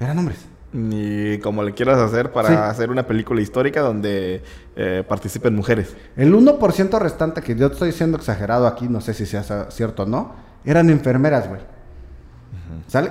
eran 0.00 0.18
hombres. 0.18 0.38
Ni 0.72 1.38
como 1.38 1.62
le 1.62 1.72
quieras 1.72 1.98
hacer 1.98 2.32
para 2.32 2.48
Sí. 2.48 2.54
hacer 2.54 2.90
una 2.90 3.06
película 3.06 3.40
histórica 3.40 3.80
donde 3.80 4.42
eh, 4.74 5.04
participen 5.08 5.54
mujeres. 5.54 5.96
El 6.16 6.34
1% 6.34 6.98
restante, 6.98 7.40
que 7.40 7.54
yo 7.54 7.68
estoy 7.68 7.92
siendo 7.92 8.18
exagerado 8.18 8.66
aquí, 8.66 8.88
no 8.88 9.00
sé 9.00 9.14
si 9.14 9.24
sea 9.24 9.42
cierto 9.70 10.02
o 10.02 10.06
no, 10.06 10.34
eran 10.64 10.90
enfermeras, 10.90 11.48
güey. 11.48 11.60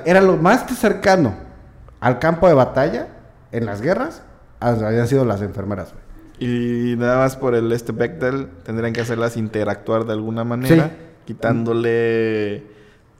Era 0.05 0.21
lo 0.21 0.37
más 0.37 0.63
que 0.63 0.73
cercano 0.75 1.33
al 1.99 2.19
campo 2.19 2.47
de 2.47 2.53
batalla 2.53 3.07
en 3.51 3.65
las 3.65 3.81
guerras, 3.81 4.21
habían 4.59 5.07
sido 5.07 5.25
las 5.25 5.41
enfermeras, 5.41 5.91
güey. 5.93 6.05
Y 6.37 6.95
nada 6.97 7.17
más 7.19 7.35
por 7.37 7.55
el 7.55 7.71
este 7.71 7.93
Bechdel 7.93 8.49
tendrían 8.63 8.93
que 8.93 9.01
hacerlas 9.01 9.37
interactuar 9.37 10.05
de 10.05 10.13
alguna 10.13 10.43
manera, 10.43 10.87
Sí. 10.87 10.91
quitándole 11.25 12.63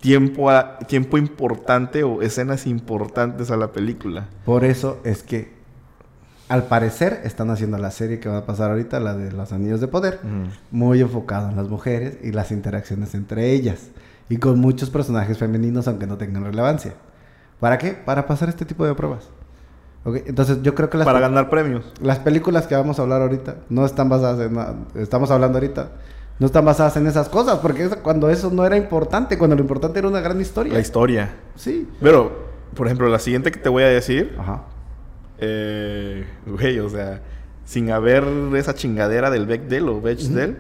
tiempo 0.06 0.52
a, 0.52 0.78
tiempo 0.80 1.18
importante 1.18 2.04
o 2.04 2.22
escenas 2.22 2.68
importantes 2.68 3.50
a 3.50 3.58
la 3.58 3.72
película. 3.72 4.28
Por 4.46 4.64
eso 4.64 5.00
es 5.04 5.24
que, 5.24 5.52
al 6.48 6.66
parecer, 6.66 7.22
están 7.24 7.50
haciendo 7.50 7.80
la 7.80 7.90
serie 7.90 8.20
que 8.20 8.30
va 8.30 8.38
a 8.38 8.46
pasar 8.46 8.70
ahorita, 8.70 9.00
la 9.00 9.16
de 9.16 9.32
los 9.32 9.52
Anillos 9.52 9.82
de 9.82 9.88
Poder, 9.88 10.20
muy 10.70 11.02
enfocado 11.02 11.50
en 11.50 11.56
las 11.56 11.68
mujeres 11.70 12.20
y 12.24 12.32
las 12.32 12.52
interacciones 12.52 13.16
entre 13.16 13.52
ellas. 13.52 13.90
Y 14.30 14.38
con 14.38 14.60
muchos 14.60 14.92
personajes 14.92 15.40
femeninos, 15.40 15.88
aunque 15.88 16.06
no 16.06 16.18
tengan 16.18 16.44
relevancia. 16.44 16.94
¿Para 17.60 17.80
qué? 17.80 17.94
Para 17.94 18.28
pasar 18.28 18.50
este 18.50 18.66
tipo 18.66 18.86
de 18.86 18.94
pruebas. 18.94 19.30
Entonces, 20.06 20.62
yo 20.62 20.76
creo 20.76 20.92
que 20.92 21.00
las, 21.00 21.06
Para 21.06 21.20
ganar 21.20 21.50
premios. 21.50 21.92
las 22.00 22.20
películas 22.20 22.68
que 22.68 22.76
vamos 22.76 23.00
a 23.00 23.02
hablar 23.02 23.24
ahorita 23.24 23.56
no 23.70 23.86
están 23.88 24.08
basadas 24.08 24.40
en. 24.40 25.02
Estamos 25.02 25.32
hablando 25.32 25.58
ahorita. 25.58 25.90
No 26.38 26.48
están 26.48 26.66
basadas 26.66 26.98
en 26.98 27.08
esas 27.08 27.30
cosas, 27.30 27.60
porque 27.60 27.90
cuando 28.04 28.30
eso 28.30 28.50
no 28.52 28.66
era 28.66 28.76
importante, 28.76 29.38
cuando 29.38 29.56
lo 29.56 29.62
importante 29.62 30.00
era 30.00 30.08
una 30.08 30.20
gran 30.20 30.40
historia. 30.42 30.74
La 30.74 30.82
historia. 30.82 31.34
Sí. 31.56 31.88
Pero, 32.02 32.50
por 32.76 32.88
ejemplo, 32.88 33.08
la 33.08 33.20
siguiente 33.20 33.52
que 33.52 33.60
te 33.60 33.70
voy 33.70 33.84
a 33.84 33.88
decir, 33.88 34.36
Ajá. 34.38 34.64
eh, 35.38 36.26
güey, 36.46 36.80
o 36.80 36.90
sea, 36.90 37.22
sin 37.64 37.90
haber 37.92 38.26
esa 38.56 38.74
chingadera 38.74 39.30
del 39.30 39.46
Bechdel 39.46 39.88
o 39.88 40.02
Bechdel, 40.02 40.58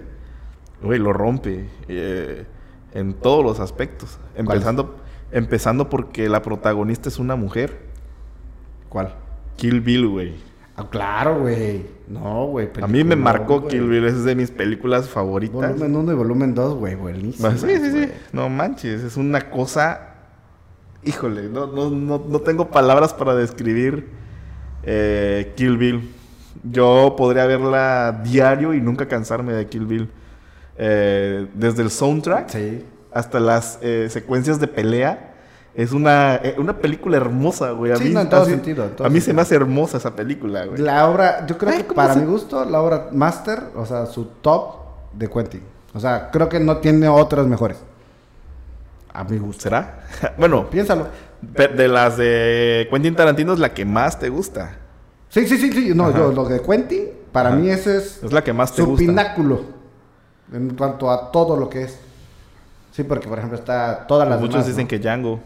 güey, 0.81 0.97
lo 0.97 1.11
rompe 1.11 1.69
eh, 1.89 2.45
en 2.93 3.13
todos 3.13 3.43
los 3.43 3.59
aspectos. 3.59 4.17
Empezando, 4.35 4.95
empezando 5.31 5.89
porque 5.89 6.29
la 6.29 6.41
protagonista 6.41 7.09
es 7.09 7.19
una 7.19 7.35
mujer. 7.35 7.79
¿Cuál? 8.87 9.13
Kill 9.57 9.81
Bill, 9.81 10.07
güey. 10.07 10.35
Ah, 10.77 10.87
claro, 10.89 11.39
güey. 11.39 11.85
No, 12.07 12.47
güey. 12.47 12.69
A 12.81 12.87
mí 12.87 13.03
me 13.03 13.15
marcó. 13.15 13.67
Kill 13.67 13.87
Bill, 13.87 14.05
es 14.05 14.23
de 14.25 14.35
mis 14.35 14.51
películas 14.51 15.07
favoritas. 15.09 15.71
Volumen 15.71 15.95
1 15.95 16.11
y 16.11 16.15
volumen 16.15 16.53
2, 16.53 16.75
güey. 16.75 16.95
Buenísimo. 16.95 17.49
Sí, 17.51 17.77
sí, 17.79 17.91
sí. 17.91 18.09
No 18.33 18.49
manches, 18.49 19.01
es 19.01 19.15
una 19.17 19.49
cosa. 19.49 20.15
Híjole, 21.03 21.43
no, 21.49 21.67
no, 21.67 21.89
no, 21.89 22.23
no 22.27 22.39
tengo 22.41 22.69
palabras 22.71 23.13
para 23.13 23.35
describir 23.35 24.09
eh, 24.83 25.53
Kill 25.55 25.77
Bill. 25.77 26.11
Yo 26.63 27.15
podría 27.17 27.45
verla 27.45 28.21
diario 28.23 28.73
y 28.73 28.81
nunca 28.81 29.07
cansarme 29.07 29.53
de 29.53 29.67
Kill 29.67 29.85
Bill. 29.85 30.09
Eh, 30.77 31.47
desde 31.53 31.83
el 31.83 31.89
soundtrack 31.91 32.49
Sí. 32.49 32.83
hasta 33.13 33.39
las 33.39 33.79
eh, 33.81 34.07
secuencias 34.09 34.59
de 34.59 34.67
pelea. 34.67 35.34
Es 35.75 35.91
una, 35.91 36.35
eh, 36.37 36.55
una 36.57 36.77
película 36.77 37.17
hermosa, 37.17 37.71
güey. 37.71 37.91
A 37.91 37.97
Sí, 37.97 38.05
mí, 38.05 38.09
no, 38.11 38.21
en 38.21 38.29
todo 38.29 38.41
así- 38.43 38.51
sentido, 38.51 38.85
en 38.85 38.95
todo 38.95 39.05
a 39.07 39.09
mí 39.09 39.19
se 39.19 39.33
me 39.33 39.41
hace 39.41 39.55
hermosa 39.55 39.97
esa 39.97 40.15
película, 40.15 40.65
güey. 40.65 40.81
La 40.81 41.09
obra, 41.09 41.45
yo 41.47 41.57
creo 41.57 41.71
Ay, 41.73 41.79
que 41.79 41.87
¿cómo 41.87 41.95
para 41.95 42.13
se- 42.13 42.21
mi 42.21 42.25
gusto, 42.25 42.63
la 42.63 42.81
obra 42.81 43.09
master, 43.11 43.63
o 43.75 43.85
sea, 43.85 44.05
su 44.05 44.25
top 44.41 44.75
de 45.13 45.29
Quentin. 45.29 45.61
O 45.93 45.99
sea, 45.99 46.29
creo 46.31 46.47
que 46.47 46.59
no 46.61 46.77
tiene 46.77 47.09
otras 47.09 47.45
mejores. 47.45 47.77
A 49.13 49.23
mi 49.23 49.37
gusto. 49.37 49.63
¿Será? 49.63 50.05
bueno, 50.37 50.69
Piénsalo. 50.69 51.07
de 51.41 51.87
las 51.87 52.17
de 52.17 52.87
Quentin 52.89 53.15
Tarantino 53.15 53.53
es 53.53 53.59
la 53.59 53.73
que 53.73 53.85
más 53.85 54.17
te 54.19 54.29
gusta. 54.29 54.77
Sí, 55.29 55.45
sí, 55.47 55.57
sí, 55.57 55.71
sí. 55.71 55.93
No, 55.93 56.05
Ajá. 56.07 56.17
yo, 56.19 56.31
lo 56.31 56.45
de 56.45 56.61
Quentin, 56.61 57.09
para 57.33 57.49
Ajá. 57.49 57.57
mí 57.57 57.69
ese 57.69 57.97
es 57.97 58.23
Es 58.23 58.31
la 58.31 58.43
que 58.43 58.53
más 58.53 58.71
te 58.71 58.81
su 58.81 58.87
gusta. 58.87 59.05
pináculo. 59.05 59.61
En 60.53 60.75
cuanto 60.75 61.11
a 61.11 61.31
todo 61.31 61.57
lo 61.57 61.69
que 61.69 61.83
es. 61.83 61.99
Sí, 62.91 63.03
porque 63.03 63.27
por 63.27 63.37
ejemplo 63.37 63.57
está 63.59 64.05
todas 64.07 64.27
las 64.29 64.39
Muchos 64.39 64.53
demás, 64.55 64.67
dicen 64.67 64.83
¿no? 64.83 64.87
que 64.89 64.99
Django. 64.99 65.39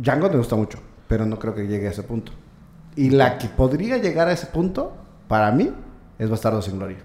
Django 0.00 0.28
me 0.30 0.36
gusta 0.36 0.56
mucho, 0.56 0.78
pero 1.08 1.26
no 1.26 1.38
creo 1.38 1.54
que 1.54 1.66
llegue 1.66 1.88
a 1.88 1.90
ese 1.90 2.02
punto. 2.02 2.32
Y 2.96 3.10
la 3.10 3.38
que 3.38 3.48
podría 3.48 3.98
llegar 3.98 4.28
a 4.28 4.32
ese 4.32 4.46
punto, 4.46 4.92
para 5.28 5.50
mí, 5.52 5.72
es 6.18 6.30
Bastardo 6.30 6.62
sin 6.62 6.78
Gloria. 6.78 6.98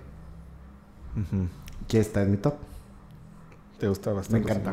Que 1.87 1.99
está 1.99 2.21
en 2.23 2.31
mi 2.31 2.37
top. 2.37 2.55
Te 3.79 3.87
gusta 3.87 4.13
bastante. 4.13 4.45
Me 4.45 4.51
encanta. 4.51 4.71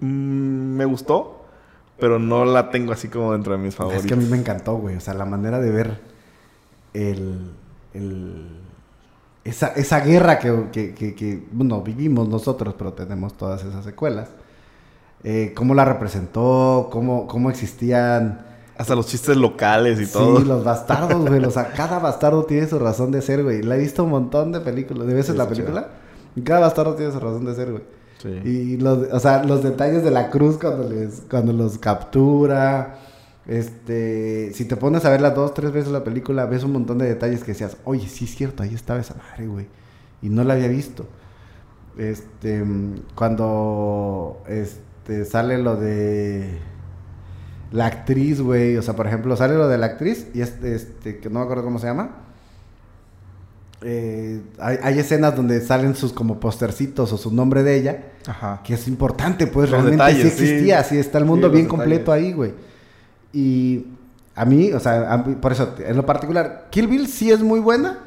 Mm, 0.00 0.76
me 0.76 0.84
gustó, 0.84 1.44
pero 1.98 2.18
no 2.18 2.44
la 2.44 2.70
tengo 2.70 2.92
así 2.92 3.08
como 3.08 3.32
dentro 3.32 3.52
de 3.52 3.58
mis 3.58 3.74
favoritos. 3.74 4.04
Es 4.04 4.08
que 4.08 4.14
a 4.14 4.16
mí 4.16 4.26
me 4.26 4.36
encantó, 4.36 4.76
güey. 4.76 4.96
O 4.96 5.00
sea, 5.00 5.14
la 5.14 5.24
manera 5.24 5.60
de 5.60 5.70
ver 5.70 6.00
el... 6.94 7.50
el- 7.94 8.58
esa, 9.44 9.68
esa 9.68 9.98
guerra 10.00 10.38
que, 10.38 10.68
que, 10.70 10.94
que, 10.94 11.16
que, 11.16 11.44
bueno, 11.50 11.80
vivimos 11.82 12.28
nosotros, 12.28 12.74
pero 12.78 12.92
tenemos 12.92 13.36
todas 13.36 13.64
esas 13.64 13.84
secuelas. 13.84 14.28
Eh, 15.24 15.52
cómo 15.54 15.74
la 15.74 15.84
representó, 15.84 16.88
cómo, 16.90 17.26
cómo 17.26 17.50
existían... 17.50 18.46
Hasta 18.76 18.94
los 18.96 19.06
chistes 19.06 19.36
locales 19.36 20.00
y 20.00 20.06
todo. 20.06 20.38
Sí, 20.38 20.44
los 20.44 20.64
bastardos, 20.64 21.28
güey. 21.28 21.44
O 21.44 21.50
sea, 21.50 21.72
cada 21.72 21.98
bastardo 21.98 22.44
tiene 22.44 22.66
su 22.66 22.78
razón 22.78 23.12
de 23.12 23.22
ser, 23.22 23.44
güey. 23.44 23.62
La 23.62 23.76
he 23.76 23.78
visto 23.78 24.02
un 24.02 24.10
montón 24.10 24.50
de 24.50 24.60
películas, 24.60 25.06
de 25.06 25.14
veces 25.14 25.32
Sí, 25.32 25.38
la 25.38 25.48
película. 25.48 25.88
Y 26.34 26.40
cada 26.42 26.60
bastardo 26.60 26.94
tiene 26.94 27.12
su 27.12 27.20
razón 27.20 27.44
de 27.44 27.54
ser, 27.54 27.70
güey. 27.70 27.84
Sí. 28.18 28.28
Y 28.28 28.76
los, 28.78 29.12
o 29.12 29.20
sea, 29.20 29.44
los 29.44 29.62
detalles 29.62 30.02
de 30.02 30.10
la 30.10 30.30
cruz 30.30 30.58
cuando 30.58 30.88
les, 30.88 31.22
cuando 31.30 31.52
los 31.52 31.78
captura. 31.78 32.98
Este, 33.46 34.52
si 34.54 34.64
te 34.64 34.76
pones 34.76 35.04
a 35.04 35.10
verla 35.10 35.30
dos, 35.30 35.52
tres 35.52 35.72
veces 35.72 35.92
la 35.92 36.04
película, 36.04 36.46
ves 36.46 36.64
un 36.64 36.72
montón 36.72 36.98
de 36.98 37.06
detalles 37.06 37.42
que 37.44 37.52
decías, 37.52 37.76
oye, 37.84 38.08
sí 38.08 38.24
es 38.24 38.34
cierto, 38.34 38.62
ahí 38.62 38.74
estaba 38.74 39.00
esa 39.00 39.14
madre, 39.14 39.46
güey. 39.46 39.66
Y 40.22 40.28
no 40.28 40.44
la 40.44 40.54
había 40.54 40.68
visto. 40.68 41.06
Este, 41.98 42.64
cuando 43.14 44.42
este, 44.48 44.80
sale 45.24 45.58
lo 45.58 45.76
de 45.76 46.58
la 47.72 47.86
actriz, 47.86 48.40
güey. 48.40 48.76
O 48.76 48.82
sea, 48.82 48.94
por 48.94 49.06
ejemplo, 49.06 49.36
sale 49.36 49.54
lo 49.54 49.68
de 49.68 49.78
la 49.78 49.86
actriz 49.86 50.26
y 50.34 50.40
este, 50.40 50.74
este 50.74 51.18
que 51.18 51.28
no 51.30 51.38
me 51.40 51.44
acuerdo 51.44 51.64
cómo 51.64 51.78
se 51.78 51.86
llama. 51.86 52.10
Eh, 53.84 54.40
hay, 54.60 54.78
hay 54.82 54.98
escenas 55.00 55.34
donde 55.34 55.60
salen 55.60 55.96
sus 55.96 56.12
como 56.12 56.38
postercitos 56.38 57.12
o 57.12 57.18
su 57.18 57.34
nombre 57.34 57.64
de 57.64 57.76
ella, 57.76 58.04
Ajá. 58.28 58.60
que 58.62 58.74
es 58.74 58.86
importante, 58.86 59.48
pues 59.48 59.70
Los 59.70 59.82
realmente 59.82 60.04
detalles, 60.04 60.34
sí 60.34 60.44
existía, 60.44 60.84
sí, 60.84 60.98
está 60.98 61.18
el 61.18 61.24
mundo 61.24 61.50
bien 61.50 61.64
detalles. 61.64 61.80
completo 61.80 62.12
ahí, 62.12 62.32
güey. 62.32 62.54
Y 63.32 63.86
a 64.36 64.44
mí, 64.44 64.72
o 64.72 64.78
sea, 64.78 65.12
a 65.12 65.18
mí- 65.18 65.34
por 65.34 65.50
eso, 65.50 65.74
en 65.84 65.96
lo 65.96 66.06
particular, 66.06 66.68
Kill 66.70 66.86
Bill 66.86 67.08
sí 67.08 67.32
es 67.32 67.40
muy 67.42 67.58
buena, 67.58 67.98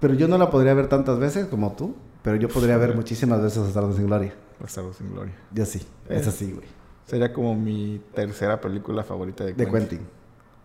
pero 0.00 0.14
yo 0.14 0.26
no 0.26 0.36
la 0.36 0.50
podría 0.50 0.74
ver 0.74 0.88
tantas 0.88 1.20
veces 1.20 1.46
como 1.46 1.72
tú, 1.74 1.94
pero 2.22 2.34
yo 2.34 2.48
podría 2.48 2.76
ver 2.76 2.96
muchísimas 2.96 3.40
veces 3.40 3.58
Bastardos 3.62 3.94
sin 3.94 4.06
Gloria. 4.06 4.34
Bastardos 4.60 4.96
sin 4.96 5.10
Gloria. 5.12 5.34
Yo 5.52 5.64
sí, 5.66 5.80
Eh. 6.08 6.16
es 6.18 6.26
así, 6.26 6.52
güey. 6.52 6.66
Sería 7.06 7.32
como 7.32 7.54
mi 7.54 8.00
tercera 8.14 8.60
película 8.60 9.02
favorita 9.04 9.44
de 9.44 9.52
De 9.52 9.64
Quentin. 9.66 9.98
Quentin. 9.98 10.08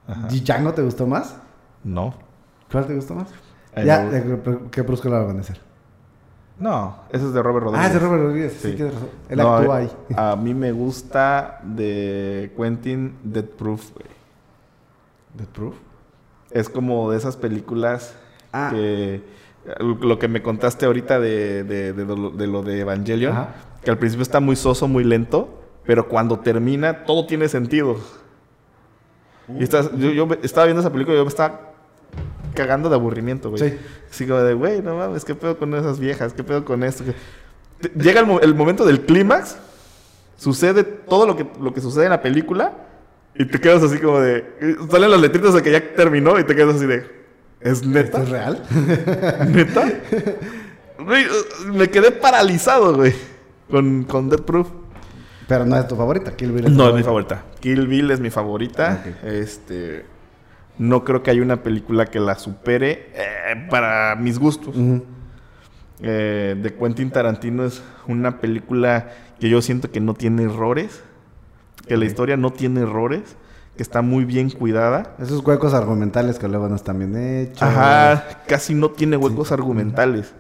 Ajá. 0.07 0.27
¿Y 0.31 0.39
Django 0.41 0.73
te 0.73 0.81
gustó 0.81 1.05
más? 1.05 1.35
No. 1.83 2.13
¿Cuál 2.71 2.87
te 2.87 2.95
gustó 2.95 3.15
más? 3.15 3.27
Ay, 3.75 3.85
ya, 3.85 4.03
me 4.03 4.19
de- 4.21 4.59
¿qué 4.71 4.81
brusco 4.81 5.09
la 5.09 5.19
van 5.19 5.37
a 5.37 5.41
hacer? 5.41 5.59
No, 6.57 6.97
ese 7.11 7.25
es 7.25 7.33
de 7.33 7.41
Robert 7.41 7.65
Rodríguez. 7.65 7.85
Ah, 7.85 7.87
es 7.87 7.93
de 7.93 7.99
Robert 7.99 8.23
Rodríguez, 8.23 8.53
sí, 8.53 8.69
Sí. 8.71 8.75
tienes 8.75 8.93
razón. 8.93 9.09
Él 9.29 9.37
No, 9.37 9.55
actúa 9.55 9.75
a- 9.75 9.79
ahí. 9.79 9.91
A 10.15 10.35
mí 10.35 10.53
me 10.53 10.71
gusta 10.73 11.61
de 11.63 12.51
Quentin 12.57 13.15
Dead 13.23 13.45
Proof, 13.45 13.93
güey. 13.93 14.05
¿The 15.37 15.45
Proof? 15.45 15.75
Es 16.51 16.67
como 16.69 17.11
de 17.11 17.17
esas 17.17 17.37
películas 17.37 18.15
Ah. 18.51 18.69
que... 18.71 19.23
Lo 19.79 20.17
que 20.19 20.27
me 20.27 20.41
contaste 20.41 20.85
ahorita 20.85 21.19
de, 21.19 21.63
de, 21.63 21.93
de 21.93 22.05
lo, 22.05 22.29
de 22.31 22.47
lo 22.47 22.63
de 22.63 22.79
Evangelion. 22.79 23.33
Ajá. 23.33 23.49
Que 23.83 23.91
al 23.91 23.97
principio 23.97 24.23
está 24.23 24.39
muy 24.39 24.55
soso, 24.55 24.87
muy 24.87 25.03
lento, 25.03 25.61
pero 25.85 26.07
cuando 26.07 26.39
termina 26.39 27.03
todo 27.05 27.25
tiene 27.25 27.47
sentido. 27.47 27.97
Y 29.57 29.63
estás- 29.63 29.89
yo, 29.97 30.11
yo 30.11 30.27
estaba 30.43 30.65
viendo 30.65 30.81
esa 30.81 30.91
película 30.91 31.15
y 31.15 31.19
yo 31.19 31.25
me 31.25 31.29
estaba 31.29 31.71
cagando 32.53 32.89
de 32.89 32.95
aburrimiento, 32.95 33.49
güey. 33.49 33.69
Sí. 33.71 33.77
Así 34.11 34.27
como 34.27 34.39
de, 34.41 34.53
güey, 34.53 34.81
no 34.81 34.95
mames, 34.95 35.25
¿qué 35.25 35.33
pedo 35.35 35.57
con 35.57 35.73
esas 35.73 35.99
viejas? 35.99 36.33
¿Qué 36.33 36.43
pedo 36.43 36.63
con 36.65 36.83
esto? 36.83 37.03
Llega 37.95 38.19
el, 38.21 38.25
mo- 38.27 38.39
el 38.41 38.53
momento 38.53 38.85
del 38.85 39.01
clímax, 39.05 39.57
sucede 40.37 40.83
todo 40.83 41.25
lo 41.25 41.35
que, 41.35 41.47
lo 41.61 41.73
que 41.73 41.81
sucede 41.81 42.05
en 42.05 42.09
la 42.11 42.21
película 42.21 42.73
y 43.35 43.45
te 43.45 43.59
quedas 43.59 43.81
así 43.83 43.97
como 43.99 44.19
de... 44.19 44.45
Salen 44.91 45.11
las 45.11 45.21
letritas 45.21 45.53
de 45.53 45.61
que 45.63 45.71
ya 45.71 45.93
terminó 45.95 46.37
y 46.39 46.43
te 46.43 46.55
quedas 46.55 46.75
así 46.75 46.85
de... 46.85 47.05
¿Es 47.61 47.85
neta? 47.85 48.19
¿Esto 48.19 48.23
es 48.23 48.29
real? 48.29 48.63
¿Neta? 49.49 49.91
Güey, 50.99 51.25
me 51.73 51.89
quedé 51.89 52.11
paralizado, 52.11 52.93
güey. 52.95 53.13
Con, 53.69 54.03
con 54.03 54.29
Death 54.29 54.41
Proof. 54.41 54.67
Pero 55.49 55.65
no 55.65 55.75
es 55.77 55.87
tu 55.87 55.95
favorita, 55.95 56.35
Kill 56.35 56.51
Bill. 56.51 56.65
es 56.65 56.71
No, 56.71 56.89
es 56.89 56.93
mi 56.93 57.01
favorita. 57.01 57.43
Kill 57.59 57.87
Bill 57.87 58.11
es 58.11 58.19
mi 58.19 58.29
favorita. 58.29 59.03
Ok. 59.03 59.23
Este. 59.23 60.05
No 60.77 61.03
creo 61.03 61.23
que 61.23 61.31
haya 61.31 61.41
una 61.41 61.63
película 61.63 62.05
que 62.05 62.19
la 62.19 62.35
supere 62.35 63.11
eh, 63.15 63.67
para 63.69 64.15
mis 64.15 64.37
gustos. 64.37 64.75
Eh, 66.01 66.55
de 66.61 66.73
Quentin 66.75 67.09
Tarantino 67.11 67.65
es 67.65 67.81
una 68.07 68.39
película 68.39 69.09
que 69.39 69.49
yo 69.49 69.61
siento 69.61 69.91
que 69.91 69.99
no 69.99 70.13
tiene 70.13 70.43
errores. 70.43 71.03
Que 71.87 71.97
la 71.97 72.05
historia 72.05 72.37
no 72.37 72.51
tiene 72.51 72.81
errores. 72.81 73.35
Que 73.75 73.81
está 73.81 74.03
muy 74.03 74.25
bien 74.25 74.51
cuidada. 74.51 75.15
Esos 75.19 75.43
huecos 75.43 75.73
argumentales 75.73 76.37
que 76.37 76.47
luego 76.47 76.69
no 76.69 76.75
están 76.75 76.99
bien 76.99 77.17
hechos. 77.17 77.63
Ajá, 77.63 78.43
casi 78.47 78.75
no 78.75 78.91
tiene 78.91 79.17
huecos 79.17 79.51
argumentales. 79.51 80.33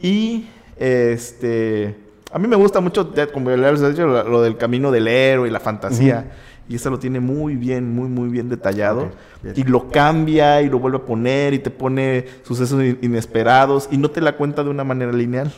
Y 0.00 0.48
este 0.76 2.01
a 2.32 2.38
mí 2.38 2.48
me 2.48 2.56
gusta 2.56 2.80
mucho, 2.80 3.12
como 3.32 3.50
le 3.50 3.66
habías 3.66 3.88
dicho, 3.90 4.06
lo, 4.06 4.42
del 4.42 4.56
camino 4.56 4.90
del 4.90 5.08
héroe 5.08 5.48
y 5.48 5.50
la 5.52 5.60
fantasía. 5.60 6.32
Y 6.68 6.76
eso 6.76 6.90
lo 6.90 6.98
tiene 6.98 7.20
muy 7.20 7.56
bien, 7.56 7.94
muy, 7.94 8.08
muy 8.08 8.28
bien 8.28 8.48
detallado. 8.48 9.10
Bien. 9.42 9.54
Y 9.56 9.64
lo 9.64 9.88
cambia 9.90 10.62
y 10.62 10.68
lo 10.70 10.78
vuelve 10.78 10.98
a 10.98 11.04
poner 11.04 11.52
y 11.54 11.58
te 11.58 11.70
pone 11.70 12.24
sucesos 12.44 12.82
in- 12.82 12.98
inesperados 13.02 13.88
y 13.90 13.98
no 13.98 14.10
te 14.10 14.20
la 14.20 14.36
cuenta 14.36 14.62
de 14.64 14.70
una 14.70 14.84
manera 14.84 15.12
lineal. 15.12 15.52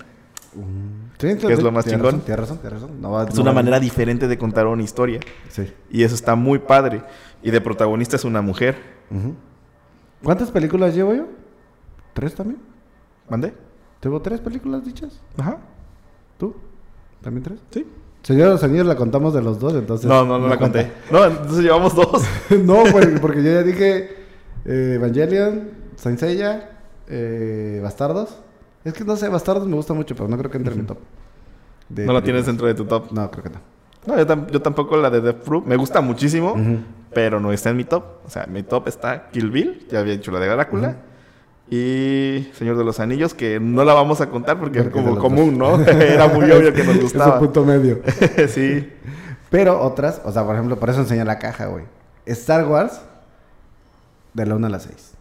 Sí, 1.18 1.37
Que 1.37 1.53
es 1.53 1.62
lo 1.62 1.70
más 1.72 1.85
tienes 1.85 2.01
chingón. 2.01 2.05
razón, 2.05 2.20
Tienes 2.25 2.41
razón, 2.41 2.59
tienes 2.59 2.81
razón. 2.83 3.01
No 3.01 3.11
va- 3.12 3.25
Es 3.25 3.35
no 3.35 3.43
una 3.43 3.51
va- 3.51 3.55
manera 3.57 3.79
diferente 3.81 4.27
de 4.29 4.39
contar 4.39 4.66
una 4.66 4.83
historia. 4.83 5.20
Sí. 5.51 5.72
Y 5.91 6.03
eso 6.05 6.14
está 6.14 6.35
muy 6.35 6.59
padre. 6.59 7.03
Y 7.43 7.51
de 7.51 7.61
protagonista 7.61 8.16
es 8.16 8.25
una 8.25 8.41
mujer. 8.41 8.77
¿Cuántas 10.22 10.51
películas 10.51 10.95
llevo 10.95 11.14
yo? 11.14 11.27
¿Tres 12.14 12.35
también? 12.35 12.59
¿Mande? 13.29 13.53
¿Tengo 14.01 14.20
tres 14.22 14.41
películas 14.41 14.85
dichas? 14.85 15.20
Ajá. 15.37 15.59
¿Tú? 16.39 16.55
¿También 17.22 17.43
tres? 17.43 17.59
Sí. 17.70 17.87
Señor 18.22 18.49
los 18.49 18.62
Anillos 18.64 18.87
la 18.87 18.97
contamos 18.97 19.35
de 19.35 19.43
los 19.43 19.59
dos, 19.61 19.74
entonces... 19.74 20.07
No, 20.07 20.24
no, 20.24 20.39
no 20.39 20.49
la 20.49 20.57
cuenta. 20.57 20.82
conté. 20.82 20.93
No, 21.11 21.24
entonces 21.24 21.62
llevamos 21.62 21.95
dos. 21.95 22.22
no, 22.64 22.82
porque, 22.91 23.18
porque 23.20 23.43
yo 23.43 23.51
ya 23.53 23.62
dije 23.62 24.16
eh, 24.64 24.93
Evangelion, 24.97 25.70
Saint 25.97 26.18
Seiya, 26.18 26.70
eh, 27.09 27.80
Bastardos. 27.82 28.39
Es 28.85 28.95
que 28.95 29.05
no 29.05 29.16
sé, 29.16 29.28
Bastardos 29.28 29.66
me 29.68 29.74
gusta 29.76 29.93
mucho, 29.95 30.14
pero 30.14 30.28
no 30.28 30.39
creo 30.39 30.51
que 30.51 30.57
entre 30.59 30.72
en 30.74 30.80
mi 30.80 30.87
top. 30.87 30.99
de 31.91 32.07
No 32.07 32.12
la 32.14 32.22
tienes 32.22 32.47
dentro 32.47 32.66
de 32.66 32.74
tu 32.74 32.85
top. 32.87 33.12
No, 33.12 33.30
creo 33.30 33.45
que 33.45 33.51
no. 33.51 33.61
No, 34.07 34.18
yo, 34.18 34.26
tam- 34.26 34.51
yo 34.51 34.61
tampoco 34.61 34.97
la 34.97 35.09
de 35.11 35.20
Death 35.20 35.43
Proof. 35.45 35.66
Me 35.66 35.76
gusta 35.76 36.01
muchísimo, 36.03 36.55
pero 37.12 37.41
no 37.41 37.53
está 37.53 37.70
en 37.70 37.76
mi 37.76 37.85
top. 37.85 38.05
O 38.26 38.30
sea, 38.30 38.47
mi 38.47 38.62
top 38.62 38.89
está 38.89 39.28
Kill 39.30 39.51
Bill, 39.51 39.87
ya 39.91 40.01
había 40.01 40.12
dicho 40.14 40.30
la 40.30 40.41
de 40.41 40.49
Drácula. 40.49 40.97
Y 41.71 42.51
Señor 42.55 42.77
de 42.77 42.85
los 42.85 43.01
Anillos, 43.01 43.33
que 43.35 43.59
no 43.59 43.85
la 43.85 43.95
vamos 43.95 44.21
a 44.21 44.29
contar 44.29 44.59
porque 44.61 44.81
es 44.81 44.89
como 44.91 45.19
común, 45.19 45.57
¿no? 45.59 45.81
Era 45.87 46.29
muy 46.29 46.51
obvio 46.51 46.73
que 46.75 46.85
nos 46.85 46.89
Es 46.97 46.97
un 46.97 47.01
gustaba. 47.03 47.39
punto 47.39 47.65
medio. 47.65 48.01
sí. 48.49 48.93
Pero 49.51 49.81
otras, 49.81 50.21
o 50.25 50.33
sea, 50.33 50.45
por 50.45 50.55
ejemplo, 50.55 50.79
por 50.79 50.91
eso 50.91 51.01
enseñé 51.01 51.25
la 51.25 51.39
caja, 51.39 51.67
güey. 51.67 51.85
Star 52.27 52.67
Wars, 52.67 53.01
de 54.35 54.47
la 54.47 54.57
1 54.57 54.67
a 54.67 54.71
la 54.71 54.79
6. 54.81 55.12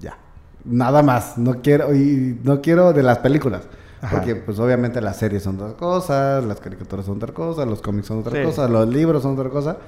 Ya. 0.00 0.16
Nada 0.64 1.02
más. 1.02 1.38
No 1.38 1.60
quiero, 1.62 1.94
y 1.94 2.38
no 2.44 2.60
quiero 2.60 2.92
de 2.92 3.02
las 3.02 3.18
películas. 3.18 3.62
Ajá. 4.02 4.16
Porque, 4.16 4.36
pues, 4.36 4.58
obviamente 4.58 5.00
las 5.00 5.16
series 5.16 5.42
son 5.42 5.60
otra 5.60 5.76
cosa, 5.76 6.40
las 6.42 6.60
caricaturas 6.60 7.06
son 7.06 7.16
otra 7.16 7.32
cosa, 7.32 7.64
los 7.64 7.80
cómics 7.80 8.06
son 8.06 8.18
otra 8.18 8.32
Sí. 8.38 8.42
cosa, 8.44 8.68
los 8.68 8.86
libros 8.88 9.22
son 9.22 9.32
otra 9.38 9.48
cosa. 9.50 9.78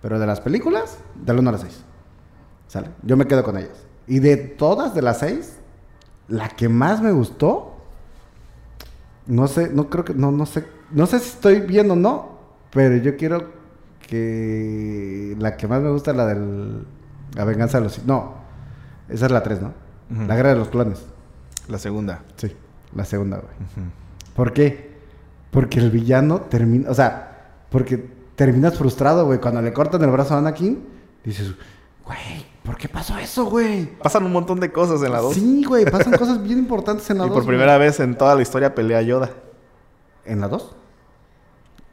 Pero 0.00 0.18
de 0.18 0.26
las 0.26 0.40
películas, 0.40 0.98
de 1.14 1.32
la 1.34 1.40
1 1.40 1.48
a 1.50 1.52
la 1.52 1.58
6. 1.58 1.84
¿Sale? 2.66 2.88
Yo 3.02 3.16
me 3.16 3.26
quedo 3.26 3.42
con 3.42 3.58
ellas. 3.58 3.84
Y 4.08 4.20
de 4.20 4.36
todas 4.36 4.94
de 4.94 5.02
las 5.02 5.18
6, 5.18 5.58
la 6.28 6.48
que 6.48 6.68
más 6.68 7.02
me 7.02 7.12
gustó, 7.12 7.76
no 9.26 9.46
sé, 9.46 9.70
no 9.70 9.90
creo 9.90 10.04
que, 10.04 10.14
no, 10.14 10.32
no 10.32 10.46
sé, 10.46 10.66
no 10.90 11.06
sé 11.06 11.18
si 11.18 11.28
estoy 11.28 11.60
bien 11.60 11.90
o 11.90 11.96
no, 11.96 12.38
pero 12.72 12.96
yo 12.96 13.16
quiero 13.16 13.52
que 14.00 15.36
la 15.38 15.56
que 15.56 15.68
más 15.68 15.82
me 15.82 15.90
gusta 15.90 16.12
es 16.12 16.16
la 16.16 16.26
del, 16.26 16.86
la 17.34 17.44
venganza 17.44 17.78
de 17.78 17.84
los, 17.84 18.04
no, 18.06 18.34
esa 19.08 19.26
es 19.26 19.32
la 19.32 19.42
3, 19.42 19.60
¿no? 19.62 19.72
La 20.26 20.36
guerra 20.36 20.50
de 20.50 20.56
los 20.56 20.68
clones. 20.68 21.04
La 21.68 21.78
segunda. 21.78 22.22
Sí. 22.36 22.56
La 22.94 23.04
segunda, 23.04 23.36
güey. 23.36 23.52
¿Por 24.34 24.54
qué? 24.54 24.96
Porque 25.50 25.80
el 25.80 25.90
villano 25.90 26.40
termina, 26.42 26.90
o 26.90 26.94
sea, 26.94 27.56
porque 27.68 27.98
terminas 28.34 28.78
frustrado, 28.78 29.26
güey, 29.26 29.38
cuando 29.38 29.60
le 29.60 29.72
cortan 29.72 30.02
el 30.02 30.10
brazo 30.10 30.34
a 30.34 30.38
Anakin, 30.38 30.82
dices, 31.24 31.52
güey, 32.06 32.46
¿por 32.68 32.76
qué 32.76 32.86
pasó 32.86 33.16
eso, 33.16 33.46
güey? 33.46 33.86
Pasan 33.96 34.24
un 34.24 34.32
montón 34.32 34.60
de 34.60 34.70
cosas 34.70 35.02
en 35.02 35.10
la 35.10 35.20
2. 35.20 35.32
Sí, 35.34 35.64
güey, 35.64 35.86
pasan 35.86 36.12
cosas 36.18 36.42
bien 36.42 36.58
importantes 36.58 37.08
en 37.08 37.16
la 37.16 37.24
y 37.24 37.28
2. 37.30 37.38
por 37.38 37.46
primera 37.46 37.78
vez 37.78 37.98
en 37.98 38.14
toda 38.14 38.34
la 38.34 38.42
historia 38.42 38.74
pelea 38.74 39.00
Yoda. 39.00 39.30
¿En 40.26 40.42
la 40.42 40.48
2? 40.48 40.76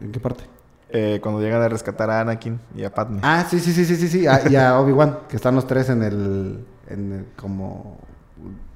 ¿En 0.01 0.11
qué 0.11 0.19
parte? 0.19 0.43
Eh, 0.89 1.19
cuando 1.23 1.39
llegan 1.39 1.61
a 1.61 1.69
rescatar 1.69 2.09
a 2.09 2.19
Anakin 2.19 2.59
y 2.75 2.83
a 2.83 2.93
Padme. 2.93 3.21
Ah, 3.23 3.47
sí, 3.49 3.61
sí, 3.61 3.71
sí, 3.71 3.85
sí, 3.85 3.95
sí, 3.95 4.09
sí. 4.09 4.27
Ah, 4.27 4.41
y 4.49 4.57
a 4.57 4.77
Obi-Wan, 4.81 5.19
que 5.29 5.37
están 5.37 5.55
los 5.55 5.65
tres 5.65 5.87
en 5.87 6.03
el, 6.03 6.65
en 6.89 7.11
el 7.13 7.25
como 7.37 7.97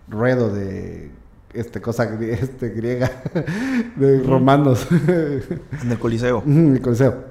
ruedo 0.07 0.53
de 0.53 1.11
este 1.53 1.81
cosa 1.81 2.05
este 2.21 2.69
griega 2.69 3.11
de 3.97 4.23
romanos. 4.23 4.87
En 4.89 5.91
el 5.91 5.99
Coliseo. 5.99 6.37
Ujú, 6.37 6.75
el 6.75 6.81
Coliseo. 6.81 7.25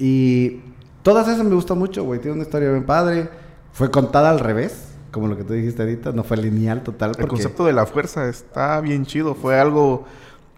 Y 0.00 0.60
todas 1.04 1.28
esas 1.28 1.44
me 1.44 1.54
gustan 1.54 1.78
mucho, 1.78 2.02
güey. 2.02 2.18
Tiene 2.18 2.34
una 2.34 2.42
historia 2.42 2.72
bien 2.72 2.84
padre. 2.84 3.45
Fue 3.76 3.90
contada 3.90 4.30
al 4.30 4.40
revés, 4.40 4.88
como 5.10 5.28
lo 5.28 5.36
que 5.36 5.44
tú 5.44 5.52
dijiste 5.52 5.82
ahorita. 5.82 6.12
No 6.12 6.24
fue 6.24 6.38
lineal 6.38 6.82
total. 6.82 7.10
El 7.10 7.16
porque- 7.16 7.28
concepto 7.28 7.66
de 7.66 7.74
la 7.74 7.84
fuerza 7.84 8.26
está 8.26 8.80
bien 8.80 9.04
chido. 9.04 9.34
Fue 9.34 9.60
algo, 9.60 10.06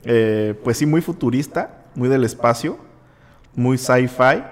eh, 0.04 0.54
pues 0.62 0.76
sí, 0.78 0.86
muy 0.86 1.00
futurista, 1.00 1.82
muy 1.96 2.08
del 2.08 2.22
espacio, 2.22 2.76
muy 3.56 3.76
sci-fi, 3.76 4.44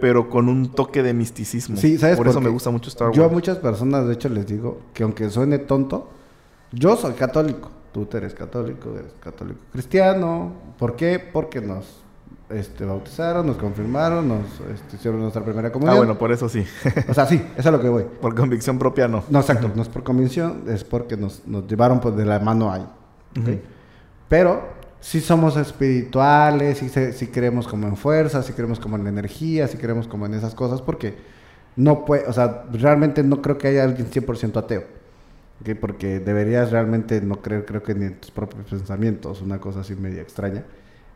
pero 0.00 0.30
con 0.30 0.48
un 0.48 0.70
toque 0.70 1.02
de 1.02 1.14
misticismo. 1.14 1.76
Sí, 1.78 1.98
¿sabes 1.98 2.16
Por 2.16 2.28
eso 2.28 2.36
por 2.36 2.44
me 2.44 2.50
gusta 2.50 2.70
mucho 2.70 2.90
Star 2.90 3.08
Wars. 3.08 3.16
Yo 3.18 3.24
a 3.24 3.28
muchas 3.28 3.58
personas, 3.58 4.06
de 4.06 4.14
hecho, 4.14 4.28
les 4.28 4.46
digo 4.46 4.82
que 4.94 5.02
aunque 5.02 5.28
suene 5.28 5.58
tonto, 5.58 6.08
yo 6.70 6.96
soy 6.96 7.14
católico. 7.14 7.70
Tú 7.92 8.06
eres 8.12 8.34
católico, 8.34 8.94
eres 8.96 9.14
católico 9.18 9.58
cristiano. 9.72 10.52
¿Por 10.78 10.94
qué? 10.94 11.18
Porque 11.18 11.60
nos 11.60 12.04
este, 12.50 12.84
bautizaron, 12.84 13.46
nos 13.46 13.56
confirmaron, 13.56 14.28
nos 14.28 14.44
este, 14.72 14.96
hicieron 14.96 15.20
nuestra 15.20 15.42
primera 15.42 15.68
ah, 15.68 15.72
comunión. 15.72 15.96
bueno, 15.98 16.18
por 16.18 16.30
eso 16.32 16.48
sí. 16.48 16.64
O 17.08 17.14
sea, 17.14 17.26
sí, 17.26 17.34
eso 17.34 17.54
es 17.56 17.66
a 17.66 17.70
lo 17.70 17.80
que 17.80 17.88
voy. 17.88 18.04
por 18.20 18.34
convicción 18.34 18.78
propia 18.78 19.08
no. 19.08 19.24
No, 19.28 19.40
exacto, 19.40 19.70
no 19.74 19.82
es 19.82 19.88
por 19.88 20.02
convicción, 20.02 20.64
es 20.68 20.84
porque 20.84 21.16
nos, 21.16 21.46
nos 21.46 21.66
llevaron 21.66 22.00
pues, 22.00 22.16
de 22.16 22.24
la 22.24 22.38
mano 22.38 22.72
ahí. 22.72 22.86
Pero 24.28 24.62
sí 25.00 25.20
somos 25.20 25.56
espirituales, 25.56 26.78
sí, 26.78 26.88
sí 26.88 27.26
creemos 27.28 27.68
como 27.68 27.86
en 27.86 27.96
fuerza, 27.96 28.42
sí 28.42 28.52
creemos 28.52 28.80
como 28.80 28.96
en 28.96 29.04
la 29.04 29.10
energía, 29.10 29.68
sí 29.68 29.76
creemos 29.76 30.08
como 30.08 30.26
en 30.26 30.34
esas 30.34 30.54
cosas, 30.54 30.82
porque 30.82 31.16
no 31.76 32.04
puede, 32.04 32.26
o 32.26 32.32
sea, 32.32 32.64
realmente 32.72 33.22
no 33.22 33.42
creo 33.42 33.58
que 33.58 33.68
haya 33.68 33.84
alguien 33.84 34.10
100% 34.10 34.56
ateo. 34.56 34.84
¿ok? 35.60 35.76
Porque 35.80 36.20
deberías 36.20 36.70
realmente 36.70 37.20
no 37.20 37.42
creer, 37.42 37.64
creo 37.64 37.82
que 37.82 37.94
ni 37.94 38.06
en 38.06 38.20
tus 38.20 38.30
propios 38.30 38.66
pensamientos, 38.66 39.42
una 39.42 39.58
cosa 39.58 39.80
así 39.80 39.94
media 39.94 40.22
extraña. 40.22 40.64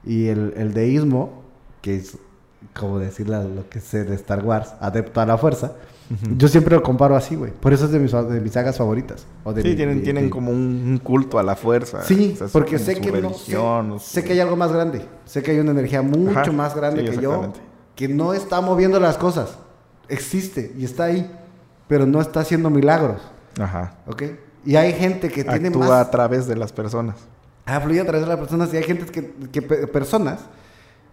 Y 0.05 0.28
el, 0.28 0.55
el 0.57 0.72
deísmo, 0.74 1.42
que 1.82 1.96
es 1.96 2.16
como 2.78 2.98
decir 2.98 3.28
lo 3.28 3.68
que 3.68 3.80
sé 3.80 4.05
de 4.05 4.14
Star 4.16 4.44
Wars, 4.44 4.74
adepto 4.80 5.20
a 5.20 5.26
la 5.26 5.36
fuerza, 5.38 5.72
yo 6.36 6.48
siempre 6.48 6.74
lo 6.74 6.82
comparo 6.82 7.14
así, 7.14 7.36
güey. 7.36 7.53
Por 7.53 7.72
eso 7.72 7.84
es 7.84 7.92
de 7.92 8.01
mis, 8.01 8.11
de 8.11 8.40
mis 8.40 8.53
sagas 8.53 8.76
favoritas. 8.76 9.26
o 9.44 9.53
de 9.53 9.62
Sí, 9.62 9.68
mi- 9.68 9.76
tienen, 9.76 9.98
de- 9.98 10.03
tienen 10.05 10.24
de- 10.24 10.30
como 10.30 10.51
un, 10.51 11.01
culto 11.03 11.38
a 11.38 11.42
la 11.42 11.55
fuerza. 11.55 12.03
Sí, 12.03 12.32
O 12.34 12.38
sea, 12.38 12.48
porque 12.48 12.78
sé 12.80 12.96
que 12.96 13.11
no 13.12 13.16
sé, 13.16 13.20
religión, 13.22 13.90
o 13.92 13.98
su- 14.01 14.11
sé 14.11 14.24
que 14.24 14.32
hay 14.32 14.40
algo 14.40 14.57
más 14.57 14.72
grande. 14.72 15.07
Sé 15.24 15.42
que 15.42 15.53
hay 15.53 15.61
una 15.61 15.70
energía 15.70 16.03
mucho 16.03 16.38
Ajá, 16.40 16.51
más 16.53 16.74
grande 16.74 17.03
sí, 17.09 17.16
que 17.16 17.22
yo 17.22 17.53
que 17.94 18.09
no 18.09 18.32
está 18.34 18.61
moviendo 18.61 18.98
las 18.98 19.16
cosas. 19.18 19.57
Existe 20.09 20.72
y 20.76 20.84
está 20.84 21.05
ahí, 21.05 21.30
pero 21.86 22.07
no 22.07 22.20
está 22.20 22.40
haciendo 22.40 22.70
milagros, 22.70 23.20
Ajá. 23.61 23.94
¿ok? 24.07 24.22
Y 24.64 24.74
hay 24.76 24.92
gente 24.92 25.28
que 25.28 25.44
tiene 25.44 25.68
Actúa 25.68 25.86
más 25.88 26.07
a 26.07 26.11
través 26.11 26.46
de 26.48 26.57
las 26.57 26.72
personas. 26.72 27.16
Ah, 27.77 27.81
fluye 27.81 28.01
a 28.01 28.05
través 28.05 28.23
de 28.23 28.29
las 28.29 28.39
personas 28.39 28.73
y 28.75 28.77
hay 28.79 28.83
gente 28.83 29.05
que, 29.07 29.33
que 29.53 29.62
pe- 29.62 29.87
personas 29.87 30.41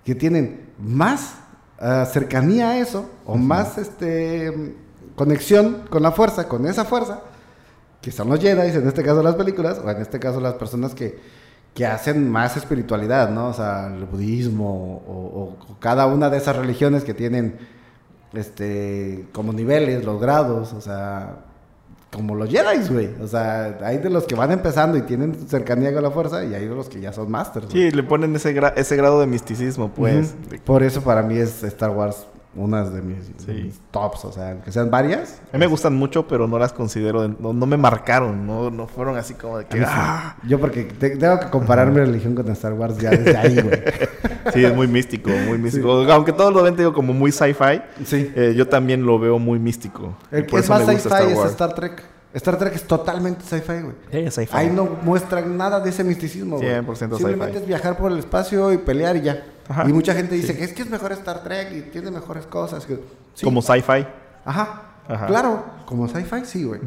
que 0.04 0.16
tienen 0.16 0.72
más 0.80 1.36
ah, 1.80 2.06
cercanía 2.06 2.70
a 2.72 2.78
eso 2.80 3.10
o 3.26 3.36
más 3.38 3.78
este 3.78 4.76
conexión 5.16 5.84
con 5.90 6.02
la 6.04 6.12
fuerza, 6.12 6.48
con 6.48 6.66
esa 6.68 6.86
fuerza, 6.86 7.22
que 8.02 8.12
son 8.12 8.30
los 8.30 8.40
Jedi, 8.40 8.76
en 8.78 8.88
este 8.88 9.04
caso 9.04 9.22
las 9.24 9.36
películas, 9.36 9.80
o 9.84 9.90
en 9.90 10.02
este 10.02 10.20
caso 10.20 10.40
las 10.40 10.54
personas 10.54 10.94
que, 10.94 11.20
que 11.74 11.86
hacen 11.86 12.30
más 12.30 12.56
espiritualidad, 12.58 13.30
¿no? 13.30 13.50
O 13.50 13.54
sea, 13.54 13.88
el 13.88 14.06
budismo 14.06 15.04
o, 15.08 15.58
o 15.72 15.80
cada 15.80 16.06
una 16.08 16.30
de 16.30 16.38
esas 16.38 16.56
religiones 16.56 17.04
que 17.04 17.14
tienen 17.14 17.58
este 18.34 19.28
como 19.34 19.54
niveles, 19.54 20.06
los 20.06 20.20
grados, 20.22 20.74
o 20.74 20.82
sea, 20.82 21.46
como 22.18 22.36
los 22.36 22.50
Jedi, 22.50 22.86
güey. 22.90 23.10
O 23.22 23.28
sea, 23.28 23.78
hay 23.82 24.00
de 24.00 24.10
los 24.10 24.26
que 24.26 24.36
van 24.36 24.52
empezando 24.52 24.98
y 24.98 25.04
tienen 25.04 25.34
cercanía 25.48 25.94
con 25.94 26.04
la 26.04 26.12
fuerza 26.12 26.44
y 26.44 26.54
hay 26.54 26.68
de 26.68 26.76
los 26.76 26.90
que 26.90 27.00
ya 27.00 27.14
son 27.14 27.32
masters. 27.32 27.68
Sí, 27.72 27.92
le 27.92 28.04
ponen 28.04 28.36
ese, 28.36 28.54
gra- 28.54 28.74
ese 28.76 28.96
grado 28.98 29.20
de 29.22 29.28
misticismo, 29.28 29.90
pues. 29.90 30.36
Por 30.66 30.84
eso 30.84 31.02
para 31.02 31.22
mí 31.24 31.38
es 31.38 31.64
Star 31.64 31.92
Wars 31.92 32.28
una 32.58 32.84
de 32.84 33.02
mis, 33.02 33.46
de 33.46 33.54
Sí. 33.54 33.62
mis 33.64 33.80
tops, 33.92 34.26
o 34.26 34.32
sea, 34.32 34.60
que 34.62 34.72
sean 34.72 34.90
varias. 34.92 35.40
A 35.54 35.58
mí 35.58 35.60
me 35.60 35.68
gustan 35.68 35.96
mucho, 35.96 36.28
pero 36.28 36.48
no 36.48 36.58
las 36.60 36.74
considero, 36.74 37.22
de- 37.22 37.36
no, 37.40 37.54
no 37.54 37.66
me 37.66 37.78
marcaron, 37.78 38.46
no, 38.46 38.70
no 38.72 38.88
fueron 38.88 39.16
así 39.18 39.34
como 39.36 39.60
de 39.60 39.66
que... 39.66 39.78
sí. 39.78 39.84
¡ah! 39.88 40.36
Yo 40.48 40.60
porque 40.60 40.84
te- 40.84 41.18
tengo 41.18 41.40
que 41.40 41.50
comparar 41.50 41.90
mi 41.92 42.00
religión 42.00 42.36
con 42.36 42.50
Star 42.52 42.74
Wars 42.74 42.98
ya 42.98 43.12
desde 43.12 43.38
ahí, 43.38 43.56
güey. 43.62 43.82
Sí, 44.54 44.64
es 44.64 44.74
muy 44.74 44.88
místico, 44.88 45.30
muy 45.30 45.58
místico. 45.58 45.92
Aunque 46.10 46.32
todos 46.32 46.54
lo 46.54 46.64
ven, 46.64 46.74
te 46.74 46.82
digo, 46.82 46.94
como 46.94 47.12
muy 47.14 47.34
sci-fi, 47.34 47.82
Sí. 48.06 48.32
eh, 48.34 48.54
yo 48.56 48.66
también 48.68 49.06
lo 49.06 49.20
veo 49.20 49.40
muy 49.40 49.60
místico. 49.60 50.16
El 50.32 50.46
que 50.46 50.56
es 50.58 50.70
más 50.70 50.84
sci-fi 50.86 51.32
es. 51.34 51.40
Star 51.52 51.74
Trek. 51.76 52.02
Star 52.34 52.58
Trek 52.58 52.74
es 52.76 52.84
totalmente 52.88 53.42
sci-fi, 53.44 53.82
güey. 53.82 53.96
Eh, 54.12 54.32
sci-fi. 54.32 54.56
Ahí 54.56 54.70
no 54.70 54.86
muestran 55.04 55.58
nada 55.58 55.82
de 55.82 55.90
ese 55.90 56.04
misticismo, 56.06 56.58
güey. 56.58 56.70
100% 56.70 56.96
Simplemente 57.18 57.46
sci-fi. 57.48 57.58
es 57.58 57.68
viajar 57.68 57.98
por 57.98 58.10
el 58.12 58.20
espacio 58.20 58.72
y 58.72 58.78
pelear 58.78 59.18
y 59.18 59.22
ya. 59.22 59.44
Ajá. 59.70 59.88
Y 59.90 59.94
mucha 59.94 60.14
gente 60.14 60.36
dice 60.36 60.56
que 60.58 60.64
es 60.64 60.74
que 60.74 60.82
es 60.84 60.90
mejor 60.90 61.12
Star 61.14 61.44
Trek 61.44 61.72
y 61.74 61.82
tiene 61.92 62.12
mejores 62.12 62.46
cosas. 62.48 62.86
que- 62.86 63.00
Sí. 63.34 63.44
Como 63.46 63.62
sci-fi. 63.62 64.06
Ajá. 64.46 64.82
Ajá. 65.08 65.28
Claro, 65.28 65.66
como 65.86 66.08
sci-fi 66.08 66.46
sí, 66.46 66.64
güey. 66.64 66.82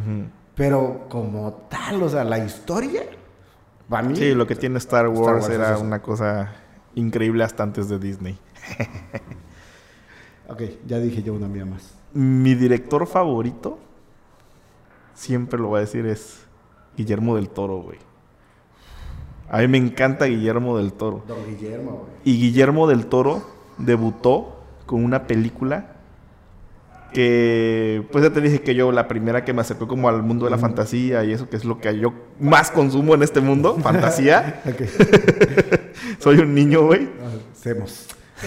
Pero 0.55 1.07
como 1.09 1.53
tal, 1.71 2.03
o 2.03 2.09
sea, 2.09 2.25
la 2.25 2.39
historia, 2.39 3.03
para 3.89 4.07
mí... 4.07 4.15
Sí, 4.17 4.35
lo 4.35 4.47
que 4.47 4.55
tiene 4.57 4.79
Star 4.79 5.09
Wars, 5.09 5.21
Star 5.21 5.35
Wars 5.35 5.49
es 5.49 5.55
era 5.55 5.79
una 5.79 6.03
cosa 6.03 6.53
increíble 6.95 7.45
hasta 7.45 7.63
antes 7.63 7.89
de 7.89 7.99
Disney. 7.99 8.39
Ok, 10.49 10.63
ya 10.87 10.99
dije 10.99 11.23
yo 11.23 11.33
una 11.35 11.47
mía 11.47 11.65
más. 11.65 11.95
Mi 12.13 12.55
director 12.57 13.07
favorito, 13.07 13.79
siempre 15.15 15.61
lo 15.61 15.69
voy 15.69 15.79
a 15.79 15.81
decir, 15.83 16.05
es 16.07 16.41
Guillermo 16.97 17.37
del 17.37 17.49
Toro, 17.51 17.83
güey. 17.83 17.99
A 19.51 19.59
mí 19.59 19.69
me 19.69 19.79
encanta 19.79 20.27
Guillermo 20.27 20.79
del 20.79 20.93
Toro. 20.93 21.25
Don 21.27 21.39
Guillermo, 21.47 21.91
güey. 21.91 22.13
Y 22.25 22.41
Guillermo 22.41 22.87
del 22.87 23.07
Toro 23.07 23.43
debutó 23.79 24.63
con 24.87 25.05
una 25.05 25.27
película 25.27 25.97
que, 27.13 28.07
pues 28.13 28.25
ya 28.25 28.31
te 28.31 28.41
dije 28.41 28.61
que 28.61 28.75
yo 28.75 28.93
la 28.93 29.09
primera 29.09 29.45
que 29.45 29.53
me 29.53 29.61
acercó 29.63 29.89
como 29.89 30.09
al 30.09 30.23
mundo 30.23 30.45
de 30.45 30.53
la 30.53 30.59
fantasía 30.59 31.25
y 31.25 31.33
eso 31.33 31.49
que 31.49 31.57
es 31.57 31.65
lo 31.65 31.81
que 31.81 31.99
yo 31.99 32.13
más 32.39 32.71
consumo 32.71 33.15
en 33.15 33.23
este 33.23 33.41
mundo, 33.41 33.77
fantasía. 33.83 34.63
Soy 36.19 36.39
un 36.39 36.55
niño, 36.55 36.87
güey. 36.87 37.09
Hacemos. 37.53 38.07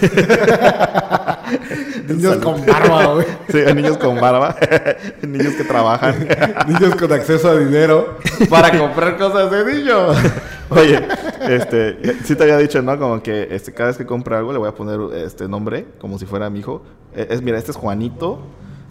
Niños 2.08 2.36
con 2.36 2.64
barba, 2.66 3.14
güey. 3.14 3.26
Sí, 3.48 3.74
niños 3.74 3.98
con 3.98 4.20
barba, 4.20 4.56
niños 5.22 5.54
que 5.54 5.64
trabajan. 5.64 6.28
Niños 6.68 6.94
con 6.96 7.12
acceso 7.12 7.50
a 7.50 7.56
dinero 7.58 8.18
para 8.48 8.76
comprar 8.76 9.16
cosas 9.16 9.50
de 9.50 9.64
niños. 9.74 10.16
Oye, 10.70 11.06
este, 11.48 11.98
sí 12.24 12.34
te 12.34 12.42
había 12.42 12.58
dicho, 12.58 12.80
¿no? 12.82 12.98
Como 12.98 13.22
que 13.22 13.48
este, 13.50 13.72
cada 13.72 13.88
vez 13.88 13.96
que 13.98 14.06
compre 14.06 14.36
algo 14.36 14.52
le 14.52 14.58
voy 14.58 14.68
a 14.68 14.74
poner 14.74 14.98
este 15.18 15.46
nombre, 15.48 15.86
como 16.00 16.18
si 16.18 16.26
fuera 16.26 16.50
mi 16.50 16.60
hijo. 16.60 16.82
Eh, 17.14 17.28
Es, 17.30 17.42
mira, 17.42 17.58
este 17.58 17.70
es 17.70 17.76
Juanito, 17.76 18.40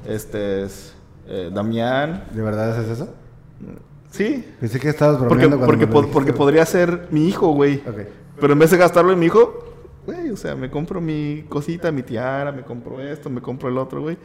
este 0.08 0.64
es 0.64 0.94
eh, 1.28 1.50
Damián. 1.54 2.26
¿De 2.32 2.42
verdad 2.42 2.72
haces 2.72 2.90
eso? 2.90 3.10
Sí, 4.12 4.46
Pensé 4.60 4.80
que 4.80 4.90
estabas 4.90 5.18
porque, 5.18 5.30
bromeando 5.30 5.58
cuando 5.58 5.66
porque, 5.66 5.88
me 5.88 6.02
lo 6.02 6.08
porque 6.14 6.34
podría 6.34 6.66
ser 6.66 7.08
mi 7.10 7.28
hijo, 7.28 7.48
güey. 7.54 7.78
Ok. 7.88 8.08
Pero 8.40 8.54
en 8.54 8.60
vez 8.60 8.70
de 8.72 8.78
gastarlo 8.78 9.12
en 9.12 9.20
mi 9.20 9.26
hijo, 9.26 9.73
güey, 10.06 10.30
o 10.30 10.38
sea, 10.38 10.56
me 10.56 10.70
compro 10.70 11.02
mi 11.02 11.46
cosita, 11.50 11.92
mi 11.92 12.04
tiara, 12.04 12.52
me 12.52 12.64
compro 12.64 13.00
esto, 13.02 13.30
me 13.30 13.42
compro 13.42 13.70
el 13.70 13.78
otro, 13.78 14.02
güey. 14.02 14.18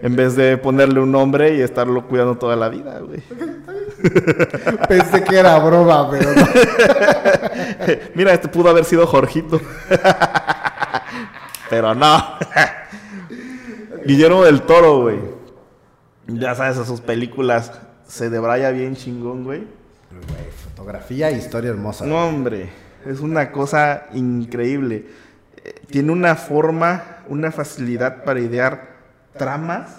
En 0.00 0.16
vez 0.16 0.34
de 0.34 0.58
ponerle 0.58 1.00
un 1.00 1.12
nombre 1.12 1.56
y 1.56 1.60
estarlo 1.60 2.06
cuidando 2.08 2.36
toda 2.36 2.56
la 2.56 2.68
vida, 2.68 2.98
güey. 2.98 3.22
Pensé 4.88 5.22
que 5.22 5.38
era 5.38 5.58
broma, 5.60 6.10
pero 6.10 6.34
no. 6.34 6.46
Mira, 8.14 8.32
este 8.32 8.48
pudo 8.48 8.70
haber 8.70 8.84
sido 8.84 9.06
Jorgito. 9.06 9.60
Pero 11.70 11.94
no. 11.94 12.22
Guillermo 14.04 14.42
del 14.44 14.62
Toro, 14.62 15.00
güey. 15.02 15.20
Ya 16.26 16.54
sabes, 16.54 16.76
a 16.76 16.84
sus 16.84 17.00
películas 17.00 17.72
se 18.06 18.28
debraya 18.28 18.70
bien 18.72 18.94
chingón, 18.94 19.44
güey. 19.44 19.60
Güey, 20.10 20.50
fotografía 20.64 21.30
e 21.30 21.38
historia 21.38 21.70
hermosa. 21.70 22.04
No, 22.04 22.26
hombre. 22.26 22.70
Es 23.06 23.20
una 23.20 23.50
cosa 23.52 24.06
increíble. 24.12 25.06
Eh, 25.64 25.74
Tiene 25.90 26.12
una 26.12 26.34
forma, 26.36 27.02
una 27.28 27.50
facilidad 27.50 28.24
para 28.24 28.40
idear 28.40 28.92
tramas 29.36 29.98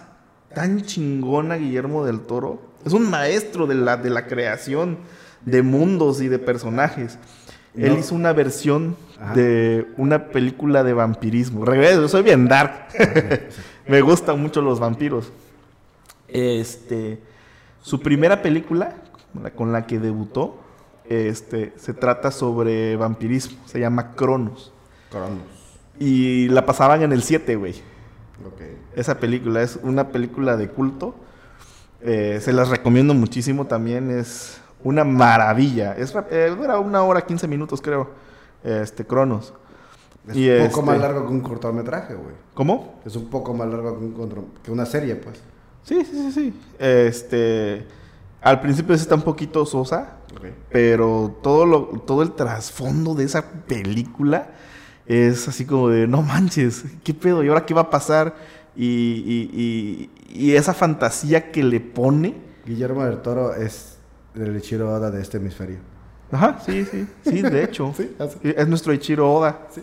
tan 0.54 0.82
chingona, 0.82 1.56
Guillermo 1.56 2.06
del 2.06 2.22
Toro. 2.22 2.62
Es 2.86 2.94
un 2.94 3.10
maestro 3.10 3.66
de 3.66 3.76
la, 3.76 3.98
de 3.98 4.10
la 4.10 4.28
creación 4.28 4.98
de 5.46 5.62
mundos 5.62 6.22
y 6.22 6.28
de 6.28 6.40
personajes. 6.40 7.18
Él 7.76 7.98
hizo 7.98 8.14
una 8.14 8.34
versión 8.34 8.96
Ajá. 9.20 9.34
de 9.34 9.88
una 9.98 10.28
película 10.28 10.84
de 10.84 10.94
vampirismo. 10.94 11.66
Regreso, 11.66 12.08
soy 12.08 12.22
bien 12.22 12.48
dark. 12.48 12.88
Me 13.88 14.02
gustan 14.02 14.40
mucho 14.40 14.62
los 14.62 14.80
vampiros. 14.80 15.32
Este, 16.28 17.20
su 17.82 18.00
primera 18.00 18.42
película 18.42 18.94
la- 19.42 19.50
con 19.52 19.72
la 19.72 19.88
que 19.88 19.98
debutó, 20.00 20.63
este, 21.10 21.74
se 21.78 21.94
trata 21.94 22.32
sobre 22.32 22.96
vampirismo. 22.96 23.58
Se 23.66 23.80
llama 23.80 24.14
Cronos. 24.16 24.72
Cronos. 25.12 25.44
Y 26.00 26.48
la 26.50 26.66
pasaban 26.66 27.02
en 27.04 27.12
el 27.12 27.24
7, 27.24 27.56
güey. 27.56 27.74
Ok. 28.46 28.62
Esa 28.96 29.20
película 29.20 29.62
es 29.62 29.80
una 29.84 30.10
película 30.10 30.58
de 30.58 30.70
culto. 30.70 31.16
Eh, 32.02 32.40
se 32.42 32.52
las 32.52 32.70
recomiendo 32.70 33.14
muchísimo 33.14 33.66
también. 33.68 34.12
Es 34.12 34.60
una 34.84 35.04
maravilla. 35.04 35.94
Es, 35.96 36.14
eh, 36.32 36.54
dura 36.58 36.80
una 36.80 37.04
hora, 37.04 37.22
15 37.22 37.48
minutos, 37.48 37.82
creo. 37.82 38.10
Este, 38.64 39.06
Cronos. 39.06 39.54
Es 40.28 40.36
Y 40.38 40.50
un 40.50 40.68
poco 40.68 40.80
este- 40.80 40.92
más 40.92 41.00
largo 41.02 41.28
que 41.28 41.32
un 41.34 41.42
cortometraje, 41.42 42.14
güey. 42.16 42.34
¿Cómo? 42.54 43.02
Es 43.06 43.16
un 43.16 43.30
poco 43.30 43.54
más 43.54 43.68
largo 43.68 43.98
que, 44.00 44.06
un 44.06 44.46
que 44.64 44.72
una 44.72 44.86
serie, 44.86 45.16
pues. 45.16 45.42
Sí, 45.84 46.04
sí, 46.06 46.12
sí, 46.12 46.32
sí. 46.32 46.60
Este. 46.80 47.86
Al 48.42 48.62
principio 48.62 48.96
sí 48.96 49.02
está 49.04 49.16
un 49.16 49.22
poquito 49.22 49.66
sosa. 49.66 50.18
Pero 50.72 51.38
todo, 51.44 51.66
lo, 51.66 51.82
todo 52.06 52.22
el 52.24 52.34
trasfondo 52.34 53.14
de 53.16 53.24
esa 53.26 53.44
película 53.68 54.52
es 55.06 55.48
así 55.48 55.66
como 55.66 55.90
de, 55.90 56.08
no 56.08 56.22
manches, 56.22 56.84
¿qué 57.04 57.14
pedo? 57.14 57.44
¿Y 57.44 57.50
ahora 57.50 57.66
qué 57.66 57.74
va 57.74 57.82
a 57.82 57.90
pasar? 57.90 58.36
Y, 58.76 58.86
y- 58.88 60.10
y- 60.34 60.46
y 60.50 60.56
esa 60.56 60.74
fantasía 60.74 61.52
que 61.52 61.64
le 61.64 61.80
pone. 61.80 62.36
Guillermo 62.66 63.04
del 63.06 63.22
Toro 63.22 63.54
es 63.54 63.98
el 64.36 64.56
Ichiro 64.58 64.92
Oda 64.92 65.12
de 65.12 65.22
este 65.22 65.38
hemisferio. 65.38 65.78
Ajá, 66.32 66.60
sí, 66.66 66.84
sí, 66.86 67.06
sí, 67.24 67.42
de 67.44 67.64
hecho. 67.64 67.94
Sí, 67.98 68.16
así. 68.18 68.38
Es 68.44 68.68
nuestro 68.68 68.94
Ichiro 68.94 69.32
Oda. 69.32 69.68
Sí. 69.70 69.82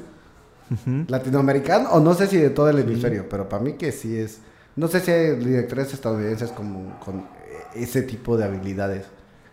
Latinoamericano, 1.08 1.90
o 1.90 2.00
no 2.00 2.14
sé 2.14 2.26
si 2.28 2.36
de 2.36 2.50
todo 2.50 2.68
el 2.70 2.78
hemisferio, 2.78 3.28
pero 3.28 3.48
para 3.48 3.62
mí 3.62 3.72
que 3.74 3.90
sí 3.92 4.16
es. 4.16 4.40
No 4.76 4.86
sé 4.88 5.00
si 5.00 5.10
hay 5.10 5.36
directores 5.36 5.92
estadounidenses 5.92 6.50
como, 6.52 6.98
con 7.00 7.24
ese 7.74 8.02
tipo 8.02 8.36
de 8.36 8.44
habilidades 8.44 9.06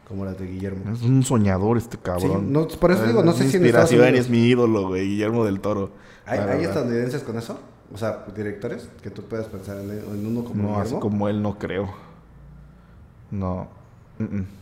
como 0.08 0.24
las 0.26 0.38
de 0.40 0.46
Guillermo. 0.48 0.92
Es 0.94 1.02
un 1.02 1.24
soñador 1.24 1.78
este 1.78 1.98
Sí, 1.98 2.04
cabrón. 2.04 2.54
no, 2.54 2.68
por 2.68 2.92
eso 2.92 3.06
digo, 3.06 3.24
no 3.24 3.32
Es 3.32 3.38
sé 3.38 3.44
mi 3.46 3.50
si 3.52 3.58
en 3.58 3.64
inspiración 3.64 4.16
es 4.16 4.30
mi 4.30 4.40
ídolo, 4.46 4.88
güey, 4.88 5.08
Guillermo 5.08 5.44
del 5.46 5.60
Toro. 5.60 5.92
¿Hay, 6.26 6.40
estadounidenses 6.64 7.24
con 7.24 7.38
eso? 7.38 7.60
O 7.94 7.98
sea, 7.98 8.26
directores 8.36 8.90
que 9.02 9.10
tú 9.10 9.24
puedas 9.24 9.48
pensar 9.48 9.78
en, 9.78 9.90
en 9.92 10.26
uno 10.28 10.44
como 10.44 10.64
No, 10.64 10.80
así 10.80 10.96
como 10.96 11.28
él 11.30 11.42
no 11.42 11.58
creo. 11.58 11.90
No. 13.32 13.68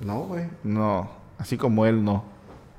No, 0.01 0.19
güey. 0.21 0.45
No, 0.63 1.09
así 1.37 1.57
como 1.57 1.85
él 1.85 2.03
no. 2.03 2.23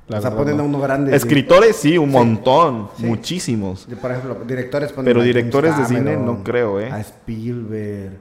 La 0.09 0.19
O 0.19 0.23
sea, 0.23 0.37
ponen 0.37 0.57
no. 0.57 0.63
a 0.63 0.67
uno 0.67 0.79
grande. 0.81 1.17
Escritores 1.17 1.75
sí, 1.77 1.99
un 1.99 2.11
Sí. 2.11 2.13
montón, 2.13 2.91
Sí. 2.97 3.07
muchísimos. 3.07 3.89
Por 4.01 4.11
ejemplo, 4.13 4.37
directores 4.47 4.93
ponen 4.93 5.07
Pero 5.13 5.23
directores 5.23 5.77
de 5.79 5.85
cine 5.87 6.17
no 6.17 6.45
creo, 6.45 6.79
¿eh? 6.81 6.91
A 6.93 7.01
Spielberg. 7.01 8.19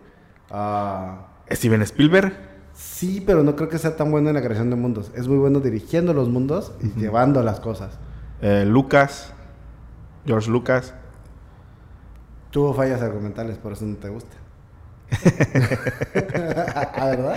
A... 0.50 1.28
Steven 1.52 1.82
Spielberg, 1.84 2.34
Sí, 2.76 3.24
pero 3.26 3.42
no 3.42 3.56
creo 3.56 3.70
que 3.70 3.78
sea 3.80 3.96
tan 3.96 4.12
bueno 4.12 4.30
en 4.30 4.36
la 4.36 4.42
creación 4.42 4.70
de 4.70 4.76
mundos. 4.76 5.10
Es 5.16 5.28
muy 5.28 5.38
bueno 5.38 5.60
dirigiendo 5.62 6.14
los 6.14 6.28
mundos 6.30 6.74
y 6.82 7.00
llevando 7.00 7.42
las 7.42 7.60
cosas. 7.60 7.98
eh, 8.42 8.66
Lucas, 8.68 9.32
George 10.26 10.52
Lucas. 10.52 10.94
Tuvo 12.52 12.74
fallas 12.74 13.02
argumentales, 13.02 13.58
por 13.58 13.72
eso 13.74 13.86
no 13.86 13.96
te 13.96 14.10
gusta. 14.10 14.36
¿Ah, 16.96 17.06
verdad? 17.08 17.36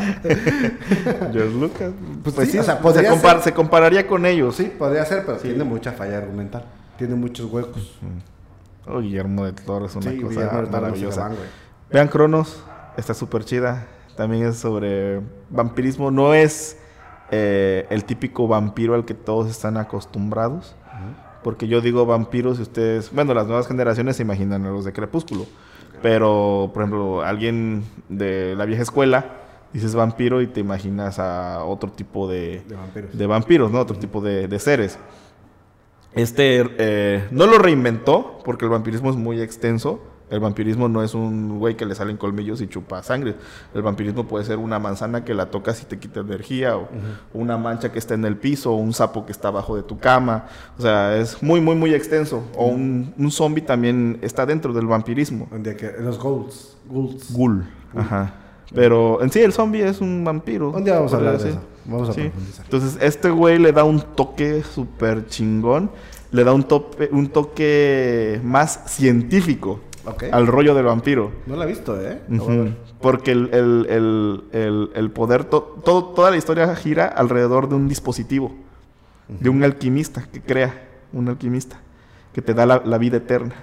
George 1.32 1.54
Lucas. 1.54 1.92
Pues 2.24 2.48
sí, 2.50 2.58
o 2.58 2.62
sea, 2.62 2.76
se, 2.78 2.82
compar- 3.10 3.40
se 3.40 3.52
compararía 3.52 4.06
con 4.06 4.26
ellos. 4.26 4.56
Sí, 4.56 4.72
podría 4.78 5.04
ser, 5.04 5.24
pero 5.24 5.38
tiene 5.38 5.64
mucha 5.64 5.92
falla 5.92 6.18
argumental. 6.18 6.64
Tiene 6.96 7.14
muchos 7.14 7.50
huecos. 7.50 7.96
Oh, 8.86 9.00
Guillermo 9.00 9.44
del 9.44 9.54
Toro 9.54 9.86
es 9.86 9.94
una 9.96 10.10
Sí, 10.10 10.20
cosa 10.20 10.66
maravillosa. 10.70 11.28
van. 11.28 11.36
Vean 11.92 12.08
Cronos, 12.08 12.62
está 12.96 13.14
súper 13.14 13.44
chida. 13.44 13.86
También 14.18 14.46
es 14.46 14.56
sobre 14.56 15.20
vampirismo. 15.48 16.10
No 16.10 16.34
es 16.34 16.76
eh, 17.30 17.86
el 17.88 18.04
típico 18.04 18.48
vampiro 18.48 18.96
al 18.96 19.04
que 19.04 19.14
todos 19.14 19.48
están 19.48 19.76
acostumbrados. 19.76 20.74
Porque 21.44 21.68
yo 21.68 21.80
digo 21.80 22.04
vampiros 22.04 22.58
y 22.58 22.62
ustedes, 22.62 23.12
bueno, 23.12 23.32
las 23.32 23.46
nuevas 23.46 23.68
generaciones 23.68 24.16
se 24.16 24.22
imaginan 24.24 24.66
a 24.66 24.70
los 24.70 24.84
de 24.84 24.92
Crepúsculo. 24.92 25.46
Pero, 26.02 26.72
por 26.74 26.82
ejemplo, 26.82 27.22
alguien 27.22 27.84
de 28.08 28.56
la 28.56 28.64
vieja 28.64 28.82
escuela, 28.82 29.36
dices 29.72 29.94
vampiro 29.94 30.42
y 30.42 30.48
te 30.48 30.58
imaginas 30.58 31.20
a 31.20 31.62
otro 31.62 31.92
tipo 31.92 32.26
de, 32.28 32.64
De 32.66 32.74
vampiros. 32.74 33.16
de 33.16 33.26
vampiros, 33.28 33.70
¿no? 33.70 33.78
Otro 33.78 33.96
tipo 33.96 34.20
de, 34.20 34.48
de 34.48 34.58
seres. 34.58 34.98
Este 36.14 36.64
eh, 36.78 37.28
no 37.30 37.46
lo 37.46 37.58
reinventó 37.58 38.40
porque 38.44 38.64
el 38.64 38.72
vampirismo 38.72 39.10
es 39.10 39.16
muy 39.16 39.40
extenso. 39.40 40.02
El 40.30 40.40
vampirismo 40.40 40.88
no 40.88 41.02
es 41.02 41.14
un 41.14 41.58
güey 41.58 41.76
que 41.76 41.86
le 41.86 41.94
salen 41.94 42.16
colmillos 42.16 42.60
y 42.60 42.68
chupa 42.68 43.02
sangre. 43.02 43.34
El 43.74 43.82
vampirismo 43.82 44.26
puede 44.26 44.44
ser 44.44 44.58
una 44.58 44.78
manzana 44.78 45.24
que 45.24 45.32
la 45.34 45.46
tocas 45.46 45.82
y 45.82 45.86
te 45.86 45.98
quita 45.98 46.20
energía, 46.20 46.76
o 46.76 46.88
una 47.32 47.56
mancha 47.56 47.90
que 47.92 47.98
está 47.98 48.14
en 48.14 48.24
el 48.24 48.36
piso, 48.36 48.72
o 48.72 48.76
un 48.76 48.92
sapo 48.92 49.24
que 49.24 49.32
está 49.32 49.48
abajo 49.48 49.74
de 49.76 49.82
tu 49.82 49.98
cama. 49.98 50.46
O 50.78 50.82
sea, 50.82 51.16
es 51.16 51.42
muy, 51.42 51.60
muy, 51.60 51.76
muy 51.76 51.94
extenso. 51.94 52.42
O 52.56 52.66
un, 52.66 53.14
un 53.16 53.30
zombie 53.30 53.62
también 53.62 54.18
está 54.20 54.44
dentro 54.44 54.72
del 54.72 54.86
vampirismo. 54.86 55.48
Día 55.60 55.76
que 55.76 55.92
los 56.00 56.18
ghouls. 56.18 56.76
Ghouls. 56.90 57.32
Ghoul. 57.32 57.64
Ajá. 57.96 58.34
Pero 58.74 59.22
en 59.22 59.30
sí 59.32 59.40
el 59.40 59.54
zombie 59.54 59.82
es 59.82 60.02
un 60.02 60.22
vampiro. 60.24 60.72
Un 60.72 60.84
día 60.84 60.96
vamos 60.96 61.14
a 61.14 61.16
hablar 61.16 61.38
de 61.38 61.48
eso. 61.50 61.60
Vamos 61.86 62.10
a 62.10 62.12
Sí. 62.12 62.20
profundizar. 62.22 62.64
Entonces, 62.66 62.98
este 63.00 63.30
güey 63.30 63.58
le 63.58 63.72
da 63.72 63.84
un 63.84 63.98
toque 64.14 64.62
súper 64.62 65.26
chingón. 65.26 65.90
Le 66.32 66.44
da 66.44 66.52
un, 66.52 66.64
tope, 66.64 67.08
un 67.10 67.28
toque 67.28 68.38
más 68.44 68.82
científico 68.86 69.80
Al 70.32 70.46
rollo 70.46 70.74
del 70.74 70.84
vampiro. 70.86 71.30
No 71.46 71.56
la 71.56 71.64
he 71.64 71.68
visto, 71.68 72.00
¿eh? 72.00 72.20
Porque 73.00 73.30
el, 73.32 73.50
el- 73.52 74.90
el- 74.94 75.10
poder, 75.10 75.44
to- 75.44 75.76
todo, 75.84 76.04
toda 76.06 76.30
la 76.30 76.36
historia 76.36 76.74
gira 76.76 77.06
alrededor 77.06 77.68
de 77.68 77.74
un 77.76 77.88
dispositivo, 77.88 78.54
de 79.28 79.48
un 79.48 79.62
alquimista 79.64 80.24
que 80.32 80.40
crea, 80.40 80.74
un 81.12 81.28
alquimista, 81.28 81.76
que 82.32 82.42
te 82.42 82.54
da 82.54 82.66
la, 82.66 82.82
la 82.84 82.98
vida 82.98 83.18
eterna. 83.18 83.54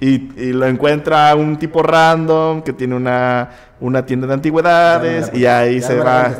Y, 0.00 0.32
y 0.40 0.52
lo 0.52 0.66
encuentra 0.66 1.34
un 1.36 1.56
tipo 1.56 1.82
random 1.82 2.62
que 2.62 2.72
tiene 2.72 2.94
una, 2.96 3.50
una 3.80 4.04
tienda 4.04 4.26
de 4.26 4.34
antigüedades 4.34 5.30
Ya, 5.32 5.38
y 5.38 5.46
ahí 5.46 5.80
ya 5.80 5.86
se 5.86 5.96
va, 5.98 6.34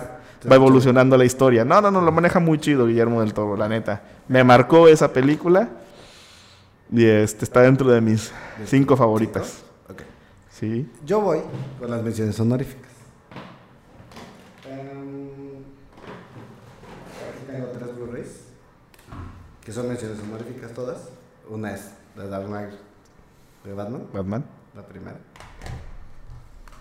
va 0.51 0.55
evolucionando 0.57 1.16
la 1.16 1.24
historia. 1.24 1.64
No, 1.64 1.80
no, 1.80 1.90
no, 1.90 2.01
lo 2.01 2.12
maneja 2.12 2.40
muy 2.40 2.59
chido 2.59 2.86
Guillermo 2.86 3.20
del 3.20 3.32
Toro, 3.32 3.57
la 3.57 3.68
neta. 3.68 4.03
Me 4.28 4.42
marcó 4.45 4.88
esa 4.88 5.12
película 5.12 5.68
y 6.95 7.05
este, 7.07 7.45
está 7.45 7.62
dentro 7.62 7.90
de 7.90 8.01
mis 8.01 8.30
cinco 8.66 8.97
favoritas. 8.97 9.64
Ok. 9.90 10.03
Sí. 10.49 10.88
Yo 11.05 11.20
voy 11.20 11.40
con 11.80 11.90
las 11.90 12.03
menciones 12.05 12.38
honoríficas. 12.38 12.92
Em, 14.64 15.64
aquí 17.28 17.47
tengo 17.51 17.66
tres 17.66 17.97
Blu-rays. 17.97 18.40
Que 19.61 19.72
son 19.72 19.88
menciones 19.88 20.20
honoríficas 20.20 20.72
todas. 20.72 21.09
Una 21.51 21.74
es 21.74 21.90
The 22.14 22.28
Dark 22.28 22.47
Knight 22.47 22.74
de 23.64 23.74
Batman, 23.74 24.07
Batman. 24.12 24.45
la 24.76 24.82
primera. 24.82 25.16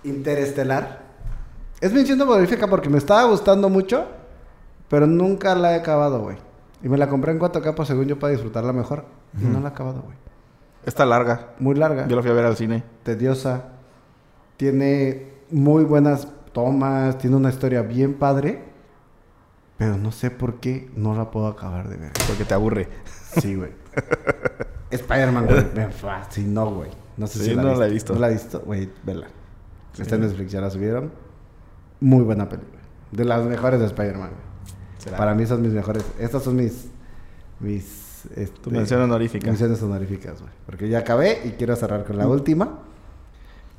Interestelar. 0.04 1.02
Es 1.82 1.92
mención 1.92 2.22
honorífica 2.22 2.68
porque 2.68 2.88
me 2.88 3.00
estaba 3.00 3.24
gustando 3.24 3.68
mucho, 3.68 4.06
pero 4.90 5.08
nunca 5.08 5.56
la 5.56 5.74
he 5.74 5.80
acabado, 5.80 6.20
güey. 6.20 6.38
Y 6.84 6.88
me 6.90 7.00
la 7.00 7.10
compré 7.10 7.32
en 7.32 7.40
4K, 7.40 7.74
pues 7.74 7.88
según 7.88 8.06
yo 8.06 8.20
para 8.20 8.32
disfrutarla 8.32 8.74
mejor. 8.74 9.23
Y 9.42 9.46
no 9.46 9.60
la 9.60 9.70
he 9.70 9.72
acabado, 9.72 10.02
güey. 10.02 10.18
Está 10.86 11.06
larga. 11.06 11.54
Muy 11.60 11.76
larga. 11.76 12.08
Yo 12.08 12.16
la 12.16 12.22
fui 12.22 12.32
a 12.32 12.34
ver 12.34 12.46
al 12.46 12.56
cine. 12.58 12.84
tediosa. 13.04 13.70
Tiene 14.58 15.34
muy 15.50 15.84
buenas 15.84 16.28
tomas, 16.52 17.18
tiene 17.18 17.36
una 17.36 17.50
historia 17.50 17.82
bien 17.82 18.14
padre. 18.16 18.64
Pero 19.78 19.98
no 19.98 20.12
sé 20.12 20.30
por 20.30 20.60
qué 20.60 20.90
no 20.96 21.16
la 21.16 21.32
puedo 21.32 21.48
acabar 21.48 21.88
de 21.90 21.98
ver. 21.98 22.12
Porque 22.28 22.46
te 22.46 22.54
aburre. 22.54 22.88
Sí, 23.42 23.56
güey. 23.56 23.72
Spider-Man, 24.92 25.46
güey. 25.48 25.66
Me 25.74 25.90
fascinó, 25.90 26.70
güey. 26.72 26.92
No 27.18 27.28
sé 27.28 27.40
Sí, 27.40 27.46
si 27.46 27.56
la, 27.56 27.64
no 27.64 27.76
la 27.76 27.88
he 27.88 27.90
visto. 27.90 28.14
No 28.14 28.20
la 28.20 28.30
he 28.30 28.34
visto, 28.34 28.60
güey. 28.60 28.90
Vela. 29.04 29.28
Sí. 29.94 30.02
Está 30.04 30.16
en 30.16 30.22
Netflix, 30.22 30.52
ya 30.52 30.62
la 30.62 30.70
subieron. 30.70 31.12
Muy 32.00 32.24
buena 32.24 32.48
película. 32.50 32.82
De 33.12 33.26
las 33.26 33.44
mejores 33.46 33.80
de 33.80 33.88
Spider-Man, 33.88 34.30
güey. 34.30 35.18
Para 35.18 35.34
mí 35.34 35.46
son 35.46 35.62
mis 35.62 35.72
mejores. 35.74 36.06
Estas 36.20 36.44
son 36.44 36.56
mis. 36.56 36.90
Mis. 37.60 38.03
Este, 38.36 38.60
Tu 38.62 38.72
mención 38.72 39.02
honorífica. 39.02 39.48
Menciones 39.48 39.82
honoríficas, 39.82 40.40
güey. 40.40 40.52
Porque 40.66 40.90
ya 40.90 41.00
acabé 41.00 41.42
y 41.46 41.52
quiero 41.52 41.76
cerrar 41.76 42.04
con 42.06 42.18
la 42.18 42.28
última. 42.28 42.80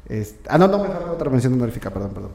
Este- 0.08 0.48
ah, 0.48 0.58
no, 0.58 0.68
no, 0.68 0.78
me 0.78 0.88
falta 0.88 1.10
otra 1.10 1.30
mención 1.30 1.54
honorífica, 1.54 1.90
perdón, 1.90 2.10
perdón. 2.12 2.32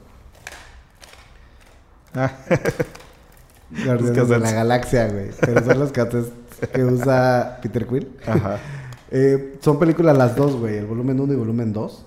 Ah, 2.15 2.31
Guardianes 3.85 4.27
de 4.27 4.39
la 4.39 4.51
Galaxia, 4.51 5.07
güey. 5.09 5.29
Pero 5.39 5.63
son 5.63 5.79
los 5.79 5.91
cassettes 5.91 6.31
que 6.73 6.83
usa 6.83 7.59
Peter 7.61 7.85
Quill. 7.87 8.09
Ajá. 8.25 8.57
Eh, 9.11 9.57
son 9.61 9.79
películas 9.79 10.15
las 10.15 10.35
dos, 10.35 10.55
güey. 10.55 10.77
El 10.77 10.85
volumen 10.85 11.19
1 11.19 11.33
y 11.33 11.35
volumen 11.35 11.73
2. 11.73 12.05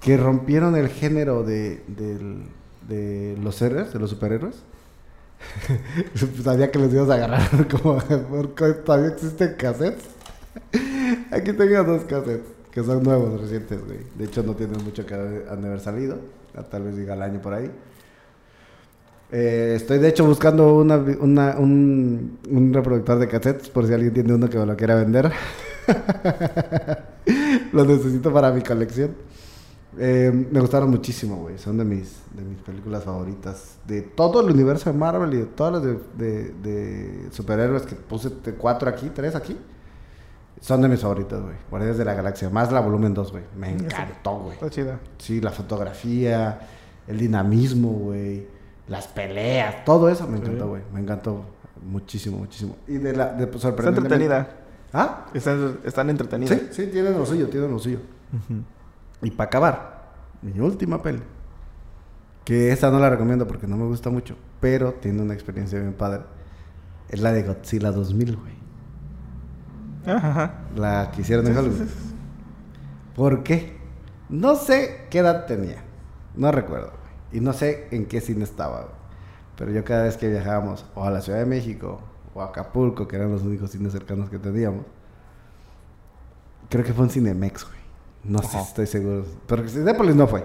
Que 0.00 0.16
rompieron 0.16 0.76
el 0.76 0.88
género 0.88 1.42
de 1.42 1.82
los 3.42 3.60
héroes, 3.60 3.92
de 3.92 3.98
los 3.98 4.10
superhéroes. 4.10 4.62
Sabía 6.44 6.70
que 6.70 6.78
los 6.78 6.92
ibas 6.92 7.10
a 7.10 7.14
agarrar 7.14 7.68
como 7.82 7.98
todavía 8.84 9.08
existen 9.08 9.54
cassettes. 9.56 10.04
Aquí 11.30 11.52
tengo 11.52 11.84
dos 11.84 12.04
cassettes 12.04 12.46
que 12.70 12.82
son 12.82 13.02
nuevos, 13.02 13.40
recientes, 13.40 13.84
güey. 13.84 13.98
De 14.16 14.24
hecho, 14.24 14.42
no 14.42 14.54
tienen 14.54 14.82
mucho 14.84 15.06
que 15.06 15.14
haber 15.14 15.80
salido. 15.80 16.18
Tal 16.70 16.82
vez 16.84 16.96
diga 16.96 17.14
el 17.14 17.22
año 17.22 17.40
por 17.40 17.54
ahí. 17.54 17.70
Eh, 19.32 19.74
estoy 19.76 19.98
de 19.98 20.08
hecho 20.08 20.24
buscando 20.24 20.74
una, 20.76 20.96
una- 20.96 21.56
un, 21.58 22.38
un 22.48 22.72
reproductor 22.74 23.18
de 23.18 23.26
cassettes 23.28 23.68
por 23.68 23.86
si 23.86 23.92
alguien 23.94 24.12
tiene 24.12 24.34
uno 24.34 24.48
que 24.48 24.58
me 24.58 24.66
lo 24.66 24.76
quiera 24.76 24.94
vender. 24.96 25.32
lo 27.72 27.84
necesito 27.84 28.32
para 28.32 28.52
mi 28.52 28.62
colección. 28.62 29.12
Eh, 29.98 30.30
me 30.50 30.60
gustaron 30.60 30.90
muchísimo, 30.90 31.36
güey. 31.36 31.58
Son 31.58 31.76
de 31.78 31.84
mis, 31.84 32.16
de 32.34 32.42
mis 32.42 32.58
películas 32.62 33.04
favoritas. 33.04 33.78
De 33.86 34.02
todo 34.02 34.40
el 34.40 34.52
universo 34.52 34.90
de 34.92 34.98
Marvel 34.98 35.32
y 35.34 35.36
de 35.38 35.46
todas 35.46 35.74
las 35.74 35.82
de, 35.82 35.98
de- 36.16 36.52
de 36.62 37.28
superhéroes 37.30 37.82
que 37.82 37.94
puse 37.94 38.30
cuatro 38.58 38.88
aquí, 38.90 39.10
tres 39.14 39.34
aquí. 39.34 39.56
Son 40.60 40.80
de 40.80 40.88
mis 40.88 41.00
favoritas, 41.00 41.40
güey. 41.42 41.54
Guardianes 41.70 41.98
de 41.98 42.04
la 42.04 42.14
Galaxia. 42.14 42.48
Más 42.50 42.72
la 42.72 42.80
volumen 42.80 43.12
2, 43.12 43.32
güey. 43.32 43.44
Me 43.56 43.70
encantó, 43.70 44.38
güey. 44.38 44.54
Está 44.54 44.70
chida. 44.70 44.98
Sí, 45.18 45.40
la 45.40 45.50
fotografía, 45.50 46.58
el 47.06 47.18
dinamismo, 47.18 47.90
güey, 47.90 48.46
las 48.88 49.06
peleas, 49.08 49.84
todo 49.84 50.08
eso 50.08 50.26
me 50.26 50.38
encantó, 50.38 50.64
Sí. 50.64 50.68
güey. 50.70 50.82
Me 50.92 51.00
encantó 51.00 51.44
muchísimo, 51.84 52.38
muchísimo. 52.38 52.76
Y 52.88 52.94
de 52.98 53.14
la 53.14 53.32
de 53.34 53.46
pues, 53.46 53.62
Está 53.64 53.88
entretenida. 53.88 54.48
¿Ah? 54.92 55.26
Están, 55.34 55.78
están 55.84 56.08
entretenidas. 56.08 56.58
Sí, 56.58 56.68
sí, 56.70 56.86
tienen 56.86 57.12
lo 57.18 57.26
suyo, 57.26 57.48
tienen 57.48 57.70
lo 57.70 57.78
suyo. 57.78 57.98
Y 59.24 59.30
para 59.30 59.46
acabar, 59.48 60.12
mi 60.42 60.60
última 60.60 61.02
peli. 61.02 61.22
Que 62.44 62.70
esta 62.72 62.90
no 62.90 62.98
la 62.98 63.08
recomiendo 63.08 63.46
porque 63.46 63.66
no 63.66 63.76
me 63.76 63.86
gusta 63.86 64.10
mucho, 64.10 64.36
pero 64.60 64.92
tiene 64.92 65.22
una 65.22 65.32
experiencia 65.32 65.80
bien 65.80 65.94
padre. 65.94 66.22
Es 67.08 67.20
la 67.20 67.32
de 67.32 67.42
Godzilla 67.42 67.90
2000, 67.90 68.36
güey. 68.36 68.54
Ajá, 70.06 70.30
ajá. 70.30 70.54
La 70.76 71.10
que 71.10 71.22
hicieron 71.22 71.46
en 71.46 71.56
Hollywood. 71.56 71.88
¿Por 73.16 73.42
qué? 73.42 73.78
No 74.28 74.56
sé 74.56 75.06
qué 75.10 75.20
edad 75.20 75.46
tenía. 75.46 75.82
No 76.36 76.52
recuerdo. 76.52 76.88
güey. 76.90 77.38
Y 77.38 77.40
no 77.40 77.54
sé 77.54 77.88
en 77.92 78.04
qué 78.06 78.20
cine 78.20 78.44
estaba. 78.44 78.82
güey. 78.82 78.94
Pero 79.56 79.70
yo 79.70 79.84
cada 79.84 80.02
vez 80.02 80.18
que 80.18 80.28
viajábamos 80.28 80.84
o 80.94 81.04
a 81.04 81.10
la 81.10 81.22
Ciudad 81.22 81.38
de 81.38 81.46
México 81.46 82.00
o 82.34 82.42
a 82.42 82.46
Acapulco, 82.46 83.08
que 83.08 83.16
eran 83.16 83.30
los 83.32 83.42
únicos 83.42 83.70
cines 83.70 83.92
cercanos 83.92 84.28
que 84.28 84.38
teníamos, 84.38 84.84
creo 86.68 86.84
que 86.84 86.92
fue 86.92 87.04
un 87.04 87.10
Cinemex, 87.10 87.64
güey. 87.64 87.83
No 88.24 88.38
sé 88.38 88.46
Ajá. 88.48 88.60
si 88.62 88.68
estoy 88.68 88.86
seguro. 88.86 89.24
Pero 89.46 89.68
Cinépolis 89.68 90.14
no 90.16 90.26
fue. 90.26 90.44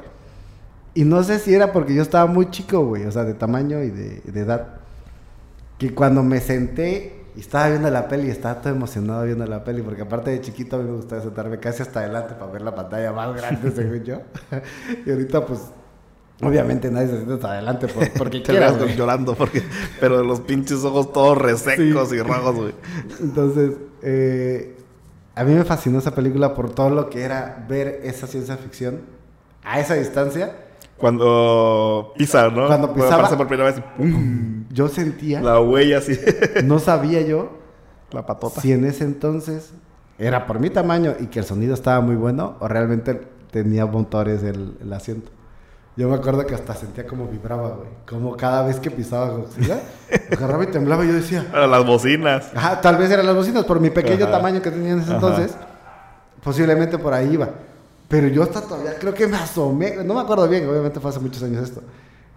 Y 0.94 1.04
no 1.06 1.24
sé 1.24 1.40
si 1.40 1.54
era 1.54 1.72
porque 1.72 1.94
yo 1.94 2.02
estaba 2.02 2.26
muy 2.26 2.50
chico, 2.50 2.86
güey. 2.86 3.06
O 3.06 3.12
sea, 3.12 3.24
de 3.24 3.34
tamaño 3.34 3.82
y 3.84 3.90
de, 3.90 4.22
de 4.26 4.40
edad. 4.42 4.80
Que 5.78 5.94
cuando 5.94 6.24
me 6.24 6.42
senté 6.42 7.16
y 7.36 7.40
estaba 7.42 7.70
viendo 7.70 7.90
la 7.90 8.08
peli, 8.10 8.30
estaba 8.30 8.60
todo 8.62 8.74
emocionado 8.74 9.24
viendo 9.24 9.46
la 9.46 9.64
peli. 9.64 9.82
Porque 9.82 10.02
aparte 10.02 10.32
de 10.32 10.42
chiquito 10.42 10.76
a 10.76 10.80
mí 10.80 10.90
me 10.90 10.96
gustaba 10.98 11.22
sentarme 11.22 11.60
casi 11.60 11.84
hasta 11.84 12.02
adelante 12.02 12.34
para 12.34 12.52
ver 12.52 12.62
la 12.64 12.76
pantalla 12.76 13.14
más 13.14 13.34
grande, 13.36 13.72
según 13.76 14.04
yo. 14.04 14.22
y 15.06 15.10
ahorita, 15.12 15.46
pues, 15.46 15.62
obviamente 16.42 16.92
nadie 16.92 17.08
se 17.08 17.16
sienta 17.18 17.36
hasta 17.36 17.52
adelante 17.54 17.88
por- 17.88 18.12
porque 18.14 18.40
Te 18.42 18.52
quiera, 18.52 18.76
llorando 18.96 19.36
porque... 19.36 19.64
Pero 20.02 20.22
los 20.24 20.42
pinches 20.42 20.84
ojos 20.84 21.14
todos 21.14 21.38
resecos 21.38 22.10
Sí. 22.10 22.16
y 22.16 22.22
rojos, 22.22 22.56
güey. 22.56 22.74
Entonces, 23.22 23.72
eh, 24.02 24.76
a 25.40 25.44
mí 25.46 25.54
me 25.54 25.64
fascinó 25.64 26.00
esa 26.00 26.14
película 26.14 26.54
por 26.54 26.70
todo 26.72 26.90
lo 26.90 27.10
que 27.10 27.22
era 27.24 27.66
ver 27.70 28.02
esa 28.04 28.28
ciencia 28.28 28.58
ficción 28.58 29.02
a 29.64 29.80
esa 29.80 29.94
distancia. 29.96 30.56
Cuando 30.98 32.14
pisa, 32.18 32.50
¿no? 32.50 32.68
Cuando 32.68 32.94
pisaba- 32.94 33.14
aparece 33.16 33.38
por 33.38 33.48
primera 33.48 33.72
vez. 33.72 33.82
¡pum! 33.98 34.66
Yo 34.70 34.88
sentía, 34.90 35.42
La 35.42 35.60
huella 35.62 36.00
así. 36.00 36.20
no 36.66 36.80
sabía 36.80 37.22
yo 37.22 37.52
La 38.12 38.26
patota. 38.26 38.60
si 38.62 38.72
en 38.74 38.84
ese 38.86 39.04
entonces 39.06 39.72
era 40.18 40.46
por 40.46 40.60
mi 40.60 40.70
tamaño 40.70 41.16
y 41.20 41.28
que 41.28 41.40
el 41.40 41.46
sonido 41.46 41.74
estaba 41.74 42.02
muy 42.02 42.16
bueno 42.16 42.58
o 42.60 42.68
realmente 42.68 43.22
tenía 43.52 43.86
motores 43.86 44.44
el, 44.44 44.78
el 44.82 44.92
asiento. 44.94 45.32
Yo 45.96 46.08
me 46.08 46.16
acuerdo 46.16 46.46
que 46.46 46.56
hasta 46.56 46.76
sentía 46.76 47.06
como 47.06 47.28
vibraba, 47.28 47.70
güey. 47.70 47.90
Como 48.08 48.38
cada 48.38 48.66
vez 48.66 48.80
que 48.80 48.90
pisaba 48.90 49.30
Godzilla, 49.32 49.82
agarraba 50.32 50.64
y 50.64 50.68
temblaba 50.68 51.04
y 51.04 51.10
yo 51.10 51.14
decía... 51.14 51.46
Para 51.52 51.68
las 51.68 51.86
bocinas. 51.86 52.52
Ajá, 52.56 52.80
tal 52.80 52.96
vez 52.96 53.12
eran 53.12 53.26
las 53.26 53.36
bocinas, 53.36 53.66
por 53.66 53.82
mi 53.82 53.90
pequeño 53.90 54.26
Ajá. 54.26 54.38
tamaño 54.38 54.62
que 54.62 54.72
tenía 54.72 54.94
en 54.94 55.00
ese 55.00 55.10
Ajá. 55.14 55.16
entonces, 55.16 55.56
posiblemente 56.42 56.98
por 56.98 57.14
ahí 57.14 57.34
iba. 57.34 57.50
Pero 58.08 58.28
yo 58.28 58.44
hasta 58.44 58.62
todavía 58.62 58.96
creo 58.98 59.14
que 59.14 59.28
me 59.28 59.38
asomé, 59.38 59.98
no 60.04 60.14
me 60.14 60.22
acuerdo 60.22 60.48
bien, 60.48 60.68
obviamente 60.70 61.00
fue 61.00 61.12
hace 61.12 61.20
muchos 61.20 61.44
años 61.44 61.64
esto. 61.64 61.82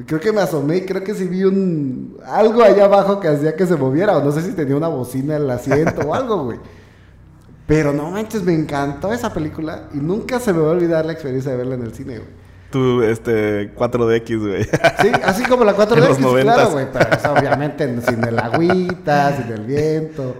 Creo 0.06 0.18
que 0.18 0.32
me 0.32 0.40
asomé 0.40 0.78
y 0.78 0.80
creo 0.84 1.04
que 1.04 1.14
sí 1.14 1.28
vi 1.28 1.44
un 1.44 2.18
algo 2.26 2.62
allá 2.62 2.86
abajo 2.86 3.20
que 3.20 3.28
hacía 3.28 3.54
que 3.54 3.66
se 3.66 3.76
moviera, 3.76 4.16
o 4.16 4.24
no 4.24 4.32
sé 4.32 4.42
si 4.42 4.52
tenía 4.52 4.74
una 4.74 4.88
bocina 4.88 5.36
en 5.36 5.42
el 5.42 5.50
asiento 5.50 6.08
o 6.08 6.14
algo, 6.14 6.44
güey. 6.44 6.58
Pero 7.66 7.92
no 7.92 8.10
manches, 8.10 8.42
me 8.42 8.52
encantó 8.54 9.12
esa 9.12 9.32
película 9.32 9.84
y 9.94 9.98
nunca 9.98 10.40
se 10.40 10.52
me 10.52 10.60
va 10.60 10.68
a 10.68 10.72
olvidar 10.72 11.06
la 11.06 11.12
experiencia 11.12 11.52
de 11.52 11.56
verla 11.56 11.76
en 11.76 11.82
el 11.82 11.94
cine, 11.94 12.18
güey. 12.18 12.41
Tu, 12.72 13.02
este, 13.02 13.74
4DX, 13.76 14.40
güey. 14.40 14.64
Sí, 14.64 15.12
así 15.24 15.44
como 15.44 15.62
la 15.64 15.76
4D, 15.76 15.92
En 15.98 16.08
los 16.08 16.16
sí, 16.16 16.22
noventas. 16.22 16.54
claro, 16.56 16.70
güey, 16.72 16.86
pero 16.92 17.32
obviamente 17.34 18.00
sin 18.02 18.24
el 18.24 18.38
agüita, 18.38 19.36
sin 19.36 19.52
el 19.52 19.62
viento, 19.64 20.36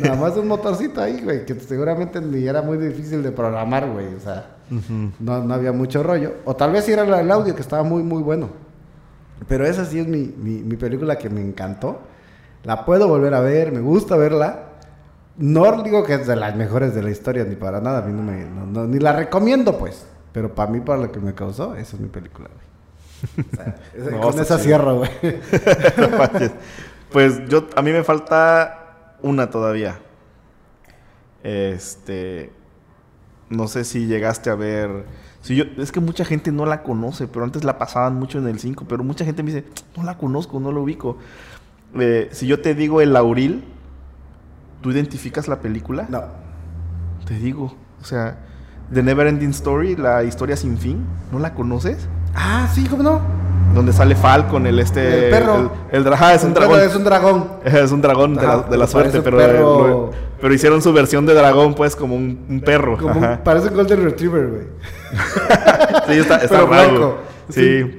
nada 0.00 0.16
más 0.16 0.36
un 0.36 0.48
motorcito 0.48 1.02
ahí, 1.02 1.20
güey, 1.22 1.44
que 1.44 1.54
seguramente 1.60 2.20
ni 2.20 2.46
era 2.46 2.62
muy 2.62 2.78
difícil 2.78 3.22
de 3.22 3.32
programar, 3.32 3.90
güey, 3.90 4.14
o 4.14 4.20
sea, 4.20 4.46
no, 5.18 5.42
no 5.44 5.52
había 5.54 5.72
mucho 5.72 6.02
rollo, 6.02 6.34
o 6.44 6.56
tal 6.56 6.72
vez 6.72 6.84
sí 6.84 6.92
era 6.92 7.02
el 7.20 7.30
audio 7.30 7.54
que 7.54 7.60
estaba 7.62 7.82
muy, 7.82 8.02
muy 8.02 8.22
bueno, 8.22 8.48
pero 9.48 9.66
esa 9.66 9.84
sí 9.84 9.98
es 9.98 10.06
mi, 10.06 10.32
mi, 10.38 10.62
mi 10.62 10.76
película 10.76 11.18
que 11.18 11.28
me 11.28 11.40
encantó, 11.40 11.98
la 12.64 12.84
puedo 12.84 13.08
volver 13.08 13.34
a 13.34 13.40
ver, 13.40 13.72
me 13.72 13.80
gusta 13.80 14.16
verla, 14.16 14.60
no 15.36 15.82
digo 15.82 16.04
que 16.04 16.14
es 16.14 16.26
de 16.28 16.36
las 16.36 16.54
mejores 16.54 16.94
de 16.94 17.02
la 17.02 17.10
historia, 17.10 17.44
ni 17.44 17.56
para 17.56 17.80
nada, 17.80 17.98
a 17.98 18.02
mí 18.02 18.12
no 18.12 18.22
me, 18.22 18.44
no- 18.44 18.66
no- 18.66 18.86
ni 18.86 18.98
la 19.00 19.12
recomiendo, 19.12 19.76
pues, 19.78 20.06
pero 20.32 20.54
para 20.54 20.70
mí, 20.70 20.80
para 20.80 21.00
lo 21.02 21.12
que 21.12 21.20
me 21.20 21.34
causó, 21.34 21.74
esa 21.76 21.96
es 21.96 22.00
mi 22.02 22.08
película, 22.08 22.48
güey. 22.48 23.46
O 23.52 23.56
sea, 23.56 23.76
esa- 23.94 24.10
No, 24.10 24.20
con 24.20 24.40
esa 24.40 24.58
cierro, 24.58 24.96
güey. 24.98 25.10
Pues 27.12 27.46
yo, 27.48 27.66
a 27.76 27.82
mí 27.82 27.92
me 27.92 28.02
falta 28.04 29.16
una 29.20 29.50
todavía. 29.50 29.98
Este, 31.42 32.50
no 33.50 33.68
sé 33.68 33.84
si 33.84 34.06
llegaste 34.06 34.48
a 34.48 34.54
ver. 34.54 35.04
Si 35.42 35.56
yo, 35.56 35.64
es 35.76 35.92
que 35.92 36.00
mucha 36.00 36.24
gente 36.24 36.52
no 36.52 36.64
la 36.66 36.82
conoce, 36.82 37.26
pero 37.26 37.44
antes 37.44 37.64
la 37.64 37.76
pasaban 37.78 38.14
mucho 38.14 38.38
en 38.38 38.46
el 38.46 38.58
5, 38.60 38.86
pero 38.88 39.02
mucha 39.04 39.24
gente 39.24 39.42
me 39.42 39.52
dice, 39.52 39.66
no 39.96 40.04
la 40.04 40.16
conozco, 40.16 40.60
no 40.60 40.72
la 40.72 40.78
ubico. 40.80 41.18
Eh, 41.98 42.28
si 42.32 42.46
yo 42.46 42.62
te 42.62 42.74
digo 42.74 43.00
el 43.00 43.12
Lauril, 43.12 43.64
¿tú 44.80 44.90
identificas 44.92 45.48
la 45.48 45.60
película? 45.60 46.06
No. 46.08 46.22
Te 47.26 47.34
digo, 47.34 47.74
o 48.00 48.04
sea, 48.04 48.38
The 48.92 49.02
Never 49.02 49.26
Ending 49.26 49.50
Story, 49.50 49.96
la 49.96 50.22
historia 50.24 50.56
sin 50.56 50.76
fin, 50.78 51.04
¿no 51.30 51.38
la 51.38 51.54
conoces? 51.54 52.08
Ah, 52.34 52.68
sí, 52.74 52.84
¿cómo 52.86 53.02
no? 53.02 53.20
Donde 53.74 53.92
sale 53.92 54.14
Falcon, 54.14 54.66
el 54.66 54.78
este... 54.80 55.26
El 55.26 55.30
perro. 55.30 55.72
El, 55.90 56.06
el 56.06 56.12
ajá, 56.12 56.34
es 56.34 56.44
un 56.44 56.52
perro 56.52 56.68
dragón. 56.68 56.88
Es 56.90 56.94
un 56.96 57.04
dragón. 57.04 57.50
Es 57.64 57.92
un 57.92 58.02
dragón 58.02 58.34
de 58.34 58.42
la, 58.42 58.52
Ajá, 58.52 58.62
de 58.70 58.76
la 58.76 58.86
parece 58.86 58.90
suerte, 58.92 59.22
pero, 59.22 59.36
perro- 59.38 59.88
lo- 59.88 60.10
pero 60.40 60.52
hicieron 60.54 60.82
su 60.82 60.92
versión 60.92 61.24
de 61.24 61.32
dragón, 61.34 61.74
pues, 61.74 61.96
como 61.96 62.14
un, 62.16 62.44
un 62.50 62.60
perro. 62.60 62.98
Como 62.98 63.18
un- 63.18 63.38
parece 63.38 63.68
un 63.68 63.74
Golden 63.74 64.04
Retriever, 64.04 64.46
güey. 64.48 64.62
Sí, 66.08 66.12
está, 66.18 66.36
está 66.36 66.48
pero 66.48 66.66
raro. 66.66 66.90
blanco. 66.90 67.18
Sí. 67.48 67.98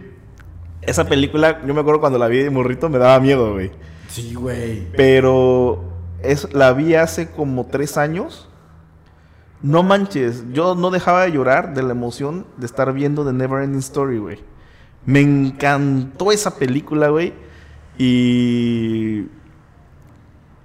Esa 0.81 1.05
película, 1.05 1.61
yo 1.65 1.73
me 1.73 1.79
acuerdo 1.81 2.01
cuando 2.01 2.19
la 2.19 2.27
vi 2.27 2.39
de 2.39 2.49
morrito, 2.49 2.89
me 2.89 2.97
daba 2.99 3.19
miedo, 3.19 3.53
güey. 3.53 3.71
Sí, 4.09 4.33
güey. 4.35 4.87
Pero 4.95 5.83
es, 6.21 6.53
la 6.53 6.73
vi 6.73 6.95
hace 6.95 7.29
como 7.31 7.65
tres 7.67 7.97
años. 7.97 8.49
No 9.63 9.81
manches, 9.81 10.43
yo 10.51 10.75
no 10.75 10.91
dejaba 10.91 11.23
de 11.23 11.31
llorar 11.31 11.73
de 11.73 11.81
la 11.83 11.91
emoción 11.93 12.45
de 12.57 12.65
estar 12.67 12.93
viendo 12.93 13.25
The 13.25 13.33
Never 13.33 13.63
Ending 13.63 13.79
Story, 13.79 14.17
güey. 14.19 14.39
Me 15.05 15.21
encantó 15.21 16.31
esa 16.31 16.55
película, 16.57 17.07
güey. 17.09 17.33
Y. 17.97 19.27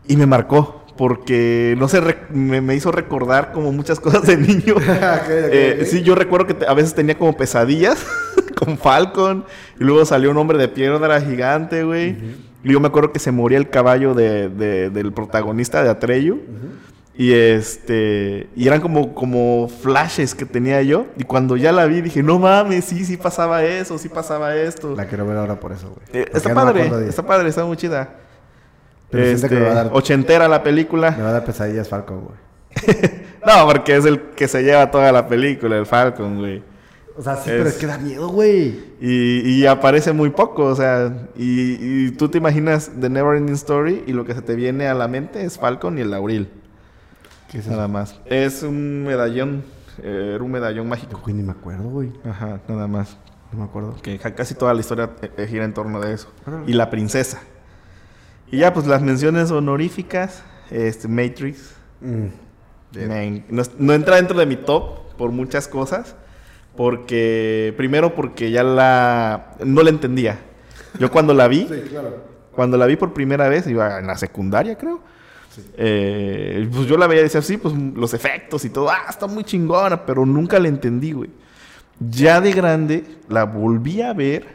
Y 0.09 0.17
me 0.17 0.27
marcó. 0.27 0.75
Porque, 0.97 1.77
no 1.79 1.87
sé, 1.87 2.01
me, 2.31 2.61
me 2.61 2.75
hizo 2.75 2.91
recordar 2.91 3.53
como 3.53 3.71
muchas 3.71 4.01
cosas 4.01 4.27
de 4.27 4.37
niño. 4.37 4.75
Eh. 5.31 5.85
Sí, 5.89 6.03
yo 6.03 6.17
recuerdo 6.17 6.47
que 6.49 6.55
te- 6.55 6.67
a 6.67 6.75
veces 6.75 6.93
tenía 6.93 7.17
como 7.17 7.37
pesadillas 7.37 8.05
con 8.57 8.77
Falcon. 8.79 9.45
Y 9.79 9.85
luego 9.85 10.05
salió 10.05 10.33
un 10.33 10.37
hombre 10.39 10.59
de 10.59 10.67
piedra 10.67 11.21
gigante, 11.21 11.85
güey. 11.85 12.17
Y 12.65 12.73
yo 12.73 12.81
me 12.81 12.89
acuerdo 12.89 13.13
que 13.13 13.21
se 13.21 13.31
moría 13.31 13.59
el 13.59 13.71
caballo 13.71 14.15
de- 14.15 14.49
de- 14.49 14.91
del 14.91 15.13
protagonista 15.13 15.85
de 15.85 15.91
Atreyu. 15.91 16.41
Y 17.21 17.33
este. 17.33 18.49
Y 18.55 18.69
eran 18.69 18.81
como, 18.81 19.13
como 19.13 19.69
flashes 19.69 20.35
que 20.37 20.45
tenía 20.47 20.81
yo. 20.83 21.07
Y 21.17 21.25
cuando 21.25 21.57
ya 21.57 21.73
la 21.73 21.85
vi 21.87 22.01
dije, 22.01 22.23
no 22.23 22.39
mames, 22.39 22.85
sí, 22.85 23.05
sí 23.05 23.17
pasaba 23.17 23.65
eso, 23.65 23.99
sí 23.99 24.09
pasaba 24.09 24.55
esto. 24.57 24.95
La 24.95 25.07
quiero 25.07 25.27
ver 25.27 25.37
ahora 25.37 25.59
por 25.59 25.73
eso, 25.73 25.91
güey. 25.91 26.23
Eh, 26.23 26.31
está 26.33 26.55
no 26.55 26.65
me 26.73 26.73
padre, 26.89 27.09
está 27.09 27.27
padre, 27.27 27.49
está 27.49 27.65
muy 27.65 27.77
chida. 27.77 28.15
Pero 29.11 29.25
siento 29.25 29.49
que 29.49 29.55
me 29.57 29.61
va 29.63 29.71
a 29.73 29.75
dar- 29.75 29.91
Ochentera 29.93 30.47
la 30.49 30.59
Me 30.59 30.65
película. 30.65 31.11
va 31.11 31.29
a 31.31 31.33
dar 31.33 31.45
pesadillas 31.45 31.89
Falcon, 31.89 32.21
güey. 32.25 32.39
No, 33.47 33.67
porque 33.67 33.97
es 33.97 34.05
el 34.05 34.21
que 34.37 34.47
se 34.49 34.63
lleva 34.63 34.91
toda 34.91 35.11
la 35.13 35.27
película, 35.29 35.77
el 35.79 35.87
Falcon, 35.87 36.39
güey. 36.39 36.63
O 37.17 37.23
sea, 37.23 37.37
sí, 37.37 37.51
Es- 37.51 37.57
pero 37.57 37.69
es 37.69 37.75
que 37.77 37.87
da 37.87 37.97
miedo, 37.99 38.29
güey. 38.29 38.79
Y, 39.01 39.41
y 39.49 39.67
aparece 39.67 40.13
muy 40.13 40.31
poco, 40.31 40.65
o 40.67 40.75
sea, 40.77 41.29
y, 41.37 41.79
y 41.81 42.11
tú 42.13 42.29
te 42.29 42.39
imaginas 42.39 42.91
The 43.01 43.09
Neverending 43.09 43.55
Story 43.55 44.05
y 44.07 44.13
lo 44.13 44.25
que 44.25 44.35
se 44.35 44.43
te 44.43 44.55
viene 44.55 44.87
a 44.89 44.95
la 44.95 45.09
mente 45.09 45.43
es 45.45 45.59
Falcon 45.59 45.99
y 45.99 46.03
el 46.03 46.11
Lauril. 46.11 46.49
¿Qué 47.51 47.59
es 47.59 47.65
eso? 47.65 47.75
Nada 47.75 47.89
más. 47.89 48.21
Es 48.27 48.63
un 48.63 49.05
medallón, 49.05 49.65
eh, 50.03 50.33
era 50.35 50.45
un 50.45 50.51
medallón 50.51 50.89
mágico. 50.89 51.21
Ni 51.27 51.43
me 51.43 51.53
acuerdo, 51.53 51.89
güey. 51.89 52.13
Ajá, 52.25 52.61
nada 52.69 52.87
más. 52.87 53.17
No 53.53 53.61
me 53.61 53.65
acuerdo. 53.65 53.97
Que 54.03 54.19
casi 54.19 54.55
toda 54.55 54.75
la 54.75 54.81
historia 54.81 55.11
eh, 55.23 55.31
eh, 55.37 55.47
gira 55.47 55.65
en 55.65 55.73
torno 55.73 56.01
de 56.01 56.13
eso. 56.13 56.29
Y 56.67 56.75
la 56.75 56.91
princesa. 56.91 57.41
Y 58.51 58.59
ya, 58.59 58.73
pues 58.73 58.87
las 58.87 59.03
menciones 59.03 59.51
honoríficas, 59.51 60.43
este, 60.71 61.09
Matrix. 61.09 61.75
Mm. 62.01 62.27
No, 63.51 63.63
no 63.79 63.93
entra 63.93 64.17
dentro 64.17 64.39
de 64.39 64.47
mi 64.47 64.57
top 64.57 65.15
por 65.17 65.31
muchas 65.31 65.69
cosas. 65.69 66.17
Porque, 66.77 67.75
primero 67.77 68.15
porque 68.15 68.51
ya 68.51 68.63
la, 68.63 69.57
no 69.65 69.83
la 69.83 69.91
entendía. 69.91 70.39
Yo 70.99 71.11
cuando 71.11 71.35
la 71.35 71.49
vi, 71.49 71.67
Sí, 71.69 71.89
claro. 71.89 72.25
cuando 72.53 72.77
la 72.77 72.87
vi 72.87 72.97
por 72.97 73.13
primera 73.15 73.49
vez, 73.49 73.67
iba 73.67 73.99
en 73.99 74.07
la 74.07 74.17
secundaria, 74.17 74.77
creo. 74.77 75.01
Eh, 75.77 76.69
pues 76.73 76.87
yo 76.87 76.97
la 76.97 77.07
veía 77.07 77.21
y 77.21 77.25
decía, 77.25 77.43
sí, 77.43 77.57
pues 77.57 77.75
los 77.95 78.15
efectos 78.15 78.65
y 78.65 78.71
todo, 78.71 78.91
ah, 78.91 79.07
está 79.09 79.27
muy 79.27 79.45
chingona, 79.45 80.05
pero 80.07 80.25
nunca 80.25 80.59
la 80.59 80.69
entendí, 80.69 81.13
güey. 81.13 81.31
Ya 82.01 82.41
de 82.41 82.53
grande, 82.53 83.05
la 83.29 83.45
volví 83.45 84.01
a 84.03 84.13
ver 84.13 84.47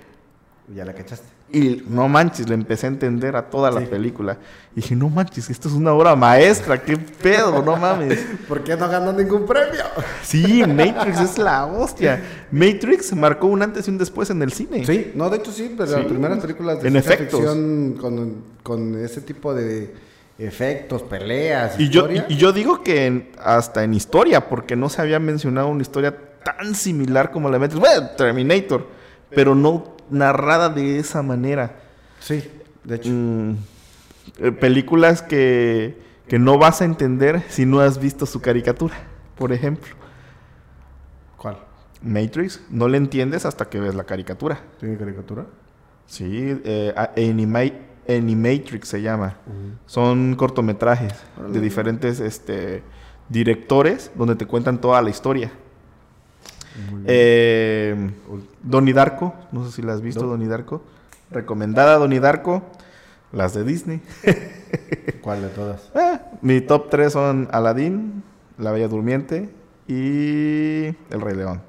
Ya 0.73 0.85
la 0.85 0.93
cachaste. 0.93 1.27
y 1.51 1.83
no 1.89 2.07
manches, 2.07 2.47
le 2.47 2.55
empecé 2.55 2.87
a 2.87 2.89
entender 2.89 3.35
a 3.35 3.49
toda 3.49 3.69
la 3.69 3.81
Sí. 3.81 3.87
película. 3.87 4.37
Y 4.71 4.75
dije, 4.77 4.95
no 4.95 5.09
manches, 5.09 5.49
esto 5.49 5.67
es 5.67 5.73
una 5.73 5.91
obra 5.91 6.15
maestra, 6.15 6.81
qué 6.81 6.95
pedo, 6.97 7.61
no 7.61 7.75
mames. 7.75 8.25
¿Por 8.47 8.63
qué 8.63 8.77
no 8.77 8.87
ganó 8.87 9.11
ningún 9.11 9.45
premio? 9.45 9.83
Sí, 10.23 10.63
Matrix 10.65 11.19
es 11.19 11.37
la 11.37 11.65
hostia. 11.65 12.23
Matrix 12.49 13.13
marcó 13.13 13.47
un 13.47 13.61
antes 13.61 13.87
y 13.87 13.91
un 13.91 13.97
después 13.97 14.29
en 14.29 14.41
el 14.41 14.53
cine. 14.53 14.85
Sí, 14.85 15.11
no, 15.15 15.29
de 15.29 15.37
hecho 15.37 15.51
sí, 15.51 15.73
pero 15.77 15.89
Sí. 15.89 15.95
las 15.97 16.05
primeras 16.05 16.39
películas 16.39 16.81
de 16.81 16.87
En 16.87 17.03
ficción 17.03 17.97
con, 17.99 18.35
con 18.63 18.95
ese 19.03 19.19
tipo 19.21 19.53
de 19.53 19.93
efectos, 20.37 21.03
peleas, 21.03 21.79
Y 21.79 21.89
yo, 21.89 22.01
historia. 22.01 22.25
y, 22.29 22.33
y 22.33 22.37
yo 22.37 22.51
digo 22.53 22.83
que 22.83 23.05
en- 23.05 23.31
hasta 23.39 23.83
en 23.83 23.93
historia, 23.93 24.49
porque 24.49 24.75
no 24.75 24.89
se 24.89 25.01
había 25.01 25.19
mencionado 25.19 25.67
una 25.67 25.81
historia 25.81 26.15
tan 26.43 26.75
similar 26.75 27.31
como 27.31 27.49
la 27.49 27.53
de 27.57 27.59
Matrix. 27.59 27.79
Bueno, 27.79 28.09
Terminator, 28.17 28.87
pero 29.29 29.55
no 29.55 29.95
narrada 30.09 30.69
de 30.69 30.99
esa 30.99 31.21
manera. 31.21 31.75
Sí, 32.19 32.43
de 32.83 32.95
hecho. 32.95 33.09
Mm, 33.11 33.55
eh, 34.39 34.51
películas 34.51 35.21
que, 35.21 35.97
que 36.27 36.39
no 36.39 36.57
vas 36.57 36.81
a 36.81 36.85
entender 36.85 37.43
si 37.49 37.65
no 37.65 37.79
has 37.81 37.99
visto 37.99 38.25
su 38.25 38.41
caricatura, 38.41 38.95
por 39.37 39.51
ejemplo. 39.53 39.95
¿Cuál? 41.37 41.57
Matrix, 42.01 42.61
no 42.69 42.87
le 42.87 42.97
entiendes 42.97 43.45
hasta 43.45 43.65
que 43.69 43.79
ves 43.79 43.95
la 43.95 44.03
caricatura. 44.03 44.59
¿Tiene 44.79 44.97
caricatura? 44.97 45.45
Sí, 46.05 46.59
eh, 46.65 46.93
a- 46.97 47.11
Anima- 47.15 47.71
Animatrix 48.07 48.87
se 48.87 49.01
llama. 49.01 49.37
Son 49.85 50.35
cortometrajes 50.35 51.13
de 51.49 51.59
diferentes 51.59 52.19
este, 52.19 52.83
directores 53.29 54.11
donde 54.15 54.35
te 54.35 54.45
cuentan 54.45 54.79
toda 54.79 55.01
la 55.01 55.09
historia. 55.09 55.51
Eh, 57.05 58.11
Donnie 58.61 58.93
Darko, 58.93 59.33
no 59.51 59.65
sé 59.65 59.71
si 59.71 59.81
la 59.81 59.93
has 59.93 60.01
visto, 60.01 60.23
No. 60.23 60.29
Donnie 60.29 60.47
Darko. 60.47 60.81
Recomendada 61.29 61.97
Donnie 61.97 62.19
Darko, 62.19 62.63
las 63.31 63.53
de 63.53 63.63
Disney. 63.63 64.01
¿Cuál 65.21 65.41
de 65.41 65.49
todas? 65.49 65.91
Ah, 65.95 66.21
mi 66.41 66.61
top 66.61 66.89
3 66.89 67.11
son 67.13 67.47
Aladdin, 67.51 68.23
La 68.57 68.71
Bella 68.71 68.87
Durmiente 68.87 69.49
y 69.87 70.85
El 71.09 71.21
Rey 71.21 71.35
León. 71.35 71.61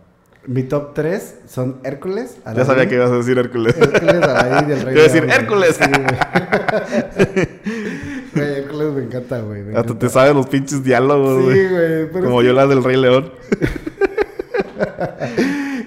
Mi 0.47 0.63
top 0.65 0.93
3 0.95 1.37
son 1.49 1.77
Hércules. 1.85 2.37
Ya 2.55 2.65
sabía 2.65 2.89
que 2.89 2.95
ibas 2.97 3.11
a 3.11 3.17
decir 3.17 3.39
Hércules. 3.39 3.75
Hércules, 3.77 4.23
Aladdin 4.23 4.69
y 4.69 4.73
el 4.73 4.83
Rey 4.83 4.95
Iba 4.95 5.03
a 5.03 5.05
decir, 5.05 5.25
León. 5.25 5.41
¡Hércules! 5.41 5.79
Sí, 5.81 5.91
güey. 8.35 8.47
Hércules 8.59 8.93
me 8.95 9.03
encanta, 9.05 9.41
güey. 9.41 9.63
me 9.63 9.77
Hasta 9.79 9.99
te 9.99 10.09
sabes 10.09 10.35
los 10.35 10.47
pinches 10.47 10.83
diálogos, 10.85 11.45
güey. 11.45 11.57
Sí, 11.57 11.67
güey. 11.73 12.11
Pero 12.13 12.25
Como 12.25 12.43
yo 12.43 12.53
las 12.53 12.69
del 12.69 12.83
Rey 12.85 12.97
León. 12.97 13.33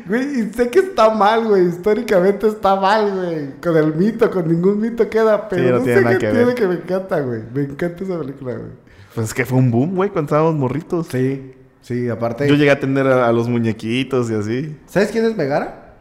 Güey, 0.08 0.40
y 0.40 0.54
sé 0.54 0.70
que 0.70 0.80
está 0.80 1.10
mal, 1.14 1.44
güey. 1.46 1.68
Históricamente 1.68 2.48
está 2.48 2.78
mal, 2.78 3.12
güey. 3.14 3.50
Con 3.62 3.76
el 3.76 3.94
mito, 3.94 4.32
con 4.32 4.48
ningún 4.48 4.80
mito 4.80 5.10
queda. 5.10 5.50
Pero 5.50 5.64
Sí, 5.64 5.70
no 5.70 5.78
no, 5.80 5.84
tiene 5.84 6.00
sé 6.00 6.04
nada 6.06 6.18
qué 6.18 6.26
que 6.26 6.32
tiene 6.32 6.46
ver. 6.46 6.56
que 6.56 6.68
me 6.68 6.76
encanta, 6.76 7.20
güey. 7.20 7.42
Me 7.54 7.64
encanta 7.64 8.04
esa 8.06 8.18
película, 8.18 8.54
güey. 8.54 8.70
Pues 9.14 9.28
es 9.28 9.34
que 9.34 9.46
fue 9.46 9.58
un 9.58 9.70
boom, 9.70 9.96
güey, 9.96 10.10
cuando 10.10 10.30
estábamos 10.30 10.56
morritos. 10.56 11.08
Sí, 11.08 11.54
sí, 11.88 12.10
aparte. 12.10 12.48
Yo 12.48 12.56
llegué 12.56 12.72
a 12.72 12.80
tener 12.80 13.08
a, 13.08 13.28
a 13.28 13.32
los 13.32 13.48
muñequitos 13.50 14.30
y 14.30 14.36
así. 14.36 14.78
¿Sabes 14.88 15.10
quién 15.12 15.26
es 15.26 15.36
Megara? 15.36 15.94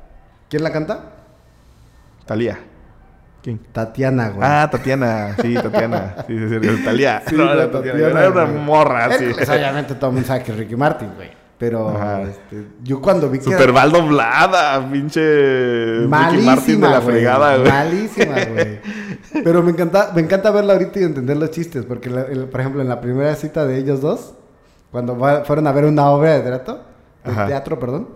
¿Quién 0.49 0.63
la 0.63 0.73
canta? 0.73 1.13
Talía. 2.27 2.59
¿Quién? 3.43 3.61
Tatiana, 3.73 4.31
güey. 4.31 4.41
Ah, 4.49 4.69
Tatiana. 4.71 5.37
Sí, 5.41 5.55
Tatiana. 5.55 6.17
Sí, 6.27 6.37
sí, 6.37 6.59
sí. 6.61 6.85
Talía. 6.85 7.23
Sí, 7.29 7.37
no, 7.37 7.45
era 7.53 7.71
Tatiana. 7.71 7.99
Tatiana, 8.01 8.21
Era 8.21 8.31
una 8.31 8.47
morra, 8.47 9.17
sí. 9.17 9.25
Hércules, 9.25 9.49
obviamente 9.49 9.95
todo 9.95 10.09
el 10.11 10.13
mundo 10.15 10.27
sabe 10.29 10.43
que 10.43 10.53
es 10.53 10.59
Ricky 10.59 10.77
Martin, 10.77 11.11
güey. 11.15 11.31
Pero 11.59 11.97
este, 12.29 12.67
yo 12.83 13.01
cuando 13.01 13.31
vi 13.31 13.39
que. 13.39 13.45
Super 13.45 13.73
mal 13.73 13.91
doblada, 13.91 14.87
pinche 14.91 16.01
Ricky 16.01 16.09
Martin 16.45 16.81
de 16.81 16.89
la 16.89 16.99
güey. 16.99 17.15
fregada, 17.17 17.57
güey. 17.57 17.71
Malísima, 17.71 18.35
güey. 18.53 18.79
Pero 19.45 19.63
me 19.63 19.71
encanta, 19.71 20.13
me 20.15 20.21
encanta 20.23 20.51
verla 20.51 20.75
ahorita 20.75 21.01
y 21.01 21.05
entender 21.05 21.37
los 21.37 21.51
chistes. 21.53 21.85
Porque, 21.87 22.11
la- 22.11 22.23
el- 22.25 22.47
por 22.47 22.61
ejemplo, 22.61 22.83
en 22.83 22.89
la 22.89 23.01
primera 23.01 23.35
cita 23.37 23.65
de 23.65 23.79
ellos 23.79 24.01
dos, 24.03 24.35
cuando 24.97 25.19
va- 25.19 25.45
fueron 25.45 25.67
a 25.67 25.73
ver 25.73 25.85
una 25.85 26.09
obra 26.09 26.33
de 26.33 26.41
teatro, 26.41 26.81
de 27.23 27.33
teatro, 27.35 27.79
perdón, 27.79 28.09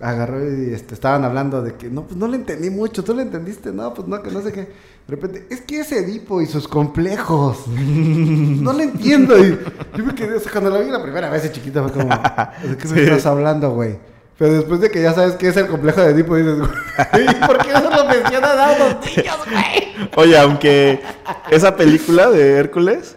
agarró 0.00 0.40
y 0.44 0.72
este, 0.74 0.94
estaban 0.94 1.24
hablando 1.24 1.62
de 1.62 1.74
que 1.76 1.88
no, 1.88 2.02
pues 2.02 2.16
no 2.16 2.26
le 2.26 2.34
entendí 2.34 2.70
mucho. 2.70 3.04
¿Tú 3.04 3.14
le 3.14 3.22
entendiste? 3.22 3.70
No, 3.72 3.94
pues 3.94 4.08
no, 4.08 4.20
que 4.20 4.32
no 4.32 4.40
sé 4.42 4.50
qué. 4.52 4.60
De 4.62 5.14
repente, 5.14 5.46
es 5.48 5.60
que 5.60 5.78
es 5.78 5.92
Edipo 5.92 6.42
y 6.42 6.46
sus 6.46 6.66
complejos. 6.66 7.68
no 7.68 8.72
le 8.72 8.82
entiendo. 8.82 9.38
Y 9.38 9.56
yo 9.96 10.04
me 10.04 10.12
quedé, 10.16 10.34
o 10.34 10.40
sea, 10.40 10.50
cuando 10.50 10.70
la 10.70 10.80
vi 10.80 10.90
la 10.90 11.00
primera 11.00 11.30
vez 11.30 11.44
de 11.44 11.52
chiquita 11.52 11.84
fue 11.84 11.92
como, 11.92 12.08
¿de 12.68 12.76
qué 12.76 12.88
me 12.88 12.94
Sí. 12.96 13.00
estás 13.02 13.26
hablando, 13.26 13.70
güey? 13.70 13.96
Pero 14.38 14.54
después 14.54 14.80
de 14.80 14.90
que 14.90 15.00
ya 15.00 15.12
sabes 15.14 15.36
qué 15.36 15.48
es 15.48 15.56
el 15.56 15.68
complejo 15.68 16.00
de 16.00 16.10
Edipo, 16.10 16.34
dices, 16.34 16.58
güey, 17.12 17.26
¿por 17.46 17.58
qué 17.58 17.72
no 17.74 17.90
lo 17.90 18.04
mencionan 18.06 18.58
a 18.58 18.72
unos 18.72 19.06
niños, 19.06 19.36
güey? 19.48 20.08
Oye, 20.16 20.36
aunque 20.36 21.00
esa 21.50 21.76
película 21.76 22.28
de 22.28 22.52
Hércules. 22.58 23.16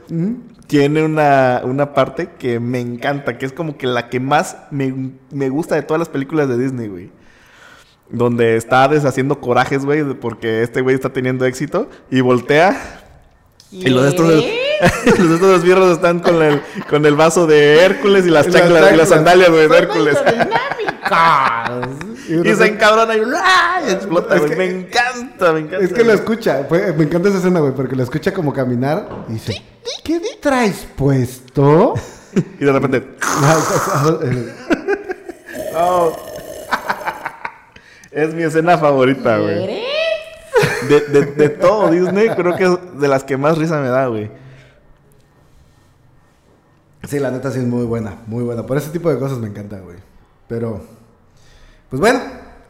Tiene 0.71 1.03
una, 1.03 1.63
una 1.65 1.93
parte 1.93 2.29
que 2.39 2.61
me 2.61 2.79
encanta, 2.79 3.37
que 3.37 3.45
es 3.45 3.51
como 3.51 3.77
que 3.77 3.87
la 3.87 4.07
que 4.07 4.21
más 4.21 4.55
me, 4.71 5.11
me 5.29 5.49
gusta 5.49 5.75
de 5.75 5.81
todas 5.81 5.99
las 5.99 6.07
películas 6.07 6.47
de 6.47 6.57
Disney, 6.57 6.87
güey. 6.87 7.11
Donde 8.09 8.55
está 8.55 8.87
deshaciendo 8.87 9.41
corajes, 9.41 9.83
güey, 9.83 10.13
porque 10.13 10.63
este 10.63 10.79
güey 10.79 10.95
está 10.95 11.11
teniendo 11.11 11.43
éxito 11.43 11.89
y 12.09 12.21
voltea. 12.21 13.01
Y 13.69 13.89
los 13.89 14.15
de 14.15 14.60
los 15.05 15.31
estos 15.31 15.57
esbirros 15.57 15.91
están 15.91 16.19
con 16.19 16.41
el, 16.41 16.61
con 16.89 17.05
el 17.05 17.15
vaso 17.15 17.45
de 17.47 17.83
Hércules 17.83 18.25
y 18.25 18.29
las 18.29 18.47
chanclas 18.49 18.93
y 18.93 18.95
las 18.95 19.09
sandalias, 19.09 19.49
güey, 19.49 19.67
de 19.67 19.77
Hércules. 19.77 20.17
Y 22.27 22.49
Y 22.49 22.55
se 22.55 22.65
encabrona 22.67 23.15
y, 23.15 23.21
¡ah! 23.35 23.81
y 23.87 23.91
explota, 23.91 24.35
Es 24.35 24.41
güey. 24.41 24.51
que- 24.51 24.57
Me 24.57 24.65
encanta, 24.65 25.53
me 25.53 25.59
encanta. 25.61 25.85
Es 25.85 25.93
que 25.93 26.03
lo 26.03 26.13
escucha, 26.13 26.65
fue- 26.69 26.93
me 26.93 27.03
encanta 27.03 27.29
esa 27.29 27.39
escena, 27.39 27.59
güey, 27.59 27.73
porque 27.73 27.95
lo 27.95 28.03
escucha 28.03 28.33
como 28.33 28.53
caminar 28.53 29.07
y 29.27 29.33
dice, 29.33 29.61
¿qué 30.03 30.21
traes 30.41 30.87
puesto? 30.95 31.95
Y 32.59 32.63
de 32.63 32.71
repente, 32.71 33.03
Oh. 35.75 36.15
Es 38.11 38.33
mi 38.33 38.43
escena 38.43 38.77
favorita, 38.77 39.37
güey. 39.37 39.81
De, 40.89 40.99
de, 41.11 41.25
de 41.25 41.49
todo 41.49 41.89
Disney, 41.89 42.29
creo 42.29 42.55
que 42.55 42.63
es 42.65 42.99
de 42.99 43.07
las 43.07 43.23
que 43.23 43.37
más 43.37 43.57
risa 43.57 43.79
me 43.79 43.87
da, 43.89 44.07
güey. 44.07 44.29
Sí, 47.07 47.19
la 47.19 47.31
neta 47.31 47.51
sí 47.51 47.59
es 47.59 47.65
muy 47.65 47.85
buena, 47.85 48.15
muy 48.27 48.43
buena. 48.43 48.65
Por 48.65 48.77
ese 48.77 48.89
tipo 48.91 49.09
de 49.09 49.17
cosas 49.19 49.39
me 49.39 49.47
encanta, 49.47 49.79
güey. 49.79 49.97
Pero, 50.47 50.81
pues 51.89 51.99
bueno, 51.99 52.19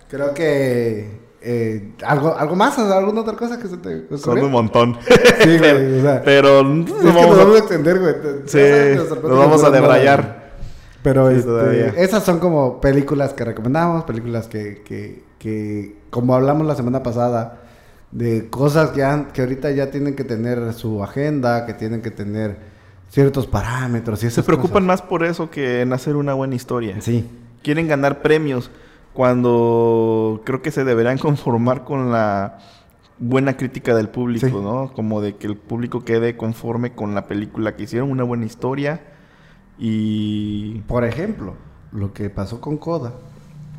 creo 0.09 0.34
que 0.34 1.19
eh, 1.41 1.93
algo, 2.05 2.36
algo 2.38 2.55
más, 2.55 2.77
alguna 2.79 3.21
otra 3.21 3.36
cosa 3.36 3.59
que 3.59 3.67
se 3.67 3.77
te 3.77 4.07
Son 4.17 4.19
ocurrió. 4.32 4.45
un 4.45 4.51
montón. 4.51 4.97
Sí, 5.43 5.57
güey, 5.57 5.99
o 5.99 6.01
sea, 6.01 6.21
Pero 6.25 6.59
es 6.59 6.65
que 6.65 6.93
nos 6.93 7.03
nos 7.03 7.15
vamos 7.15 7.38
vamos 7.38 7.55
a 7.55 7.59
extender, 7.59 7.99
güey. 7.99 8.15
sí, 8.45 8.59
nos 9.23 9.38
vamos 9.39 9.63
a 9.63 9.69
debrayar. 9.71 10.41
Pero 11.03 11.32
Sí, 11.32 11.38
este, 11.38 12.03
esas 12.03 12.23
son 12.23 12.39
como 12.39 12.79
películas 12.79 13.34
que 13.34 13.43
recomendamos, 13.43 14.03
películas 14.03 14.47
que, 14.47 14.84
que, 14.84 15.23
que, 15.39 15.97
como 16.11 16.36
hablamos 16.36 16.67
la 16.67 16.75
semana 16.75 17.01
pasada, 17.01 17.57
de 18.11 18.49
cosas 18.51 18.91
que, 18.91 19.03
han- 19.03 19.32
que 19.32 19.41
ahorita 19.41 19.71
ya 19.71 19.89
tienen 19.89 20.15
que 20.15 20.23
tener 20.23 20.73
su 20.73 21.03
agenda, 21.03 21.65
que 21.65 21.73
tienen 21.73 22.01
que 22.03 22.11
tener 22.11 22.57
ciertos 23.12 23.45
parámetros 23.45 24.24
y 24.24 24.28
esas 24.28 24.36
Se 24.36 24.43
preocupan 24.43 24.84
cosas. 24.86 24.88
más 24.88 25.01
por 25.03 25.24
eso 25.24 25.49
que 25.51 25.82
en 25.82 25.93
hacer 25.93 26.16
una 26.16 26.34
buena 26.34 26.55
historia. 26.55 26.99
Sí. 27.01 27.30
Quieren 27.62 27.88
ganar 27.88 28.22
premios 28.24 28.72
cuando 29.14 30.41
creo 30.45 30.62
que 30.64 30.72
se 30.72 30.84
deberán 30.84 31.18
conformar 31.20 31.84
con 31.84 32.12
la 32.12 32.57
buena 33.20 33.55
crítica 33.57 33.93
del 33.95 34.09
público, 34.09 34.47
Sí. 34.47 34.53
¿no? 34.53 34.91
Como 34.95 35.22
de 35.22 35.36
que 35.36 35.45
el 35.47 35.55
público 35.57 36.03
quede 36.03 36.36
conforme 36.38 36.93
con 36.93 37.14
la 37.14 37.28
película, 37.28 37.76
que 37.76 37.84
hicieron 37.84 38.09
una 38.09 38.24
buena 38.24 38.45
historia 38.45 39.01
y... 39.78 40.80
Por 40.88 41.03
ejemplo, 41.03 41.53
lo 41.91 42.14
que 42.14 42.30
pasó 42.30 42.62
con 42.62 42.78
Coda, 42.78 43.14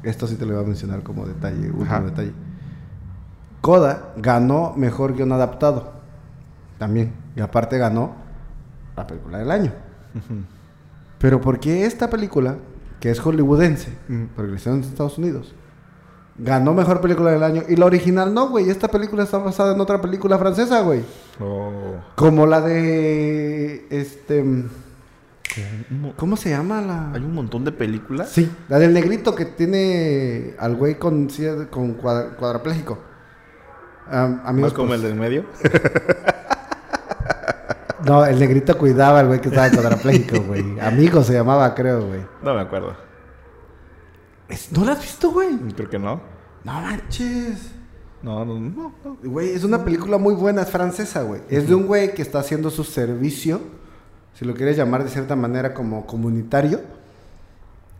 esto 0.02 0.26
sí 0.26 0.36
te 0.36 0.46
lo 0.46 0.54
voy 0.54 0.62
a 0.64 0.66
mencionar 0.66 1.02
como 1.02 1.26
detalle, 1.26 1.66
último 1.70 1.84
Ajá. 1.84 2.00
detalle. 2.02 2.32
Coda 3.60 4.12
ganó 4.16 4.74
mejor 4.76 5.14
guion 5.16 5.32
adaptado. 5.32 5.92
También. 6.78 7.12
Y 7.36 7.40
aparte 7.40 7.78
ganó 7.78 8.14
la 8.96 9.06
película 9.06 9.38
del 9.38 9.50
año. 9.50 9.72
Pero 11.18 11.40
¿por 11.40 11.60
qué 11.60 11.86
esta 11.86 12.10
película, 12.10 12.56
que 13.00 13.10
es 13.10 13.20
hollywoodense, 13.20 13.90
Ujú. 14.08 14.28
porque 14.34 14.50
la 14.50 14.56
hicieron 14.56 14.82
en 14.82 14.88
Estados 14.88 15.18
Unidos, 15.18 15.54
ganó 16.36 16.74
mejor 16.74 17.00
película 17.00 17.30
del 17.30 17.42
año? 17.42 17.62
Y 17.68 17.76
la 17.76 17.86
original 17.86 18.34
no, 18.34 18.48
güey. 18.48 18.68
Esta 18.68 18.88
película 18.88 19.22
está 19.22 19.38
basada 19.38 19.74
en 19.74 19.80
otra 19.80 20.00
película 20.00 20.36
francesa, 20.38 20.80
güey. 20.82 21.02
Como 22.16 22.46
la 22.46 22.60
de. 22.60 23.86
Este. 23.90 24.44
¿Cómo 26.16 26.36
se 26.36 26.50
llama 26.50 26.80
la.? 26.80 27.12
Hay 27.12 27.22
un 27.22 27.34
montón 27.34 27.64
de 27.64 27.72
películas. 27.72 28.30
Sí, 28.30 28.50
la 28.68 28.78
del 28.78 28.92
negrito 28.94 29.34
que 29.34 29.44
tiene 29.44 30.54
al 30.58 30.76
güey 30.76 30.98
con, 30.98 31.28
con 31.70 31.94
cuadra- 31.94 32.34
cuadrapléjico. 32.36 32.98
Amigos, 34.10 34.70
Más 34.70 34.72
como 34.72 34.88
pues- 34.88 35.00
el 35.02 35.08
del 35.08 35.18
medio. 35.18 35.44
No, 38.04 38.24
el 38.24 38.38
negrito 38.38 38.76
cuidaba 38.78 39.20
al 39.20 39.28
güey 39.28 39.40
que 39.40 39.48
estaba 39.48 39.70
cuadrapléjico, 39.70 40.40
güey. 40.42 40.78
Amigo 40.80 41.22
se 41.22 41.32
llamaba, 41.34 41.74
creo, 41.74 42.06
güey. 42.06 42.20
No 42.42 42.54
me 42.54 42.60
acuerdo. 42.60 42.94
Es- 44.48 44.72
¿No 44.72 44.84
la 44.84 44.92
has 44.92 45.00
visto, 45.00 45.30
güey? 45.30 45.56
Creo 45.76 45.88
que 45.88 45.98
no. 45.98 46.20
No 46.64 46.72
manches. 46.80 47.70
No, 48.22 48.44
no, 48.44 48.58
no. 48.60 48.92
no. 49.04 49.16
Güey, 49.22 49.50
es 49.50 49.64
una 49.64 49.84
película 49.84 50.18
muy 50.18 50.34
buena, 50.34 50.62
es 50.62 50.70
francesa, 50.70 51.22
güey. 51.22 51.40
Es 51.48 51.68
de 51.68 51.74
un 51.74 51.86
güey 51.86 52.14
que 52.14 52.22
está 52.22 52.38
haciendo 52.40 52.70
su 52.70 52.84
servicio, 52.84 53.60
si 54.34 54.44
lo 54.44 54.54
quieres 54.54 54.76
llamar 54.76 55.02
de 55.04 55.10
cierta 55.10 55.34
manera 55.36 55.74
como 55.74 56.06
comunitario. 56.06 56.80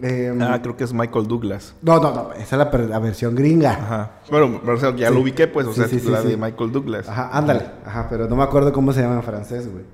Em, 0.02 0.42
Ah, 0.42 0.60
creo 0.60 0.76
que 0.76 0.82
es 0.84 0.92
Michael 0.92 1.28
Douglas. 1.28 1.74
no, 1.80 2.00
no, 2.00 2.12
no, 2.12 2.32
esa 2.32 2.60
es 2.62 2.88
la, 2.88 2.98
versión 2.98 3.34
gringa. 3.36 3.70
Ajá. 3.70 4.10
Bueno, 4.30 4.60
o 4.66 4.76
sea, 4.76 4.94
ya 4.96 5.08
Sí. 5.08 5.14
lo 5.14 5.20
ubiqué, 5.20 5.46
pues, 5.46 5.66
o 5.66 5.72
Sí, 5.72 5.80
sea, 5.80 5.88
sí, 5.88 6.00
la 6.10 6.22
de 6.22 6.36
Michael 6.36 6.72
Douglas. 6.72 7.08
Ajá, 7.08 7.30
ándale. 7.32 7.66
Ajá, 7.86 8.08
pero 8.10 8.28
no 8.28 8.34
me 8.36 8.42
acuerdo 8.42 8.72
cómo 8.72 8.92
se 8.92 9.00
llama 9.00 9.14
en 9.16 9.22
francés, 9.22 9.70
güey. 9.70 9.84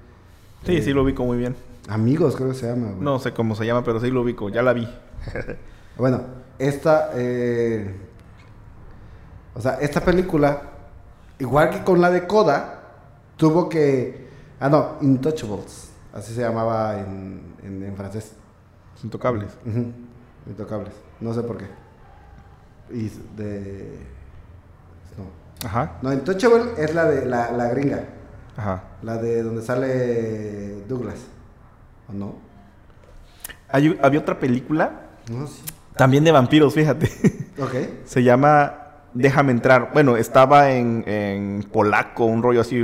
Sí, 0.64 0.80
sí 0.82 0.92
lo 0.94 1.02
ubico 1.02 1.24
muy 1.24 1.36
bien. 1.36 1.54
Amigos, 1.88 2.36
creo 2.36 2.48
que 2.48 2.54
se 2.54 2.66
llama, 2.68 2.86
güey. 2.88 3.00
No 3.00 3.18
sé 3.18 3.32
cómo 3.32 3.54
se 3.54 3.66
llama, 3.66 3.84
pero 3.84 4.00
sí 4.00 4.10
lo 4.10 4.22
ubico. 4.22 4.48
Ya 4.48 4.62
la 4.62 4.72
vi. 4.72 4.88
Bueno, 5.98 6.20
esta, 6.60 7.10
eh, 7.16 7.92
o 9.54 9.60
sea, 9.60 9.78
esta 9.80 10.00
película, 10.04 10.62
igual 11.40 11.70
que 11.70 11.82
con 11.82 12.00
la 12.00 12.08
de 12.08 12.24
Coda, 12.24 12.82
tuvo 13.36 13.68
que, 13.68 14.28
ah 14.60 14.68
no, 14.68 14.92
Intouchables, 15.00 15.90
así 16.14 16.32
se 16.34 16.42
llamaba 16.42 17.00
en, 17.00 17.42
en, 17.64 17.82
en 17.82 17.96
francés. 17.96 18.32
Intocables. 19.04 19.50
Intocables, 20.46 20.92
no 21.20 21.32
sé 21.34 21.42
por 21.42 21.58
qué. 21.58 21.66
Y 22.90 23.10
de, 23.36 23.98
no, 25.16 25.68
Ajá. 25.68 25.98
no, 26.02 26.12
Intouchable 26.12 26.72
es 26.78 26.94
la 26.94 27.04
de 27.04 27.26
la, 27.26 27.50
la 27.52 27.68
gringa, 27.68 28.04
Ajá. 28.56 28.84
la 29.02 29.18
de 29.18 29.42
donde 29.42 29.62
sale 29.62 30.82
Douglas, 30.88 31.18
¿o 32.08 32.12
no? 32.12 32.36
Hay- 33.68 33.98
había 34.02 34.20
otra 34.20 34.38
película, 34.38 35.02
No, 35.30 35.46
sí. 35.46 35.62
también 35.96 36.24
de 36.24 36.32
vampiros, 36.32 36.72
fíjate. 36.74 37.10
Ok. 37.60 37.74
se 38.06 38.22
llama 38.22 38.84
Déjame 39.14 39.52
entrar. 39.52 39.90
Bueno, 39.94 40.16
estaba 40.16 40.70
en, 40.70 41.02
en 41.06 41.66
polaco, 41.72 42.24
un 42.26 42.42
rollo 42.42 42.60
así, 42.60 42.80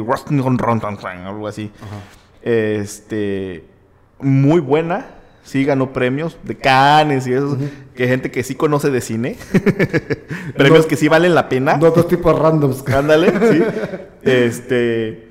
algo 1.27 1.47
así. 1.47 1.71
Ajá. 1.77 1.97
Este, 2.43 3.67
muy 4.19 4.61
buena. 4.61 5.07
Sí 5.45 5.65
ganó 5.65 5.93
premios 5.93 6.37
de 6.43 6.57
Cannes 6.57 7.27
y 7.29 7.33
eso. 7.35 7.57
Que 7.95 8.09
gente 8.09 8.31
que 8.33 8.43
sí 8.43 8.55
conoce 8.57 8.91
de 8.91 9.01
cine. 9.01 9.37
premios 10.57 10.83
No- 10.83 10.89
que 10.89 10.97
sí 10.97 11.07
valen 11.09 11.35
la 11.35 11.49
pena. 11.49 11.77
Dos, 11.77 11.95
dos 11.95 12.09
tipos 12.09 12.37
randoms. 12.39 12.85
Ándale, 12.93 13.31
sí. 13.53 13.63
Este. 14.23 15.29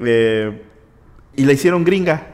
eh, 0.00 0.62
y 1.34 1.44
la 1.44 1.52
hicieron 1.52 1.84
gringa. 1.84 2.28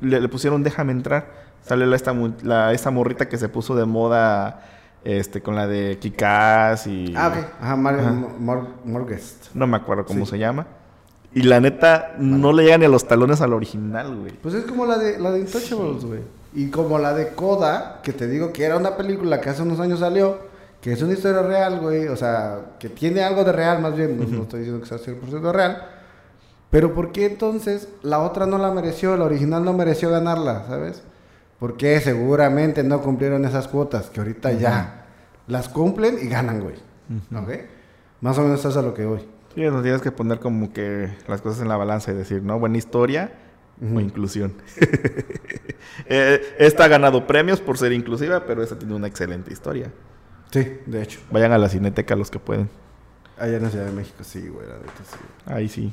Le, 0.00 0.20
le 0.20 0.28
pusieron 0.28 0.62
Déjame 0.62 0.92
entrar. 0.92 1.32
Sale 1.62 1.86
la, 1.86 1.96
esta, 1.96 2.14
la- 2.42 2.72
esta 2.72 2.90
morrita 2.90 3.28
que 3.28 3.36
se 3.38 3.48
puso 3.48 3.74
de 3.74 3.84
moda 3.84 4.62
Este, 5.04 5.40
con 5.42 5.54
la 5.56 5.66
de 5.66 5.98
Kikaz 5.98 6.86
y. 6.86 7.14
Ah, 7.16 7.28
ok. 7.28 7.62
Ajá, 7.62 7.76
Mar 7.76 7.98
Ajá. 7.98 8.12
Mor- 8.12 8.68
Morguest. 8.84 9.46
No 9.54 9.66
me 9.66 9.76
acuerdo 9.78 10.04
cómo 10.04 10.24
Sí. 10.26 10.32
se 10.32 10.38
llama. 10.38 10.66
Y 11.34 11.42
la 11.42 11.60
neta, 11.60 12.14
no 12.18 12.52
le 12.52 12.64
llegan 12.64 12.80
ni 12.80 12.86
a 12.86 12.88
los 12.88 13.06
talones 13.06 13.40
al 13.40 13.52
original, 13.52 14.16
güey. 14.16 14.32
Pues 14.42 14.54
es 14.54 14.64
como 14.64 14.86
la 14.86 14.96
de, 14.98 15.18
la 15.18 15.30
de 15.30 15.40
Intouchables, 15.40 16.04
güey. 16.04 16.20
Y 16.58 16.70
como 16.70 16.98
la 16.98 17.14
de 17.14 17.28
Coda, 17.34 18.00
que 18.02 18.12
te 18.12 18.26
digo 18.26 18.52
que 18.52 18.64
era 18.64 18.76
una 18.76 18.96
película 18.96 19.40
que 19.40 19.48
hace 19.48 19.62
unos 19.62 19.78
años 19.78 20.00
salió, 20.00 20.38
que 20.80 20.90
es 20.92 21.00
una 21.00 21.12
historia 21.12 21.42
real, 21.42 21.78
güey. 21.78 22.08
O 22.08 22.16
sea, 22.16 22.72
que 22.80 22.88
tiene 22.88 23.22
algo 23.22 23.44
de 23.44 23.52
real, 23.52 23.80
más 23.80 23.94
bien. 23.94 24.18
No, 24.18 24.26
no 24.26 24.42
estoy 24.42 24.58
diciendo 24.58 24.82
que 24.82 24.88
sea 24.88 24.98
100% 24.98 25.52
real. 25.52 25.86
Pero 26.68 26.94
¿por 26.96 27.12
qué 27.12 27.26
entonces 27.26 27.88
la 28.02 28.18
otra 28.18 28.46
no 28.46 28.58
la 28.58 28.72
mereció? 28.72 29.16
La 29.16 29.26
original 29.26 29.64
no 29.64 29.72
mereció 29.72 30.10
ganarla, 30.10 30.64
¿sabes? 30.66 31.04
Porque 31.60 32.00
seguramente 32.00 32.82
no 32.82 33.02
cumplieron 33.02 33.44
esas 33.44 33.68
cuotas, 33.68 34.10
que 34.10 34.18
ahorita 34.18 34.50
ya 34.50 35.06
las 35.46 35.68
cumplen 35.68 36.18
y 36.20 36.26
ganan, 36.26 36.60
güey. 36.60 36.74
¿Ok? 37.36 37.66
Más 38.20 38.36
o 38.36 38.42
menos 38.42 38.58
eso 38.58 38.70
es 38.70 38.76
a 38.76 38.82
lo 38.82 38.94
que 38.94 39.04
voy. 39.04 39.20
Sí, 39.54 39.60
nos 39.60 39.84
tienes 39.84 40.02
que 40.02 40.10
poner 40.10 40.40
como 40.40 40.72
que 40.72 41.08
las 41.28 41.40
cosas 41.40 41.62
en 41.62 41.68
la 41.68 41.76
balanza 41.76 42.10
y 42.10 42.14
decir, 42.16 42.42
¿no? 42.42 42.58
Buena 42.58 42.78
historia 42.78 43.30
o 43.82 44.00
inclusión. 44.00 44.54
Eh, 46.10 46.40
esta 46.58 46.84
ha 46.84 46.88
ganado 46.88 47.26
premios 47.26 47.60
por 47.60 47.76
ser 47.76 47.92
inclusiva, 47.92 48.46
pero 48.46 48.62
esta 48.62 48.78
tiene 48.78 48.94
una 48.94 49.06
excelente 49.08 49.52
historia. 49.52 49.92
Sí, 50.50 50.78
de 50.86 51.02
hecho. 51.02 51.20
Vayan 51.30 51.52
a 51.52 51.58
la 51.58 51.68
cineteca 51.68 52.14
los 52.16 52.30
que 52.30 52.38
pueden. 52.38 52.68
Allá 53.36 53.56
en 53.56 53.62
la 53.64 53.70
Ciudad 53.70 53.86
de 53.86 53.92
México, 53.92 54.22
sí, 54.22 54.48
güey, 54.48 54.66
sí. 54.66 55.16
Ahí 55.46 55.68
sí. 55.68 55.92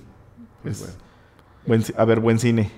Pues 0.63 0.79
Pues, 0.79 0.97
bueno. 1.65 1.83
buen 1.83 1.83
a 1.97 2.05
ver, 2.05 2.19
buen 2.19 2.39
cine. 2.39 2.71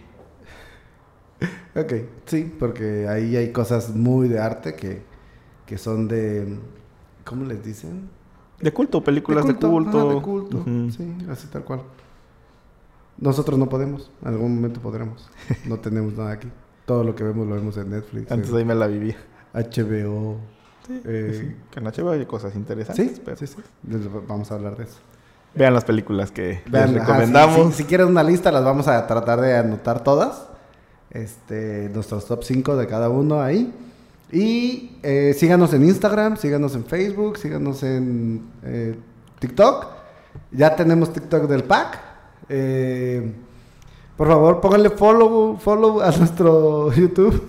Ok, 1.75 1.93
sí, 2.25 2.51
porque 2.57 3.07
ahí 3.07 3.35
hay 3.35 3.51
cosas 3.51 3.89
muy 3.95 4.27
de 4.27 4.39
arte 4.39 4.75
que, 4.75 5.03
que 5.65 5.77
son 5.77 6.07
de... 6.07 6.57
¿Cómo 7.23 7.45
les 7.45 7.63
dicen? 7.63 8.09
De 8.59 8.73
culto, 8.73 9.03
películas 9.03 9.45
de 9.45 9.55
culto. 9.55 10.15
de 10.15 10.21
culto, 10.21 10.63
sí, 10.89 11.15
así 11.29 11.47
tal 11.47 11.63
cual. 11.63 11.83
Nosotros 13.19 13.57
no 13.57 13.67
podemos, 13.69 14.11
en 14.21 14.27
algún 14.29 14.55
momento 14.55 14.79
podremos. 14.79 15.29
No 15.65 15.77
tenemos 15.79 16.13
nada 16.13 16.31
aquí. 16.33 16.47
Todo 16.85 17.03
lo 17.03 17.15
que 17.15 17.23
vemos 17.23 17.47
lo 17.47 17.55
vemos 17.55 17.75
en 17.77 17.89
Netflix, 17.89 18.31
Antes 18.31 18.49
en 18.49 18.55
ahí 18.57 18.65
me 18.65 18.75
la 18.75 18.87
vivía. 18.87 19.17
HBO. 19.53 20.37
eh, 20.89 21.37
Sí, 21.41 21.55
que 21.71 21.79
en 21.79 21.85
HBO 21.85 22.11
hay 22.11 22.25
cosas 22.25 22.55
interesantes. 22.55 23.15
sí, 23.17 23.21
pero 23.25 23.35
sí, 23.37 23.47
sí. 23.47 23.57
Les- 23.89 24.07
Vamos 24.27 24.51
a 24.51 24.55
hablar 24.55 24.77
de 24.77 24.83
eso. 24.85 24.97
Vean 25.55 25.73
las 25.73 25.83
películas 25.85 26.29
que 26.31 26.61
Vean, 26.69 26.93
les 26.93 27.01
ajá, 27.01 27.13
recomendamos. 27.13 27.55
si, 27.67 27.71
si- 27.71 27.77
si 27.79 27.83
quieren 27.85 28.07
una 28.07 28.21
lista, 28.23 28.51
las 28.51 28.63
vamos 28.63 28.87
a 28.87 29.05
tratar 29.07 29.41
de 29.41 29.57
anotar 29.57 30.03
todas. 30.03 30.47
Este, 31.09 31.89
nuestros 31.93 32.25
top 32.25 32.43
5 32.43 32.75
de 32.75 32.85
cada 32.87 33.09
uno 33.09 33.41
ahí. 33.41 33.73
Y 34.31 34.97
eh, 35.03 35.33
síganos 35.37 35.73
en 35.73 35.85
Instagram, 35.85 36.37
síganos 36.37 36.75
en 36.75 36.85
Facebook, 36.85 37.37
síganos 37.37 37.81
en 37.83 38.43
eh, 38.63 38.95
TikTok. 39.39 39.87
Ya 40.51 40.75
tenemos 40.75 41.11
TikTok 41.13 41.43
del 41.47 41.63
pack. 41.63 41.97
Eh, 42.49 43.33
por 44.15 44.27
favor, 44.27 44.61
pónganle 44.61 44.89
follow, 44.91 45.57
follow 45.57 46.01
a 46.01 46.11
nuestro 46.11 46.91
YouTube. 46.95 47.41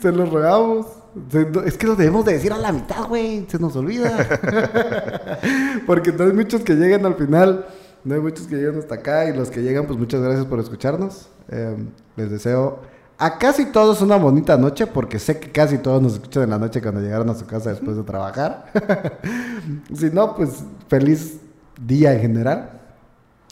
Se 0.00 0.12
los 0.12 0.30
rogamos. 0.30 0.86
Se- 1.30 1.46
no, 1.46 1.62
es 1.62 1.76
que 1.78 1.86
lo 1.86 1.96
debemos 1.96 2.24
de 2.24 2.34
decir 2.34 2.52
a 2.52 2.58
la 2.58 2.72
mitad, 2.72 3.06
güey. 3.08 3.46
Se 3.48 3.58
nos 3.58 3.74
olvida. 3.76 4.16
Porque 5.86 6.12
no 6.12 6.24
hay 6.24 6.32
muchos 6.32 6.62
que 6.62 6.74
lleguen 6.74 7.04
al 7.06 7.14
final. 7.14 7.66
No 8.04 8.14
hay 8.14 8.20
muchos 8.20 8.46
que 8.46 8.56
lleguen 8.56 8.78
hasta 8.78 8.96
acá. 8.96 9.28
Y 9.28 9.36
los 9.36 9.50
que 9.50 9.62
llegan, 9.62 9.86
pues 9.86 9.98
muchas 9.98 10.20
gracias 10.20 10.44
por 10.46 10.60
escucharnos. 10.60 11.28
Eh, 11.48 11.76
les 12.16 12.30
deseo 12.30 12.80
a 13.18 13.38
casi 13.38 13.66
todos 13.66 14.00
una 14.02 14.16
bonita 14.16 14.56
noche. 14.56 14.86
Porque 14.86 15.18
sé 15.18 15.40
que 15.40 15.50
casi 15.50 15.78
todos 15.78 16.00
nos 16.02 16.14
escuchan 16.14 16.44
en 16.44 16.50
la 16.50 16.58
noche 16.58 16.80
cuando 16.82 17.00
llegaron 17.00 17.28
a 17.30 17.34
su 17.34 17.46
casa 17.46 17.70
después 17.70 17.96
de 17.96 18.02
trabajar. 18.04 18.66
si 19.94 20.10
no, 20.10 20.36
pues 20.36 20.62
feliz 20.88 21.38
día 21.84 22.12
en 22.14 22.20
general. 22.20 22.77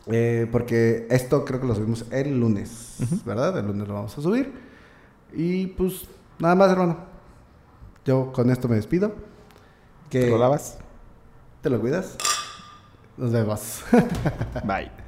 Eh, 0.06 0.46
porque 0.52 1.06
esto 1.10 1.44
creo 1.44 1.60
que 1.60 1.66
lo 1.66 1.74
subimos 1.74 2.06
el 2.10 2.38
lunes, 2.38 2.96
¿verdad? 3.24 3.58
El 3.58 3.66
lunes 3.66 3.88
lo 3.88 3.94
vamos 3.94 4.16
a 4.16 4.22
subir. 4.22 4.52
Y 5.32 5.66
pues 5.68 6.06
nada 6.38 6.54
más, 6.54 6.70
hermano. 6.70 6.96
Yo 8.04 8.32
con 8.32 8.50
esto 8.50 8.68
me 8.68 8.76
despido. 8.76 9.14
Que 10.08 10.20
¿Te 10.20 10.30
lo 10.30 10.38
lavas? 10.38 10.78
¿Te 11.60 11.70
lo 11.70 11.80
cuidas? 11.80 12.16
Nos 13.16 13.32
vemos. 13.32 13.82
Bye. 14.64 15.05